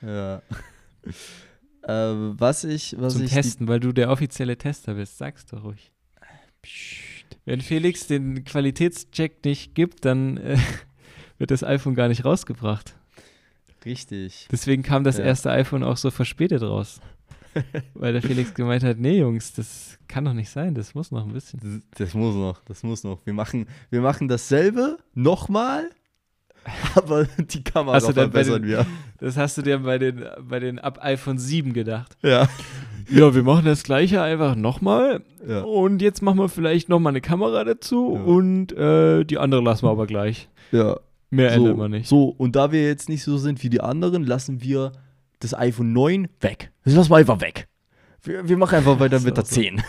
Ja. 0.00 0.36
äh, 1.82 2.14
was 2.38 2.64
ich, 2.64 2.96
was 2.98 3.14
Zum 3.14 3.24
ich. 3.24 3.32
Testen, 3.32 3.68
weil 3.68 3.80
du 3.80 3.92
der 3.92 4.08
offizielle 4.10 4.56
Tester 4.56 4.94
bist. 4.94 5.18
Sag's 5.18 5.44
doch 5.44 5.62
ruhig. 5.62 5.92
Psst. 6.62 7.13
Wenn 7.44 7.60
Felix 7.60 8.06
den 8.06 8.44
Qualitätscheck 8.44 9.44
nicht 9.44 9.74
gibt, 9.74 10.04
dann 10.04 10.36
äh, 10.38 10.56
wird 11.38 11.50
das 11.50 11.62
iPhone 11.64 11.94
gar 11.94 12.08
nicht 12.08 12.24
rausgebracht. 12.24 12.94
Richtig. 13.84 14.48
Deswegen 14.50 14.82
kam 14.82 15.04
das 15.04 15.18
Ja. 15.18 15.24
erste 15.24 15.50
iPhone 15.50 15.82
auch 15.82 15.96
so 15.96 16.10
verspätet 16.10 16.62
raus. 16.62 17.00
weil 17.94 18.12
der 18.12 18.22
Felix 18.22 18.52
gemeint 18.54 18.82
hat, 18.82 18.98
nee 18.98 19.18
Jungs, 19.18 19.52
das 19.52 19.98
kann 20.08 20.24
doch 20.24 20.32
nicht 20.32 20.50
sein, 20.50 20.74
das 20.74 20.94
muss 20.94 21.12
noch 21.12 21.24
ein 21.24 21.32
bisschen. 21.32 21.60
Das, 21.60 22.06
das 22.08 22.14
muss 22.14 22.34
noch, 22.34 22.60
das 22.64 22.82
muss 22.82 23.04
noch. 23.04 23.24
Wir 23.26 23.32
machen, 23.32 23.66
wir 23.90 24.00
machen 24.00 24.26
dasselbe 24.26 24.98
nochmal, 25.14 25.88
aber 26.94 27.24
die 27.38 27.62
Kamera 27.64 27.94
Hast 27.96 28.10
verbessern 28.12 28.62
den- 28.62 28.68
wir. 28.70 28.86
Das 29.18 29.36
hast 29.36 29.56
du 29.58 29.62
dir 29.62 29.78
bei 29.78 29.98
den, 29.98 30.24
bei 30.48 30.60
den 30.60 30.78
ab 30.78 30.98
iPhone 31.02 31.38
7 31.38 31.72
gedacht. 31.72 32.16
Ja. 32.22 32.48
Ja, 33.10 33.34
wir 33.34 33.42
machen 33.42 33.66
das 33.66 33.82
gleiche 33.82 34.22
einfach 34.22 34.54
nochmal 34.56 35.22
ja. 35.46 35.60
und 35.60 36.00
jetzt 36.00 36.22
machen 36.22 36.38
wir 36.38 36.48
vielleicht 36.48 36.88
nochmal 36.88 37.10
eine 37.12 37.20
Kamera 37.20 37.62
dazu 37.64 38.14
Ja. 38.14 38.22
und 38.22 38.72
äh, 38.72 39.24
die 39.24 39.36
andere 39.38 39.60
lassen 39.62 39.84
wir 39.86 39.90
aber 39.90 40.06
gleich. 40.06 40.48
ja. 40.72 40.96
Mehr 41.30 41.50
So, 41.50 41.56
ändern 41.56 41.76
wir 41.78 41.88
nicht. 41.88 42.08
so, 42.08 42.28
und 42.28 42.54
da 42.54 42.70
wir 42.70 42.86
jetzt 42.86 43.08
nicht 43.08 43.24
so 43.24 43.38
sind 43.38 43.62
wie 43.64 43.68
die 43.68 43.80
anderen, 43.80 44.22
lassen 44.24 44.62
wir 44.62 44.92
das 45.40 45.52
iPhone 45.52 45.92
9 45.92 46.28
weg. 46.40 46.70
Das 46.84 46.94
lassen 46.94 47.10
wir 47.10 47.16
einfach 47.16 47.40
weg. 47.40 47.66
Wir, 48.22 48.48
wir 48.48 48.56
machen 48.56 48.76
einfach 48.76 49.00
weiter 49.00 49.18
mit 49.20 49.36
der 49.36 49.42
auch 49.42 49.48
so. 49.48 49.54
10. 49.60 49.82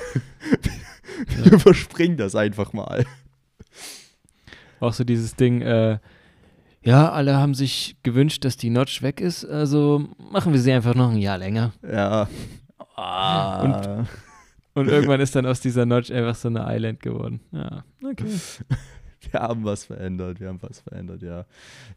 wir 1.44 1.52
überspringen 1.54 2.18
das 2.18 2.36
einfach 2.36 2.74
mal. 2.74 3.06
Auch 4.80 4.94
so 4.94 5.04
dieses 5.04 5.36
Ding, 5.36 5.62
äh, 5.62 6.00
ja, 6.86 7.12
alle 7.12 7.36
haben 7.36 7.54
sich 7.54 7.98
gewünscht, 8.04 8.46
dass 8.46 8.58
die 8.58 8.70
Notch 8.70 9.02
weg 9.02 9.20
ist, 9.20 9.44
also 9.46 10.08
machen 10.32 10.54
wir 10.54 10.60
sie 10.60 10.72
einfach 10.72 10.96
noch 10.96 11.12
ein 11.12 11.18
Jahr 11.18 11.38
länger. 11.38 11.74
Ja. 11.84 12.28
Ah. 12.96 14.06
Und 14.74 14.88
irgendwann 14.90 15.20
ist 15.20 15.36
dann 15.36 15.46
aus 15.46 15.62
dieser 15.62 15.86
Notch 15.86 16.12
einfach 16.12 16.36
so 16.36 16.48
eine 16.50 16.66
Island 16.68 17.00
geworden. 17.02 17.40
Ja, 17.52 17.84
okay. 18.04 18.26
Wir 19.32 19.40
haben 19.40 19.64
was 19.66 19.86
verändert, 19.86 20.40
wir 20.40 20.50
haben 20.50 20.62
was 20.62 20.82
verändert, 20.82 21.24
ja. 21.24 21.46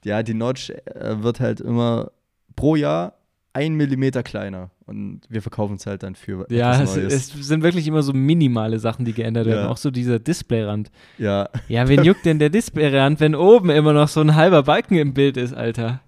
Ja, 0.02 0.22
die 0.22 0.32
Notch 0.32 0.70
äh, 0.70 1.22
wird 1.22 1.40
halt 1.40 1.60
immer 1.60 2.10
pro 2.56 2.74
Jahr 2.74 3.18
ein 3.58 3.74
Millimeter 3.74 4.22
kleiner 4.22 4.70
und 4.86 5.20
wir 5.28 5.42
verkaufen 5.42 5.76
es 5.76 5.86
halt 5.86 6.02
dann 6.02 6.14
für 6.14 6.46
Ja, 6.50 6.80
es, 6.82 6.96
es 6.96 7.28
sind 7.28 7.62
wirklich 7.62 7.86
immer 7.86 8.02
so 8.02 8.12
minimale 8.12 8.78
Sachen, 8.78 9.04
die 9.04 9.12
geändert 9.12 9.46
werden. 9.46 9.64
Ja. 9.64 9.68
Auch 9.70 9.76
so 9.76 9.90
dieser 9.90 10.18
Displayrand. 10.18 10.90
ja, 11.18 11.48
Ja, 11.68 11.88
wen 11.88 12.04
juckt 12.04 12.24
denn 12.24 12.38
der 12.38 12.50
Displayrand, 12.50 13.20
wenn 13.20 13.34
oben 13.34 13.70
immer 13.70 13.92
noch 13.92 14.08
so 14.08 14.20
ein 14.20 14.34
halber 14.34 14.62
Balken 14.62 14.96
im 14.96 15.14
Bild 15.14 15.36
ist, 15.36 15.52
Alter? 15.54 16.00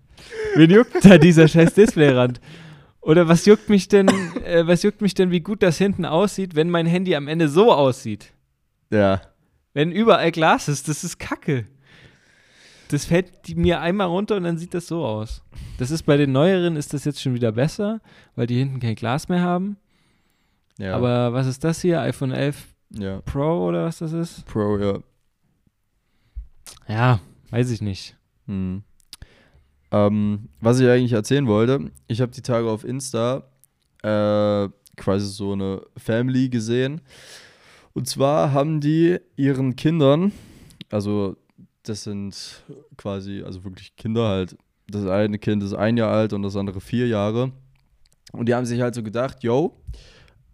Wen 0.55 0.71
juckt 0.71 1.05
da 1.05 1.19
dieser 1.19 1.49
scheiß 1.49 1.75
Displayrand? 1.75 2.41
Oder 3.01 3.29
was 3.29 3.47
juckt 3.47 3.69
mich 3.69 3.89
denn, 3.89 4.09
äh, 4.45 4.67
was 4.67 4.83
juckt 4.83 5.01
mich 5.01 5.15
denn, 5.15 5.31
wie 5.31 5.41
gut 5.41 5.63
das 5.63 5.79
hinten 5.79 6.05
aussieht, 6.05 6.55
wenn 6.55 6.69
mein 6.71 6.87
Handy 6.87 7.15
am 7.17 7.29
Ende 7.29 7.49
so 7.49 7.73
aussieht? 7.73 8.33
ja, 8.91 9.21
Wenn 9.73 9.93
überall 9.93 10.31
Glas 10.33 10.69
ist, 10.69 10.89
das 10.89 11.05
ist 11.05 11.19
Kacke. 11.19 11.65
Das 12.91 13.05
fällt 13.05 13.57
mir 13.57 13.81
einmal 13.81 14.09
runter 14.09 14.37
und 14.37 14.43
dann 14.43 14.59
sieht 14.59 14.75
das 14.75 14.89
so 14.89 15.05
aus. 15.05 15.43
Das 15.79 15.93
ist 15.93 16.03
bei 16.03 16.17
den 16.17 16.33
neueren 16.33 16.75
ist 16.75 16.93
das 16.93 17.05
jetzt 17.05 17.23
schon 17.23 17.35
wieder 17.35 17.53
besser, 17.53 18.01
weil 18.35 18.49
die 18.49 18.59
hinten 18.59 18.81
kein 18.81 18.97
Glas 18.97 19.29
mehr 19.29 19.43
haben. 19.43 19.77
ja. 20.77 20.97
Aber 20.97 21.33
was 21.33 21.47
ist 21.47 21.63
das 21.63 21.81
hier? 21.81 22.01
iPhone 22.01 22.33
11 22.33 22.67
ja. 22.91 23.21
Pro 23.21 23.69
oder 23.69 23.85
was 23.85 23.99
das 23.99 24.13
ist? 24.13 24.45
Pro, 24.47 24.77
ja. 24.77 24.99
Ja, 26.89 27.21
weiß 27.51 27.71
ich 27.71 27.81
nicht. 27.81 28.17
Hm. 28.47 28.83
Ähm, 29.93 30.49
was 30.61 30.81
ich 30.81 30.89
eigentlich 30.89 31.13
erzählen 31.13 31.47
wollte, 31.47 31.93
ich 32.09 32.21
habe 32.21 32.33
die 32.33 32.43
Tage 32.43 32.69
auf 32.69 32.85
Insta 32.85 33.45
äh, 34.03 34.69
quasi 34.97 35.27
so 35.27 35.53
eine 35.53 35.83
Family 35.97 36.49
gesehen. 36.49 37.01
Und 37.93 38.09
zwar 38.09 38.53
haben 38.53 38.81
die 38.81 39.19
ihren 39.37 39.77
Kindern, 39.77 40.33
also 40.91 41.37
das 41.91 42.05
sind 42.05 42.63
quasi, 42.97 43.43
also 43.43 43.65
wirklich 43.65 43.97
Kinder 43.97 44.29
halt, 44.29 44.57
das 44.89 45.07
eine 45.07 45.39
Kind 45.39 45.63
ist 45.63 45.75
ein 45.75 45.97
Jahr 45.97 46.13
alt 46.13 46.33
und 46.33 46.43
das 46.43 46.57
andere 46.57 46.81
vier 46.81 47.07
Jahre. 47.07 47.53
Und 48.33 48.47
die 48.47 48.55
haben 48.55 48.67
sich 48.67 48.81
halt 48.81 48.95
so 48.95 49.03
gedacht, 49.03 49.43
yo, 49.43 49.77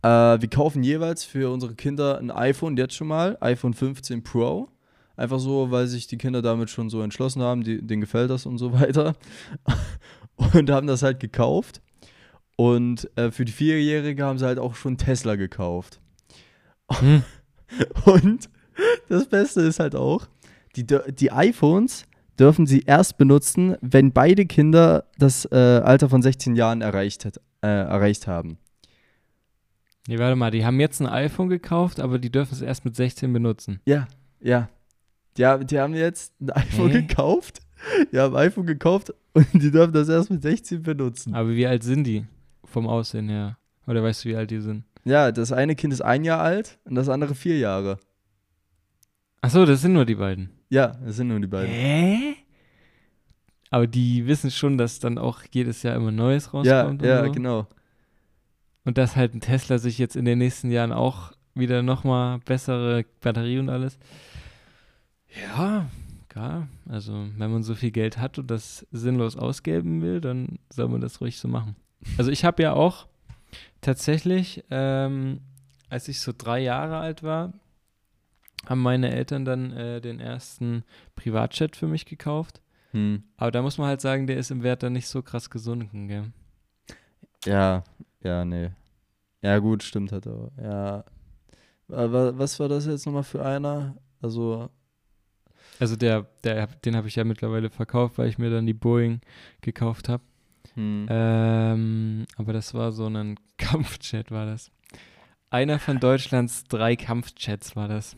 äh, 0.02 0.08
wir 0.08 0.48
kaufen 0.48 0.82
jeweils 0.82 1.24
für 1.24 1.52
unsere 1.52 1.74
Kinder 1.74 2.18
ein 2.18 2.30
iPhone, 2.30 2.76
jetzt 2.76 2.94
schon 2.94 3.08
mal, 3.08 3.36
iPhone 3.40 3.74
15 3.74 4.22
Pro. 4.22 4.68
Einfach 5.16 5.38
so, 5.38 5.70
weil 5.70 5.86
sich 5.86 6.06
die 6.06 6.18
Kinder 6.18 6.42
damit 6.42 6.68
schon 6.68 6.90
so 6.90 7.00
entschlossen 7.00 7.42
haben, 7.42 7.62
die, 7.62 7.80
denen 7.80 8.02
gefällt 8.02 8.30
das 8.30 8.46
und 8.46 8.58
so 8.58 8.72
weiter. 8.72 9.14
Und 10.52 10.70
haben 10.70 10.86
das 10.86 11.02
halt 11.02 11.18
gekauft. 11.18 11.80
Und 12.56 13.10
äh, 13.16 13.30
für 13.30 13.46
die 13.46 13.52
Vierjährige 13.52 14.22
haben 14.22 14.38
sie 14.38 14.44
halt 14.44 14.58
auch 14.58 14.74
schon 14.74 14.98
Tesla 14.98 15.36
gekauft. 15.36 15.98
Hm. 16.92 17.22
Und 18.04 18.50
das 19.08 19.26
Beste 19.26 19.62
ist 19.62 19.80
halt 19.80 19.94
auch, 19.94 20.28
die, 20.84 20.98
die 21.14 21.32
iPhones 21.32 22.06
dürfen 22.38 22.66
sie 22.66 22.80
erst 22.82 23.16
benutzen, 23.18 23.76
wenn 23.80 24.12
beide 24.12 24.44
Kinder 24.46 25.04
das 25.18 25.46
äh, 25.50 25.56
Alter 25.56 26.08
von 26.08 26.20
16 26.22 26.54
Jahren 26.54 26.82
erreicht, 26.82 27.24
hat, 27.24 27.38
äh, 27.62 27.66
erreicht 27.68 28.26
haben. 28.26 28.58
Nee, 30.08 30.18
warte 30.18 30.36
mal, 30.36 30.50
die 30.50 30.64
haben 30.64 30.78
jetzt 30.78 31.00
ein 31.00 31.06
iPhone 31.08 31.48
gekauft, 31.48 31.98
aber 31.98 32.18
die 32.18 32.30
dürfen 32.30 32.52
es 32.54 32.60
erst 32.62 32.84
mit 32.84 32.94
16 32.94 33.32
benutzen. 33.32 33.80
Ja, 33.86 34.06
ja. 34.40 34.68
Die, 35.36 35.44
haben- 35.44 35.66
die 35.66 35.78
haben 35.80 35.94
jetzt 35.94 36.32
ein 36.40 36.50
iPhone 36.50 36.90
Hä? 36.92 37.02
gekauft. 37.02 37.60
Die 38.12 38.18
haben 38.18 38.34
ein 38.36 38.46
iPhone 38.46 38.66
gekauft 38.66 39.12
und 39.34 39.52
die 39.52 39.70
dürfen 39.70 39.92
das 39.92 40.08
erst 40.08 40.30
mit 40.30 40.42
16 40.42 40.82
benutzen. 40.82 41.34
Aber 41.34 41.50
wie 41.50 41.66
alt 41.66 41.82
sind 41.82 42.04
die 42.04 42.24
vom 42.64 42.86
Aussehen 42.86 43.28
her? 43.28 43.58
Oder 43.86 44.02
weißt 44.02 44.24
du, 44.24 44.28
wie 44.30 44.36
alt 44.36 44.50
die 44.50 44.60
sind? 44.60 44.84
Ja, 45.04 45.30
das 45.30 45.52
eine 45.52 45.74
Kind 45.76 45.92
ist 45.92 46.00
ein 46.00 46.24
Jahr 46.24 46.40
alt 46.40 46.78
und 46.84 46.94
das 46.94 47.08
andere 47.08 47.34
vier 47.34 47.58
Jahre. 47.58 47.98
Achso, 49.46 49.64
das 49.64 49.80
sind 49.82 49.92
nur 49.92 50.04
die 50.04 50.14
beiden. 50.16 50.50
Ja, 50.70 50.88
das 51.04 51.16
sind 51.16 51.28
nur 51.28 51.40
die 51.40 51.46
beiden. 51.46 51.70
Hä? 51.72 52.34
Aber 53.70 53.86
die 53.86 54.26
wissen 54.26 54.50
schon, 54.50 54.78
dass 54.78 54.98
dann 55.00 55.18
auch 55.18 55.42
jedes 55.52 55.82
Jahr 55.82 55.96
immer 55.96 56.10
Neues 56.12 56.46
Ja, 56.46 56.50
rauskommt. 56.82 57.02
ja, 57.02 57.20
und 57.20 57.26
so. 57.26 57.32
genau. 57.32 57.66
Und 58.84 58.98
dass 58.98 59.16
halt 59.16 59.34
ein 59.34 59.40
Tesla 59.40 59.78
sich 59.78 59.98
jetzt 59.98 60.16
in 60.16 60.24
den 60.24 60.38
nächsten 60.38 60.70
Jahren 60.70 60.92
auch 60.92 61.32
wieder 61.54 61.82
nochmal 61.82 62.38
bessere 62.40 63.04
Batterie 63.20 63.58
und 63.58 63.68
alles. 63.68 63.98
Ja, 65.56 65.86
klar. 66.28 66.68
Also, 66.88 67.26
wenn 67.36 67.50
man 67.50 67.62
so 67.62 67.74
viel 67.74 67.90
Geld 67.90 68.18
hat 68.18 68.38
und 68.38 68.50
das 68.50 68.86
sinnlos 68.92 69.36
ausgeben 69.36 70.02
will, 70.02 70.20
dann 70.20 70.58
soll 70.70 70.88
man 70.88 71.00
das 71.00 71.20
ruhig 71.20 71.38
so 71.38 71.48
machen. 71.48 71.74
Also, 72.18 72.30
ich 72.30 72.44
habe 72.44 72.62
ja 72.62 72.72
auch 72.74 73.06
tatsächlich, 73.80 74.64
ähm, 74.70 75.40
als 75.88 76.08
ich 76.08 76.20
so 76.20 76.32
drei 76.36 76.60
Jahre 76.60 76.98
alt 76.98 77.22
war, 77.22 77.52
haben 78.66 78.82
meine 78.82 79.10
Eltern 79.12 79.44
dann 79.44 79.72
äh, 79.72 80.00
den 80.00 80.20
ersten 80.20 80.84
Privatchat 81.14 81.76
für 81.76 81.86
mich 81.88 82.04
gekauft. 82.06 82.60
Hm. 82.92 83.22
Aber 83.36 83.50
da 83.50 83.62
muss 83.62 83.78
man 83.78 83.88
halt 83.88 84.00
sagen, 84.00 84.26
der 84.26 84.36
ist 84.38 84.50
im 84.50 84.62
Wert 84.62 84.82
dann 84.82 84.92
nicht 84.94 85.08
so 85.08 85.22
krass 85.22 85.50
gesunken, 85.50 86.08
gell? 86.08 86.32
Ja, 87.44 87.84
ja, 88.22 88.44
nee. 88.44 88.70
Ja, 89.42 89.58
gut, 89.58 89.82
stimmt 89.82 90.12
halt 90.12 90.26
auch. 90.28 90.50
Ja. 90.60 91.04
Aber 91.88 92.38
was 92.38 92.58
war 92.60 92.68
das 92.68 92.86
jetzt 92.86 93.06
nochmal 93.06 93.22
für 93.24 93.44
einer? 93.44 93.96
Also, 94.20 94.70
Also 95.78 95.96
der, 95.96 96.26
der, 96.44 96.66
den 96.68 96.96
habe 96.96 97.08
ich 97.08 97.16
ja 97.16 97.24
mittlerweile 97.24 97.70
verkauft, 97.70 98.18
weil 98.18 98.28
ich 98.28 98.38
mir 98.38 98.50
dann 98.50 98.66
die 98.66 98.74
Boeing 98.74 99.20
gekauft 99.60 100.08
habe. 100.08 100.22
hm. 100.74 101.06
Ähm, 101.10 102.26
aber 102.36 102.52
das 102.52 102.74
war 102.74 102.92
so 102.92 103.06
ein 103.06 103.36
Kampfchat, 103.58 104.30
war 104.30 104.46
das. 104.46 104.70
Einer 105.50 105.78
von 105.78 105.98
Deutschlands 106.00 106.64
drei 106.64 106.96
Kampfchats 106.96 107.76
war 107.76 107.88
das. 107.88 108.16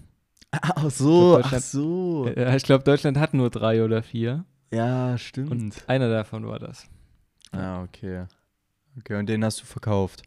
Ach 0.51 0.91
so, 0.91 1.41
ach 1.43 1.59
so. 1.61 2.27
Äh, 2.27 2.57
ich 2.57 2.63
glaube, 2.65 2.85
Deutschland 2.85 3.19
hat 3.19 3.35
nur 3.35 3.51
drei 3.51 3.85
oder 3.85 4.03
vier. 4.03 4.45
Ja, 4.73 5.17
stimmt. 5.19 5.51
Und 5.51 5.89
einer 5.89 6.09
davon 6.09 6.47
war 6.47 6.59
das. 6.59 6.87
ah, 7.53 7.83
okay. 7.83 8.27
Okay, 8.99 9.17
und 9.17 9.27
den 9.29 9.45
hast 9.45 9.61
du 9.61 9.65
verkauft. 9.65 10.23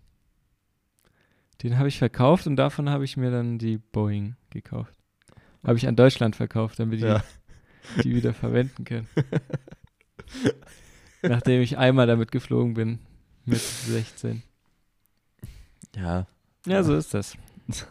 Den 1.62 1.78
habe 1.78 1.90
ich 1.90 2.00
verkauft 2.00 2.48
und 2.48 2.56
davon 2.56 2.90
habe 2.90 3.06
ich 3.06 3.18
mir 3.18 3.30
dann 3.32 3.58
die 3.60 3.78
Boeing 3.78 4.36
gekauft. 4.50 4.94
Habe 5.64 5.78
ich 5.78 5.88
an 5.88 5.96
Deutschland 5.96 6.36
verkauft, 6.36 6.80
damit 6.80 7.02
die 7.02 7.06
Ja. 7.06 7.24
die 8.04 8.16
wieder 8.16 8.34
verwenden 8.34 8.84
können. 8.84 9.08
Nachdem 11.22 11.62
ich 11.62 11.78
einmal 11.78 12.08
damit 12.08 12.32
geflogen 12.32 12.74
bin 12.74 13.00
mit 13.46 13.60
16. 13.60 14.42
Ja, 15.96 16.26
Ja, 16.66 16.84
so 16.84 16.96
ist 16.96 17.14
das. 17.14 17.36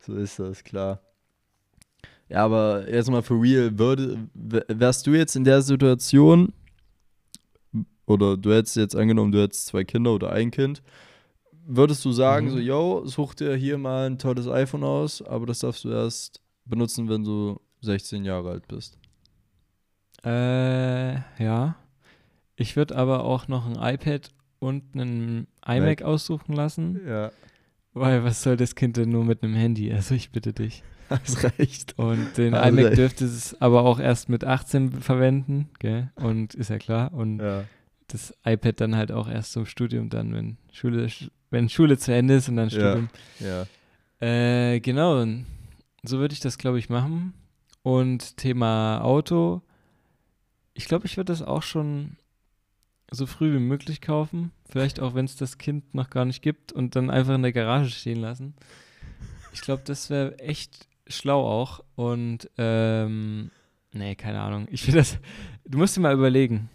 so 0.00 0.14
ist 0.16 0.38
das, 0.38 0.62
klar. 0.62 1.00
Ja, 2.28 2.44
aber 2.44 2.90
jetzt 2.90 3.10
mal 3.10 3.22
for 3.22 3.40
real, 3.40 3.78
würde, 3.78 4.18
wär- 4.34 4.64
wärst 4.68 5.06
du 5.06 5.12
jetzt 5.12 5.36
in 5.36 5.44
der 5.44 5.60
Situation, 5.62 6.52
oder 8.06 8.36
du 8.36 8.52
hättest 8.52 8.76
jetzt 8.76 8.96
angenommen, 8.96 9.32
du 9.32 9.40
hättest 9.42 9.66
zwei 9.66 9.84
Kinder 9.84 10.12
oder 10.14 10.30
ein 10.32 10.50
Kind, 10.50 10.82
würdest 11.66 12.04
du 12.04 12.12
sagen, 12.12 12.46
Mhm. 12.46 12.50
so, 12.50 12.58
yo, 12.58 13.06
such 13.06 13.34
dir 13.34 13.54
hier 13.56 13.78
mal 13.78 14.06
ein 14.06 14.18
tolles 14.18 14.48
iPhone 14.48 14.84
aus, 14.84 15.22
aber 15.22 15.46
das 15.46 15.60
darfst 15.60 15.84
du 15.84 15.90
erst 15.90 16.40
benutzen, 16.64 17.08
wenn 17.08 17.24
du 17.24 17.60
16 17.80 18.24
Jahre 18.24 18.50
alt 18.50 18.68
bist. 18.68 18.98
Äh, 20.24 21.14
ja. 21.42 21.76
Ich 22.56 22.76
würde 22.76 22.96
aber 22.96 23.24
auch 23.24 23.48
noch 23.48 23.66
ein 23.66 23.94
iPad 23.94 24.30
und 24.60 24.82
einen 24.94 25.46
iMac 25.66 26.00
Mac. 26.00 26.02
aussuchen 26.02 26.54
lassen, 26.54 27.00
Ja, 27.06 27.30
weil 27.92 28.24
was 28.24 28.42
soll 28.42 28.56
das 28.56 28.74
Kind 28.74 28.96
denn 28.96 29.10
nur 29.10 29.24
mit 29.24 29.42
einem 29.42 29.54
Handy? 29.54 29.92
Also 29.92 30.14
ich 30.14 30.30
bitte 30.30 30.52
dich. 30.52 30.82
Hast 31.20 31.58
recht. 31.58 31.98
Und 31.98 32.36
den 32.36 32.54
Hast 32.54 32.68
iMac 32.68 32.84
recht. 32.86 32.98
dürfte 32.98 33.24
es 33.24 33.60
aber 33.60 33.82
auch 33.82 33.98
erst 34.00 34.28
mit 34.28 34.44
18 34.44 35.00
verwenden, 35.00 35.68
gell? 35.78 36.10
Und 36.16 36.54
ist 36.54 36.70
ja 36.70 36.78
klar. 36.78 37.12
Und 37.12 37.38
Ja, 37.40 37.64
das 38.08 38.34
iPad 38.44 38.80
dann 38.80 38.96
halt 38.96 39.12
auch 39.12 39.28
erst 39.28 39.52
zum 39.52 39.66
Studium 39.66 40.10
dann, 40.10 40.34
wenn 40.34 40.56
Schule, 40.72 41.08
wenn 41.50 41.68
Schule 41.68 41.96
zu 41.98 42.12
Ende 42.12 42.34
ist 42.34 42.48
und 42.48 42.56
dann 42.56 42.68
Ja. 42.68 42.78
Studium. 42.90 43.08
ja. 43.40 43.66
Äh, 44.20 44.80
genau, 44.80 45.24
so 46.02 46.18
würde 46.18 46.32
ich 46.34 46.40
das, 46.40 46.58
glaube 46.58 46.78
ich, 46.78 46.88
machen. 46.88 47.34
Und 47.82 48.36
Thema 48.38 49.00
Auto, 49.02 49.62
ich 50.72 50.86
glaube, 50.86 51.06
ich 51.06 51.16
würde 51.16 51.32
das 51.32 51.42
auch 51.42 51.62
schon 51.62 52.16
so 53.10 53.26
früh 53.26 53.52
wie 53.54 53.58
möglich 53.60 54.00
kaufen. 54.00 54.50
Vielleicht 54.68 55.00
auch, 55.00 55.14
wenn 55.14 55.24
es 55.26 55.36
das 55.36 55.58
Kind 55.58 55.94
noch 55.94 56.10
gar 56.10 56.24
nicht 56.24 56.42
gibt 56.42 56.72
und 56.72 56.96
dann 56.96 57.10
einfach 57.10 57.34
in 57.34 57.42
der 57.42 57.52
Garage 57.52 57.90
stehen 57.90 58.20
lassen. 58.20 58.54
Ich 59.52 59.60
glaube, 59.60 59.82
das 59.84 60.10
wäre 60.10 60.38
echt 60.38 60.88
schlau 61.06 61.46
auch. 61.46 61.84
Und, 61.94 62.50
ähm, 62.58 63.50
nee, 63.92 64.14
keine 64.14 64.40
Ahnung. 64.40 64.66
Ich 64.70 64.82
finde 64.82 64.98
das, 64.98 65.18
du 65.64 65.78
musst 65.78 65.96
dir 65.96 66.00
mal 66.00 66.14
überlegen. 66.14 66.68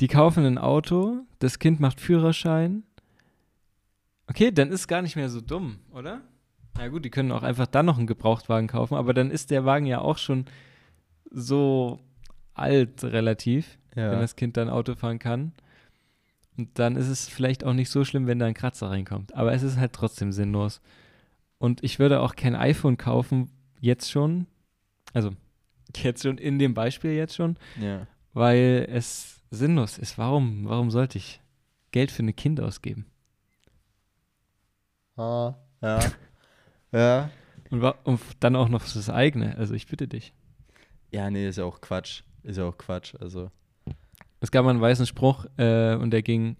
Die 0.00 0.08
kaufen 0.08 0.44
ein 0.44 0.58
Auto, 0.58 1.20
das 1.38 1.58
Kind 1.58 1.80
macht 1.80 2.00
Führerschein. 2.00 2.82
Okay, 4.28 4.50
dann 4.50 4.70
ist 4.70 4.88
gar 4.88 5.02
nicht 5.02 5.16
mehr 5.16 5.28
so 5.28 5.40
dumm, 5.40 5.78
oder? 5.92 6.22
Na 6.76 6.88
gut, 6.88 7.04
die 7.04 7.10
können 7.10 7.32
auch 7.32 7.42
einfach 7.42 7.66
dann 7.66 7.86
noch 7.86 7.98
einen 7.98 8.06
Gebrauchtwagen 8.06 8.68
kaufen, 8.68 8.94
aber 8.94 9.12
dann 9.12 9.30
ist 9.30 9.50
der 9.50 9.64
Wagen 9.64 9.86
ja 9.86 10.00
auch 10.00 10.18
schon 10.18 10.46
so 11.30 12.00
alt 12.54 13.04
relativ, 13.04 13.78
wenn 13.94 14.04
ja. 14.04 14.20
das 14.20 14.36
Kind 14.36 14.56
dann 14.56 14.70
Auto 14.70 14.94
fahren 14.94 15.18
kann. 15.18 15.52
Und 16.56 16.78
dann 16.78 16.96
ist 16.96 17.08
es 17.08 17.28
vielleicht 17.28 17.64
auch 17.64 17.72
nicht 17.72 17.90
so 17.90 18.04
schlimm, 18.04 18.26
wenn 18.26 18.38
da 18.38 18.46
ein 18.46 18.54
Kratzer 18.54 18.90
reinkommt. 18.90 19.34
Aber 19.34 19.52
es 19.52 19.62
ist 19.62 19.78
halt 19.78 19.92
trotzdem 19.92 20.32
sinnlos. 20.32 20.80
Und 21.62 21.84
ich 21.84 22.00
würde 22.00 22.18
auch 22.18 22.34
kein 22.34 22.56
iPhone 22.56 22.96
kaufen, 22.96 23.48
jetzt 23.78 24.10
schon. 24.10 24.48
Also, 25.12 25.30
jetzt 25.94 26.24
schon, 26.24 26.36
in 26.36 26.58
dem 26.58 26.74
Beispiel 26.74 27.12
jetzt 27.12 27.36
schon, 27.36 27.56
ja. 27.80 28.08
weil 28.32 28.88
es 28.90 29.44
sinnlos 29.52 29.96
ist. 29.96 30.18
Warum, 30.18 30.68
warum 30.68 30.90
sollte 30.90 31.18
ich 31.18 31.40
Geld 31.92 32.10
für 32.10 32.24
ein 32.24 32.34
Kind 32.34 32.60
ausgeben? 32.60 33.06
Ah, 35.16 35.54
ja. 35.80 36.00
ja. 36.90 37.30
Und, 37.70 37.84
und 37.84 38.20
dann 38.40 38.56
auch 38.56 38.68
noch 38.68 38.82
das 38.82 39.08
eigene. 39.08 39.56
Also, 39.56 39.74
ich 39.74 39.86
bitte 39.86 40.08
dich. 40.08 40.34
Ja, 41.12 41.30
nee, 41.30 41.46
ist 41.46 41.58
ja 41.58 41.64
auch 41.64 41.80
Quatsch. 41.80 42.24
Ist 42.42 42.58
ja 42.58 42.64
auch 42.64 42.76
Quatsch. 42.76 43.14
Also. 43.20 43.52
Es 44.40 44.50
gab 44.50 44.64
mal 44.64 44.70
einen 44.70 44.80
weißen 44.80 45.06
Spruch 45.06 45.46
äh, 45.58 45.94
und 45.94 46.10
der 46.10 46.22
ging, 46.22 46.56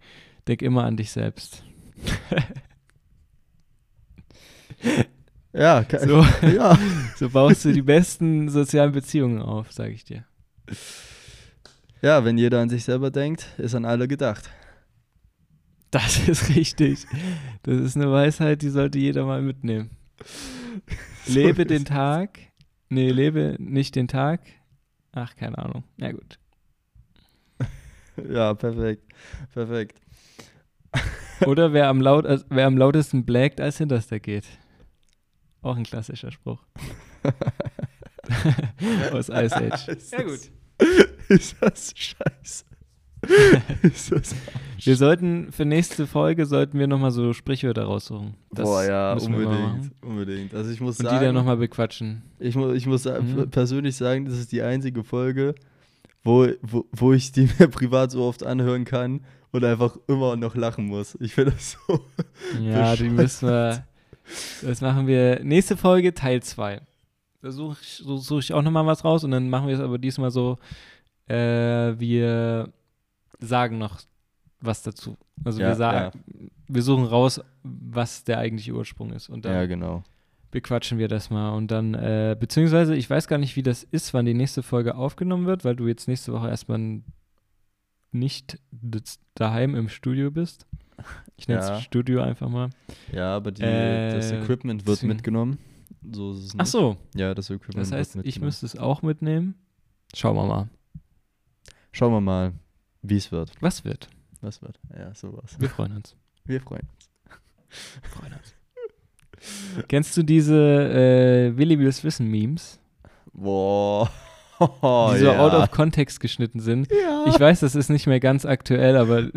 denk 0.47 0.63
immer 0.63 0.85
an 0.85 0.97
dich 0.97 1.11
selbst. 1.11 1.65
Ja, 5.53 5.85
So, 6.07 6.25
ja. 6.47 6.79
so 7.17 7.29
baust 7.29 7.65
du 7.65 7.73
die 7.73 7.83
besten 7.83 8.49
sozialen 8.49 8.93
Beziehungen 8.93 9.43
auf, 9.43 9.73
sage 9.73 9.93
ich 9.93 10.05
dir. 10.05 10.25
Ja, 12.01 12.25
wenn 12.25 12.39
jeder 12.39 12.61
an 12.61 12.69
sich 12.69 12.85
selber 12.85 13.11
denkt, 13.11 13.47
ist 13.59 13.75
an 13.75 13.85
alle 13.85 14.09
gedacht. 14.09 14.51
Das 15.91 16.27
ist 16.27 16.49
richtig. 16.49 17.07
Das 17.65 17.79
ist 17.79 17.97
eine 17.97 18.11
Weisheit, 18.11 18.63
die 18.63 18.71
sollte 18.71 18.99
jeder 18.99 19.27
mal 19.27 19.43
mitnehmen. 19.43 19.91
Lebe 21.27 21.67
den 21.67 21.85
Tag. 21.85 22.39
Nee, 22.89 23.11
lebe 23.11 23.57
nicht 23.59 23.95
den 23.95 24.09
Tag. 24.09 24.41
Ach, 25.13 25.37
keine 25.37 25.59
Ahnung. 25.59 25.85
Na 25.99 26.13
gut. 26.13 26.39
Ja, 28.29 28.55
perfekt. 28.55 29.03
Perfekt. 29.53 30.01
Oder 31.47 31.73
wer 31.73 31.89
am, 31.89 32.01
laut, 32.01 32.25
äh, 32.25 32.39
wer 32.49 32.67
am 32.67 32.77
lautesten 32.77 33.25
blägt, 33.25 33.61
als 33.61 33.79
hinterster 33.79 34.21
geht. 34.21 34.45
Auch 35.63 35.77
ein 35.77 35.85
klassischer 35.85 36.31
Spruch. 36.31 36.59
Aus 39.13 39.29
Ice 39.29 39.55
Age. 39.57 39.89
Ist 39.89 40.13
Ja, 40.13 40.23
das- 40.23 40.27
gut. 40.27 40.51
Ist 41.29 41.57
das 41.61 41.93
scheiße? 41.97 42.65
ist 43.83 44.11
das 44.11 44.35
Wir 44.81 44.97
sollten 44.97 45.53
für 45.53 45.65
nächste 45.65 46.09
Folge 46.09 46.45
sollten 46.45 46.77
wir 46.81 46.89
nochmal 46.89 47.13
so 47.13 47.33
Sprichwörter 47.33 47.85
raussuchen. 47.85 48.35
Das 48.51 48.65
Boah, 48.65 48.83
ja, 48.85 49.13
unbedingt. 49.13 49.93
Unbedingt. 50.03 50.55
Also 50.55 50.71
ich 50.73 50.81
muss 50.81 50.99
Und 50.99 51.07
sagen, 51.07 51.21
die 51.21 51.25
dann 51.27 51.35
nochmal 51.37 51.57
bequatschen. 51.57 52.23
ich, 52.41 52.57
mu 52.57 52.73
ich 52.73 52.87
muss 52.87 53.05
Mhm. 53.05 53.49
persönlich 53.51 53.95
sagen, 53.97 54.25
das 54.25 54.39
ist 54.39 54.51
die 54.51 54.63
einzige 54.63 55.05
Folge, 55.05 55.55
wo, 56.25 56.49
wo, 56.63 56.85
wo 56.91 57.13
ich 57.13 57.31
die 57.31 57.49
mir 57.61 57.69
privat 57.69 58.11
so 58.11 58.25
oft 58.25 58.45
anhören 58.45 58.85
kann 58.85 59.21
und 59.53 59.63
einfach 59.65 59.97
immer 60.09 60.35
noch 60.35 60.57
lachen 60.57 60.87
muss. 60.87 61.17
Ich 61.21 61.35
finde 61.35 61.53
das 61.53 61.77
so. 61.87 62.01
Ja, 62.61 62.97
die 62.97 63.09
müssen 63.09 63.49
wir. 63.49 63.87
Das 64.63 64.81
machen 64.81 65.07
wir. 65.07 65.41
Nächste 65.43 65.77
Folge, 65.77 66.15
Teil 66.15 66.43
2. 66.43 66.81
Da 67.43 67.51
suche 67.51 67.79
ich, 67.83 68.03
such 68.05 68.39
ich 68.39 68.53
auch 68.55 68.63
nochmal 68.63 68.87
was 68.87 69.05
raus 69.05 69.25
und 69.25 69.33
dann 69.33 69.51
machen 69.51 69.67
wir 69.67 69.75
es 69.75 69.81
aber 69.81 69.99
diesmal 69.99 70.31
so, 70.31 70.59
äh, 71.29 71.35
wir 71.99 72.73
sagen 73.41 73.79
noch 73.79 74.01
was 74.61 74.83
dazu. 74.83 75.17
Also 75.45 75.61
Ja, 75.61 75.69
wir 75.69 75.75
sagen, 75.75 76.21
wir 76.69 76.83
suchen 76.83 77.05
raus, 77.05 77.41
was 77.65 78.23
der 78.25 78.39
eigentliche 78.39 78.73
Ursprung 78.73 79.13
ist. 79.13 79.29
Und 79.29 79.45
dann 79.45 79.55
Ja, 79.55 79.67
genau. 79.67 80.05
bequatschen 80.53 80.99
wir 80.99 81.09
das 81.09 81.31
mal. 81.31 81.51
Und 81.51 81.71
dann, 81.73 81.95
äh, 81.95 82.37
beziehungsweise, 82.39 82.95
ich 82.95 83.11
weiß 83.11 83.27
gar 83.27 83.39
nicht, 83.39 83.57
wie 83.57 83.63
das 83.65 83.83
ist, 83.83 84.15
wann 84.15 84.27
die 84.27 84.35
nächste 84.35 84.63
Folge 84.63 84.95
aufgenommen 84.95 85.47
wird, 85.47 85.65
weil 85.65 85.75
du 85.75 85.89
jetzt 85.89 86.07
nächste 86.07 86.33
Woche 86.33 86.49
erstmal 86.49 87.01
nicht 88.13 88.59
daheim 89.35 89.75
im 89.75 89.89
Studio 89.89 90.31
bist. 90.31 90.67
Ich 91.37 91.49
nenne 91.49 91.61
es 91.61 91.69
Ja. 91.69 91.81
Studio 91.81 92.23
einfach 92.23 92.49
mal. 92.49 92.71
Ja, 93.13 93.35
aber 93.37 93.51
die, 93.53 93.63
Äh, 93.63 94.15
das 94.15 94.31
Equipment 94.33 94.87
wird 94.87 95.03
mitgenommen. 95.03 95.59
So 96.13 96.33
ist 96.33 96.39
es 96.39 96.45
nicht. 96.55 96.61
Ach 96.61 96.67
so, 96.67 96.97
Ja, 97.15 97.35
das 97.35 97.51
Equipment 97.51 97.79
das 97.79 97.93
heißt, 97.93 98.17
wird 98.17 98.27
ich 98.27 98.41
müsste 98.41 98.67
es 98.67 98.77
auch 98.79 99.03
mitnehmen. 99.03 99.55
Schauen 100.15 100.37
wir 100.37 100.47
mal, 100.47 100.69
Schauen 101.93 102.13
wir 102.13 102.21
mal, 102.21 102.53
wie 103.03 103.17
es 103.17 103.33
wird. 103.33 103.53
was 103.61 103.85
wird. 103.85 104.09
Was 104.41 104.63
wird. 104.63 104.79
Ja, 104.97 105.15
sowas. 105.15 105.57
Wir 105.59 105.69
freuen 105.69 105.93
uns. 105.97 106.17
Wir 106.45 106.61
freuen 106.61 106.89
uns. 106.93 107.09
Wir 108.03 108.11
freuen 108.11 108.33
uns. 108.35 108.55
Kennst 109.89 110.17
du 110.17 110.23
diese 110.23 110.55
äh, 111.53 111.57
Willi 111.57 111.79
Wills 111.79 112.03
Wissen 112.05 112.27
Memes, 112.29 112.79
Boah. 113.33 114.11
die 114.61 115.19
so 115.19 115.27
ja. 115.27 115.39
out 115.39 115.53
of 115.55 115.71
context 115.71 116.19
geschnitten 116.21 116.61
sind? 116.61 116.89
ja. 116.91 117.25
Ich 117.29 117.39
weiß, 117.39 117.61
das 117.61 117.75
ist 117.77 117.89
nicht 117.91 118.07
mehr 118.07 118.21
ganz 118.21 118.45
aktuell, 118.45 118.97
aber 118.97 119.29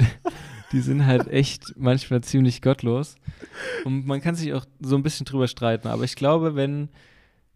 die 0.76 0.82
sind 0.82 1.06
halt 1.06 1.28
echt 1.30 1.74
manchmal 1.78 2.22
ziemlich 2.22 2.62
gottlos. 2.62 3.16
Und 3.86 4.06
man 4.06 4.20
kann 4.22 4.36
sich 4.36 4.54
auch 4.54 4.66
so 4.82 4.96
ein 4.98 5.04
bisschen 5.04 5.26
drüber 5.26 5.48
streiten. 5.48 5.88
Aber 5.88 6.04
ich 6.04 6.16
glaube, 6.16 6.56
wenn 6.56 6.90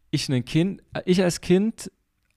ich 0.09 0.29
ein 0.29 0.45
Kind, 0.45 0.81
ich 1.05 1.21
als 1.21 1.41
Kind 1.41 1.91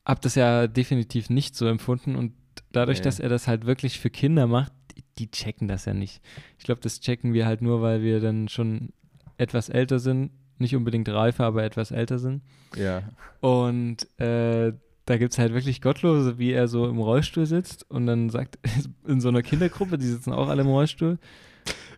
habe 0.05 0.21
das 0.21 0.35
ja 0.35 0.67
definitiv 0.67 1.31
nicht 1.31 1.55
so 1.55 1.67
empfunden 1.69 2.17
und 2.17 2.33
dadurch, 2.73 2.99
Nee. 2.99 3.05
dass 3.05 3.21
er 3.21 3.29
das 3.29 3.47
halt 3.47 3.65
wirklich 3.65 4.01
für 4.01 4.11
Kinder 4.11 4.47
macht, 4.49 4.73
die, 5.19 5.31
checken 5.31 5.69
das 5.69 5.85
ja 5.85 5.95
nicht. 5.95 6.21
Ich 6.59 6.65
glaube, 6.65 6.81
das 6.81 6.99
checken 7.01 7.33
wir 7.33 7.47
halt 7.47 7.63
nur, 7.63 7.81
weil 7.81 8.03
wir 8.03 8.19
dann 8.21 8.49
schon 8.49 8.93
etwas 9.39 9.69
älter 9.69 10.01
sind. 10.01 10.33
Nicht 10.59 10.75
unbedingt 10.75 11.09
reifer, 11.09 11.45
aber 11.45 11.63
etwas 11.63 11.93
älter 11.93 12.19
sind. 12.19 12.43
ja. 12.77 13.03
Und 13.41 14.07
äh, 14.21 14.73
da 15.07 15.17
gibt 15.17 15.33
es 15.33 15.39
halt 15.39 15.53
wirklich 15.53 15.81
Gottlose, 15.81 16.39
wie 16.39 16.53
er 16.53 16.69
so 16.69 16.89
im 16.89 16.99
Rollstuhl 16.99 17.47
sitzt 17.47 17.89
und 17.91 18.07
dann 18.07 18.31
sagt, 18.31 18.59
in 19.07 19.21
so 19.21 19.29
einer 19.29 19.43
Kindergruppe, 19.43 19.99
die 19.99 20.07
sitzen 20.07 20.33
auch 20.33 20.49
alle 20.49 20.63
im 20.63 20.69
Rollstuhl. 20.69 21.19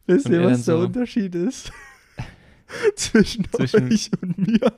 Wisst 0.06 0.28
ihr, 0.28 0.42
was 0.44 0.64
der 0.64 0.76
so- 0.78 0.84
Unterschied 0.84 1.34
ist? 1.34 1.72
Zwischen, 2.96 3.44
Zwischen- 3.52 3.90
euch 3.92 4.10
und 4.20 4.38
mir. 4.38 4.72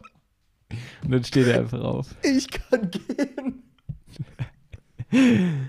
Und 1.05 1.11
dann 1.13 1.25
steht 1.25 1.47
er 1.47 1.61
einfach 1.61 1.81
auf. 1.81 2.15
Ich 2.23 2.49
kann 2.51 2.91
gehen. 2.91 3.63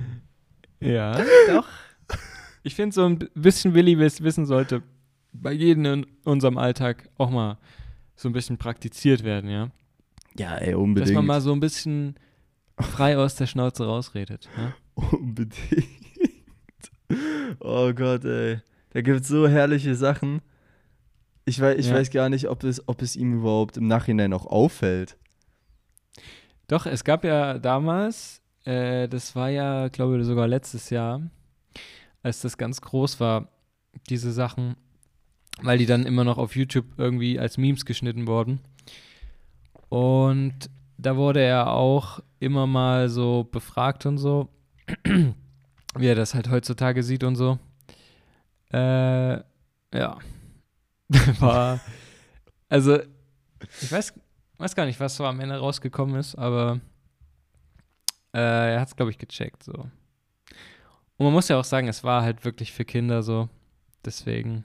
Ja, 0.80 1.24
doch. 1.47 1.68
Ich 2.64 2.76
finde, 2.76 2.93
so 2.93 3.05
ein 3.05 3.18
bisschen 3.34 3.74
Willi 3.74 3.97
Wiss 3.97 4.22
wissen 4.22 4.45
sollte 4.45 4.84
bei 5.34 5.51
jedem 5.51 5.86
in 5.86 6.05
unserem 6.24 6.58
Alltag 6.58 7.10
auch 7.18 7.30
mal 7.30 7.58
so 8.16 8.30
ein 8.30 8.34
bisschen 8.34 8.58
praktiziert 8.58 9.24
werden, 9.24 9.49
ja. 9.49 9.70
Ja, 10.38 10.55
ey, 10.58 10.74
unbedingt. 10.76 11.10
Dass 11.10 11.16
man 11.16 11.26
mal 11.26 11.41
so 11.41 11.51
ein 11.53 11.60
bisschen 11.60 12.16
frei 12.80 13.17
aus 13.17 13.36
der 13.36 13.47
Schnauze 13.47 13.86
rausredet. 13.86 14.49
Ja? 14.57 14.73
Unbedingt. 14.95 15.88
Oh 17.59 17.93
Gott, 17.93 18.25
ey. 18.25 18.59
Da 18.91 19.01
gibt 19.01 19.21
es 19.21 19.28
so 19.28 19.47
herrliche 19.47 19.95
Sachen. 19.95 20.41
Ich, 21.45 21.59
weiß, 21.61 21.78
ich 21.80 21.88
Ja. 21.88 21.95
weiß 21.95 22.09
gar 22.11 22.30
nicht, 22.30 22.49
ob 22.49 22.63
es, 22.63 22.88
ob 22.88 23.01
es 23.01 23.15
ihm 23.15 23.39
überhaupt 23.39 23.78
im 23.78 23.88
Nachhinein 23.88 24.34
auch 24.34 24.45
auffällt. 24.45 25.17
Doch, 26.67 26.86
es 26.86 27.03
gab 27.05 27.23
ja 27.23 27.57
damals, 27.59 28.41
äh, 28.65 29.07
das 29.07 29.36
war 29.36 29.49
ja, 29.49 29.88
glaube 29.88 30.19
ich, 30.19 30.25
sogar 30.25 30.47
letztes 30.47 30.89
Jahr, 30.89 31.21
als 32.23 32.41
das 32.41 32.57
ganz 32.57 32.82
groß 32.82 33.19
war, 33.21 33.47
diese 34.09 34.34
Sachen, 34.34 34.75
weil 35.61 35.78
die 35.78 35.86
dann 35.86 36.05
immer 36.05 36.25
noch 36.25 36.38
auf 36.38 36.55
YouTube 36.57 36.86
irgendwie 36.97 37.39
als 37.39 37.57
Memes 37.57 37.86
geschnitten 37.86 38.28
wurden. 38.28 38.59
Und 39.89 40.69
da 40.98 41.16
wurde 41.16 41.41
er 41.41 41.72
auch 41.72 42.20
immer 42.39 42.68
mal 42.68 43.10
so 43.10 43.43
befragt 43.43 44.06
und 44.06 44.18
so, 44.18 44.50
wie 45.95 46.08
er 46.08 46.16
das 46.16 46.34
halt 46.34 46.50
heutzutage 46.50 47.04
sieht 47.04 47.24
und 47.24 47.36
so. 47.36 47.60
Äh, 48.72 49.38
ja. 49.93 50.18
War, 51.39 51.80
also, 52.70 53.00
ich 53.82 53.91
weiß, 53.91 54.14
weiß 54.58 54.76
gar 54.76 54.86
nicht, 54.86 55.00
was 55.00 55.16
so 55.16 55.26
am 55.26 55.39
Ende 55.39 55.58
rausgekommen 55.58 56.16
ist, 56.18 56.36
aber 56.36 56.82
äh, 58.34 58.74
er 58.74 58.82
hat 58.82 58.89
es, 58.89 58.95
glaube 58.95 59.12
ich, 59.12 59.18
gecheckt, 59.18 59.64
so. 59.64 59.74
Und 59.74 61.26
man 61.26 61.34
muss 61.34 61.48
ja 61.48 61.60
auch 61.60 61.64
sagen, 61.64 61.88
es 61.88 62.04
war 62.04 62.22
halt 62.22 62.45
wirklich 62.45 62.72
für 62.72 62.86
Kinder 62.86 63.24
so. 63.24 63.50
Deswegen, 64.06 64.64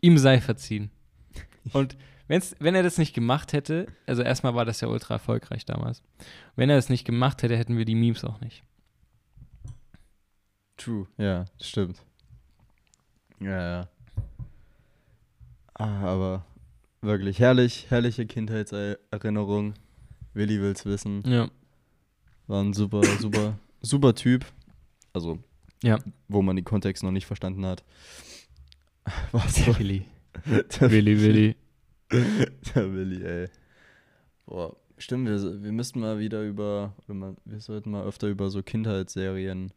ihm 0.00 0.18
sei 0.18 0.40
verziehen. 0.40 0.90
Und 1.72 1.96
wenn's, 2.30 2.54
wenn 2.60 2.74
er 2.76 2.82
das 2.84 2.96
nicht 2.96 3.12
gemacht 3.12 3.52
hätte, 3.52 3.86
also 4.06 4.22
erstmal 4.22 4.54
war 4.54 4.64
das 4.64 4.80
ja 4.80 4.88
ultra 4.88 5.14
erfolgreich 5.14 5.64
damals. 5.64 6.00
Wenn 6.56 6.70
er 6.70 6.76
das 6.76 6.88
nicht 6.88 7.04
gemacht 7.04 7.42
hätte, 7.42 7.56
hätten 7.56 7.76
wir 7.76 7.84
die 7.84 7.96
Memes 7.96 8.24
auch 8.24 8.40
nicht. 8.40 8.62
True. 10.76 11.06
Ja, 11.18 11.44
stimmt. 11.60 12.02
Ja, 13.40 13.80
ja. 13.80 13.88
Ah, 15.74 16.00
aber 16.02 16.46
wirklich 17.00 17.38
herrlich, 17.40 17.86
herrliche 17.90 18.26
Kindheitserinnerung. 18.26 19.74
Willi 20.34 20.60
will's 20.60 20.86
wissen. 20.86 21.22
Ja. 21.26 21.50
War 22.46 22.62
ein 22.62 22.72
super, 22.72 23.02
super, 23.18 23.58
super 23.82 24.14
Typ. 24.14 24.46
Also, 25.12 25.38
Ja. 25.82 25.98
wo 26.28 26.42
man 26.42 26.56
den 26.56 26.64
Kontext 26.64 27.02
noch 27.02 27.10
nicht 27.10 27.26
verstanden 27.26 27.66
hat. 27.66 27.82
War 29.32 29.48
so. 29.48 29.76
Willi. 29.78 30.04
Willi, 30.44 31.20
Willi. 31.20 31.56
Der 32.74 32.92
Willi, 32.92 33.24
ey. 33.24 33.48
Boah, 34.46 34.76
stimmt, 34.98 35.28
wir, 35.28 35.62
wir 35.62 35.72
müssten 35.72 36.00
mal 36.00 36.18
wieder 36.18 36.42
über, 36.42 36.94
oder 37.04 37.14
mal, 37.14 37.36
wir 37.44 37.60
sollten 37.60 37.90
mal 37.92 38.04
öfter 38.04 38.26
über 38.28 38.50
so 38.50 38.62
Kindheitsserien 38.62 39.72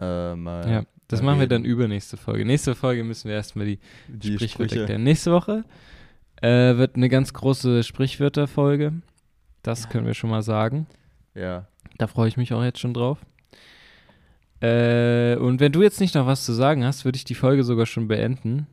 äh, 0.00 0.34
mal 0.36 0.70
Ja, 0.70 0.82
das 1.08 1.20
mal 1.22 1.32
machen 1.32 1.40
wir 1.40 1.48
dann 1.48 1.64
übernächste 1.64 2.16
Folge. 2.16 2.44
Nächste 2.44 2.74
Folge 2.74 3.02
müssen 3.04 3.28
wir 3.28 3.34
erstmal 3.34 3.66
die, 3.66 3.78
die 4.08 4.34
Sprichwörter 4.34 4.48
Sprüche. 4.68 4.80
erklären. 4.80 5.02
Nächste 5.02 5.32
Woche 5.32 5.64
äh, 6.40 6.76
wird 6.76 6.94
eine 6.96 7.08
ganz 7.08 7.32
große 7.32 7.82
Sprichwörterfolge. 7.82 8.92
Das 9.62 9.84
Ja. 9.84 9.88
können 9.90 10.06
wir 10.06 10.14
schon 10.14 10.30
mal 10.30 10.42
sagen. 10.42 10.86
Ja, 11.34 11.66
Da 11.98 12.06
freue 12.06 12.28
ich 12.28 12.36
mich 12.36 12.52
auch 12.52 12.62
jetzt 12.62 12.78
schon 12.78 12.94
drauf. 12.94 13.18
Äh, 14.60 15.36
und 15.36 15.60
wenn 15.60 15.72
du 15.72 15.82
jetzt 15.82 16.00
nicht 16.00 16.14
noch 16.14 16.26
was 16.26 16.44
zu 16.44 16.52
sagen 16.52 16.84
hast, 16.84 17.04
würde 17.04 17.16
ich 17.16 17.24
die 17.24 17.34
Folge 17.34 17.62
sogar 17.64 17.86
schon 17.86 18.08
beenden. 18.08 18.66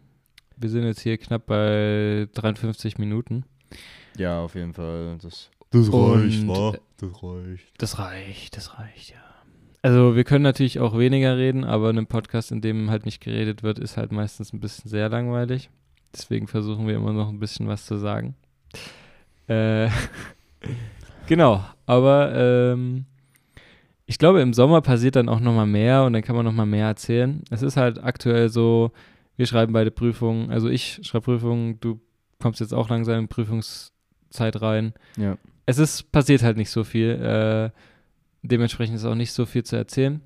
Wir 0.58 0.70
sind 0.70 0.84
jetzt 0.84 1.02
hier 1.02 1.18
knapp 1.18 1.46
bei 1.46 2.28
53 2.34 2.98
Minuten. 2.98 3.44
ja, 4.18 4.40
auf 4.42 4.56
jeden 4.56 4.74
Fall. 4.74 5.18
Das, 5.22 5.50
das 5.72 5.90
Und, 5.90 6.48
wa? 6.48 6.74
Das 6.98 7.24
reicht. 7.24 7.82
Das 7.82 8.00
reicht, 8.00 8.58
das 8.58 8.80
reicht, 8.80 9.10
ja. 9.12 9.18
Also 9.82 10.16
wir 10.16 10.24
können 10.24 10.44
natürlich 10.44 10.80
auch 10.80 10.98
weniger 10.98 11.38
reden, 11.38 11.64
aber 11.64 11.92
in 11.92 11.98
einem 11.98 12.08
Podcast, 12.08 12.52
in 12.52 12.62
dem 12.62 12.90
halt 12.90 13.06
nicht 13.06 13.22
geredet 13.22 13.62
wird, 13.62 13.78
ist 13.78 13.98
halt 13.98 14.12
meistens 14.12 14.52
ein 14.52 14.60
bisschen 14.60 14.90
sehr 14.90 15.10
langweilig. 15.10 15.70
Deswegen 16.12 16.48
versuchen 16.48 16.88
wir 16.88 16.96
immer 16.96 17.14
noch 17.14 17.30
ein 17.30 17.40
bisschen 17.40 17.68
was 17.68 17.86
zu 17.86 17.98
sagen. 17.98 18.36
Äh, 19.48 19.90
genau, 21.28 21.64
aber 21.86 22.34
ähm, 22.34 23.06
ich 24.08 24.18
glaube, 24.18 24.42
im 24.42 24.54
Sommer 24.54 24.82
passiert 24.82 25.16
dann 25.16 25.30
auch 25.30 25.40
noch 25.40 25.54
mal 25.54 25.66
mehr 25.68 26.04
und 26.04 26.14
dann 26.14 26.22
kann 26.24 26.36
man 26.36 26.46
noch 26.46 26.54
mal 26.54 26.66
mehr 26.66 26.88
erzählen. 26.88 27.44
Es 27.52 27.62
ist 27.62 27.78
halt 27.78 28.04
aktuell 28.04 28.50
so, 28.50 28.92
wir 29.38 29.46
schreiben 29.46 29.74
beide 29.74 29.92
Prüfungen, 29.92 30.50
also 30.52 30.70
ich 30.70 31.00
schreibe 31.04 31.26
Prüfungen, 31.26 31.80
du 31.80 32.00
kommst 32.40 32.60
jetzt 32.60 32.74
auch 32.74 32.90
langsam 32.90 33.20
in 33.20 33.28
Prüfungszeit 33.28 34.62
rein 34.62 34.94
Ja. 35.18 35.38
es 35.66 35.78
ist 35.78 36.12
passiert 36.12 36.44
halt 36.44 36.58
nicht 36.58 36.70
so 36.70 36.84
viel. 36.84 37.10
Äh, 37.10 37.70
dementsprechend 38.44 38.96
ist 38.98 39.06
auch 39.06 39.16
nicht 39.16 39.32
so 39.32 39.46
viel 39.46 39.64
zu 39.64 39.76
erzählen. 39.76 40.22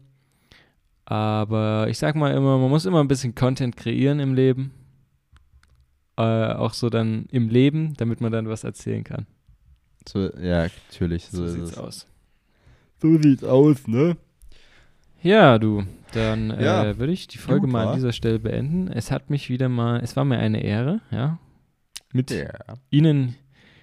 Aber 1.06 1.88
ich 1.90 1.98
sag 1.98 2.16
mal 2.16 2.32
immer, 2.34 2.58
man 2.58 2.70
muss 2.70 2.86
immer 2.86 3.00
ein 3.02 3.08
bisschen 3.08 3.34
Content 3.34 3.76
kreieren 3.76 4.20
im 4.20 4.34
Leben. 4.34 4.72
Äh, 6.18 6.22
auch 6.54 6.74
so 6.74 6.90
dann 6.90 7.26
im 7.32 7.50
Leben, 7.50 7.94
damit 7.96 8.22
man 8.22 8.32
dann 8.32 8.48
was 8.50 8.64
erzählen 8.64 9.04
kann. 9.04 9.26
So, 10.08 10.30
ja, 10.38 10.64
natürlich. 10.64 11.26
So, 11.28 11.46
ist 11.46 11.56
es. 11.58 11.78
aus. 11.78 12.08
So 13.02 13.18
sieht's 13.22 13.44
aus, 13.44 13.88
ne? 13.88 14.18
Ja, 15.22 15.60
du, 15.60 15.84
dann 16.14 16.50
Ja, 16.60 16.86
äh, 16.86 16.98
würde 16.98 17.14
ich 17.14 17.28
die 17.28 17.38
Folge 17.38 17.62
gut, 17.62 17.72
mal 17.72 17.88
an 17.88 17.96
dieser 17.96 18.14
Stelle 18.14 18.40
beenden. 18.40 18.90
Es 18.92 19.12
hat 19.12 19.30
mich 19.30 19.50
wieder 19.50 19.70
mal, 19.70 20.00
es 20.02 20.16
war 20.16 20.26
mir 20.26 20.40
eine 20.40 20.64
Ehre, 20.64 21.02
ja, 21.12 21.38
mit 22.14 22.32
Ja. 22.32 22.48
Ihnen 22.90 23.36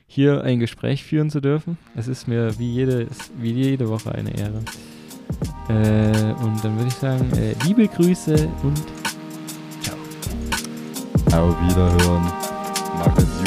hier 0.07 0.43
ein 0.43 0.61
Gespräch 0.61 1.05
führen 1.05 1.30
zu 1.30 1.41
dürfen. 1.41 1.78
Es 1.97 2.09
ist 2.09 2.26
mir 2.28 2.59
wie 2.59 2.72
jede, 2.72 3.09
wie 3.39 3.53
jede 3.53 3.89
Woche 3.89 4.12
eine 4.12 4.37
Ehre. 4.37 4.62
Äh, 5.68 6.32
und 6.45 6.64
dann 6.64 6.76
würde 6.76 6.89
ich 6.89 6.95
sagen, 6.95 7.30
äh, 7.37 7.55
liebe 7.66 7.89
Grüße 7.89 8.49
und 8.62 8.80
Auf 11.34 11.57
Wiederhören. 11.68 12.22
Macht 12.99 13.18
es 13.18 13.39
gut. 13.39 13.46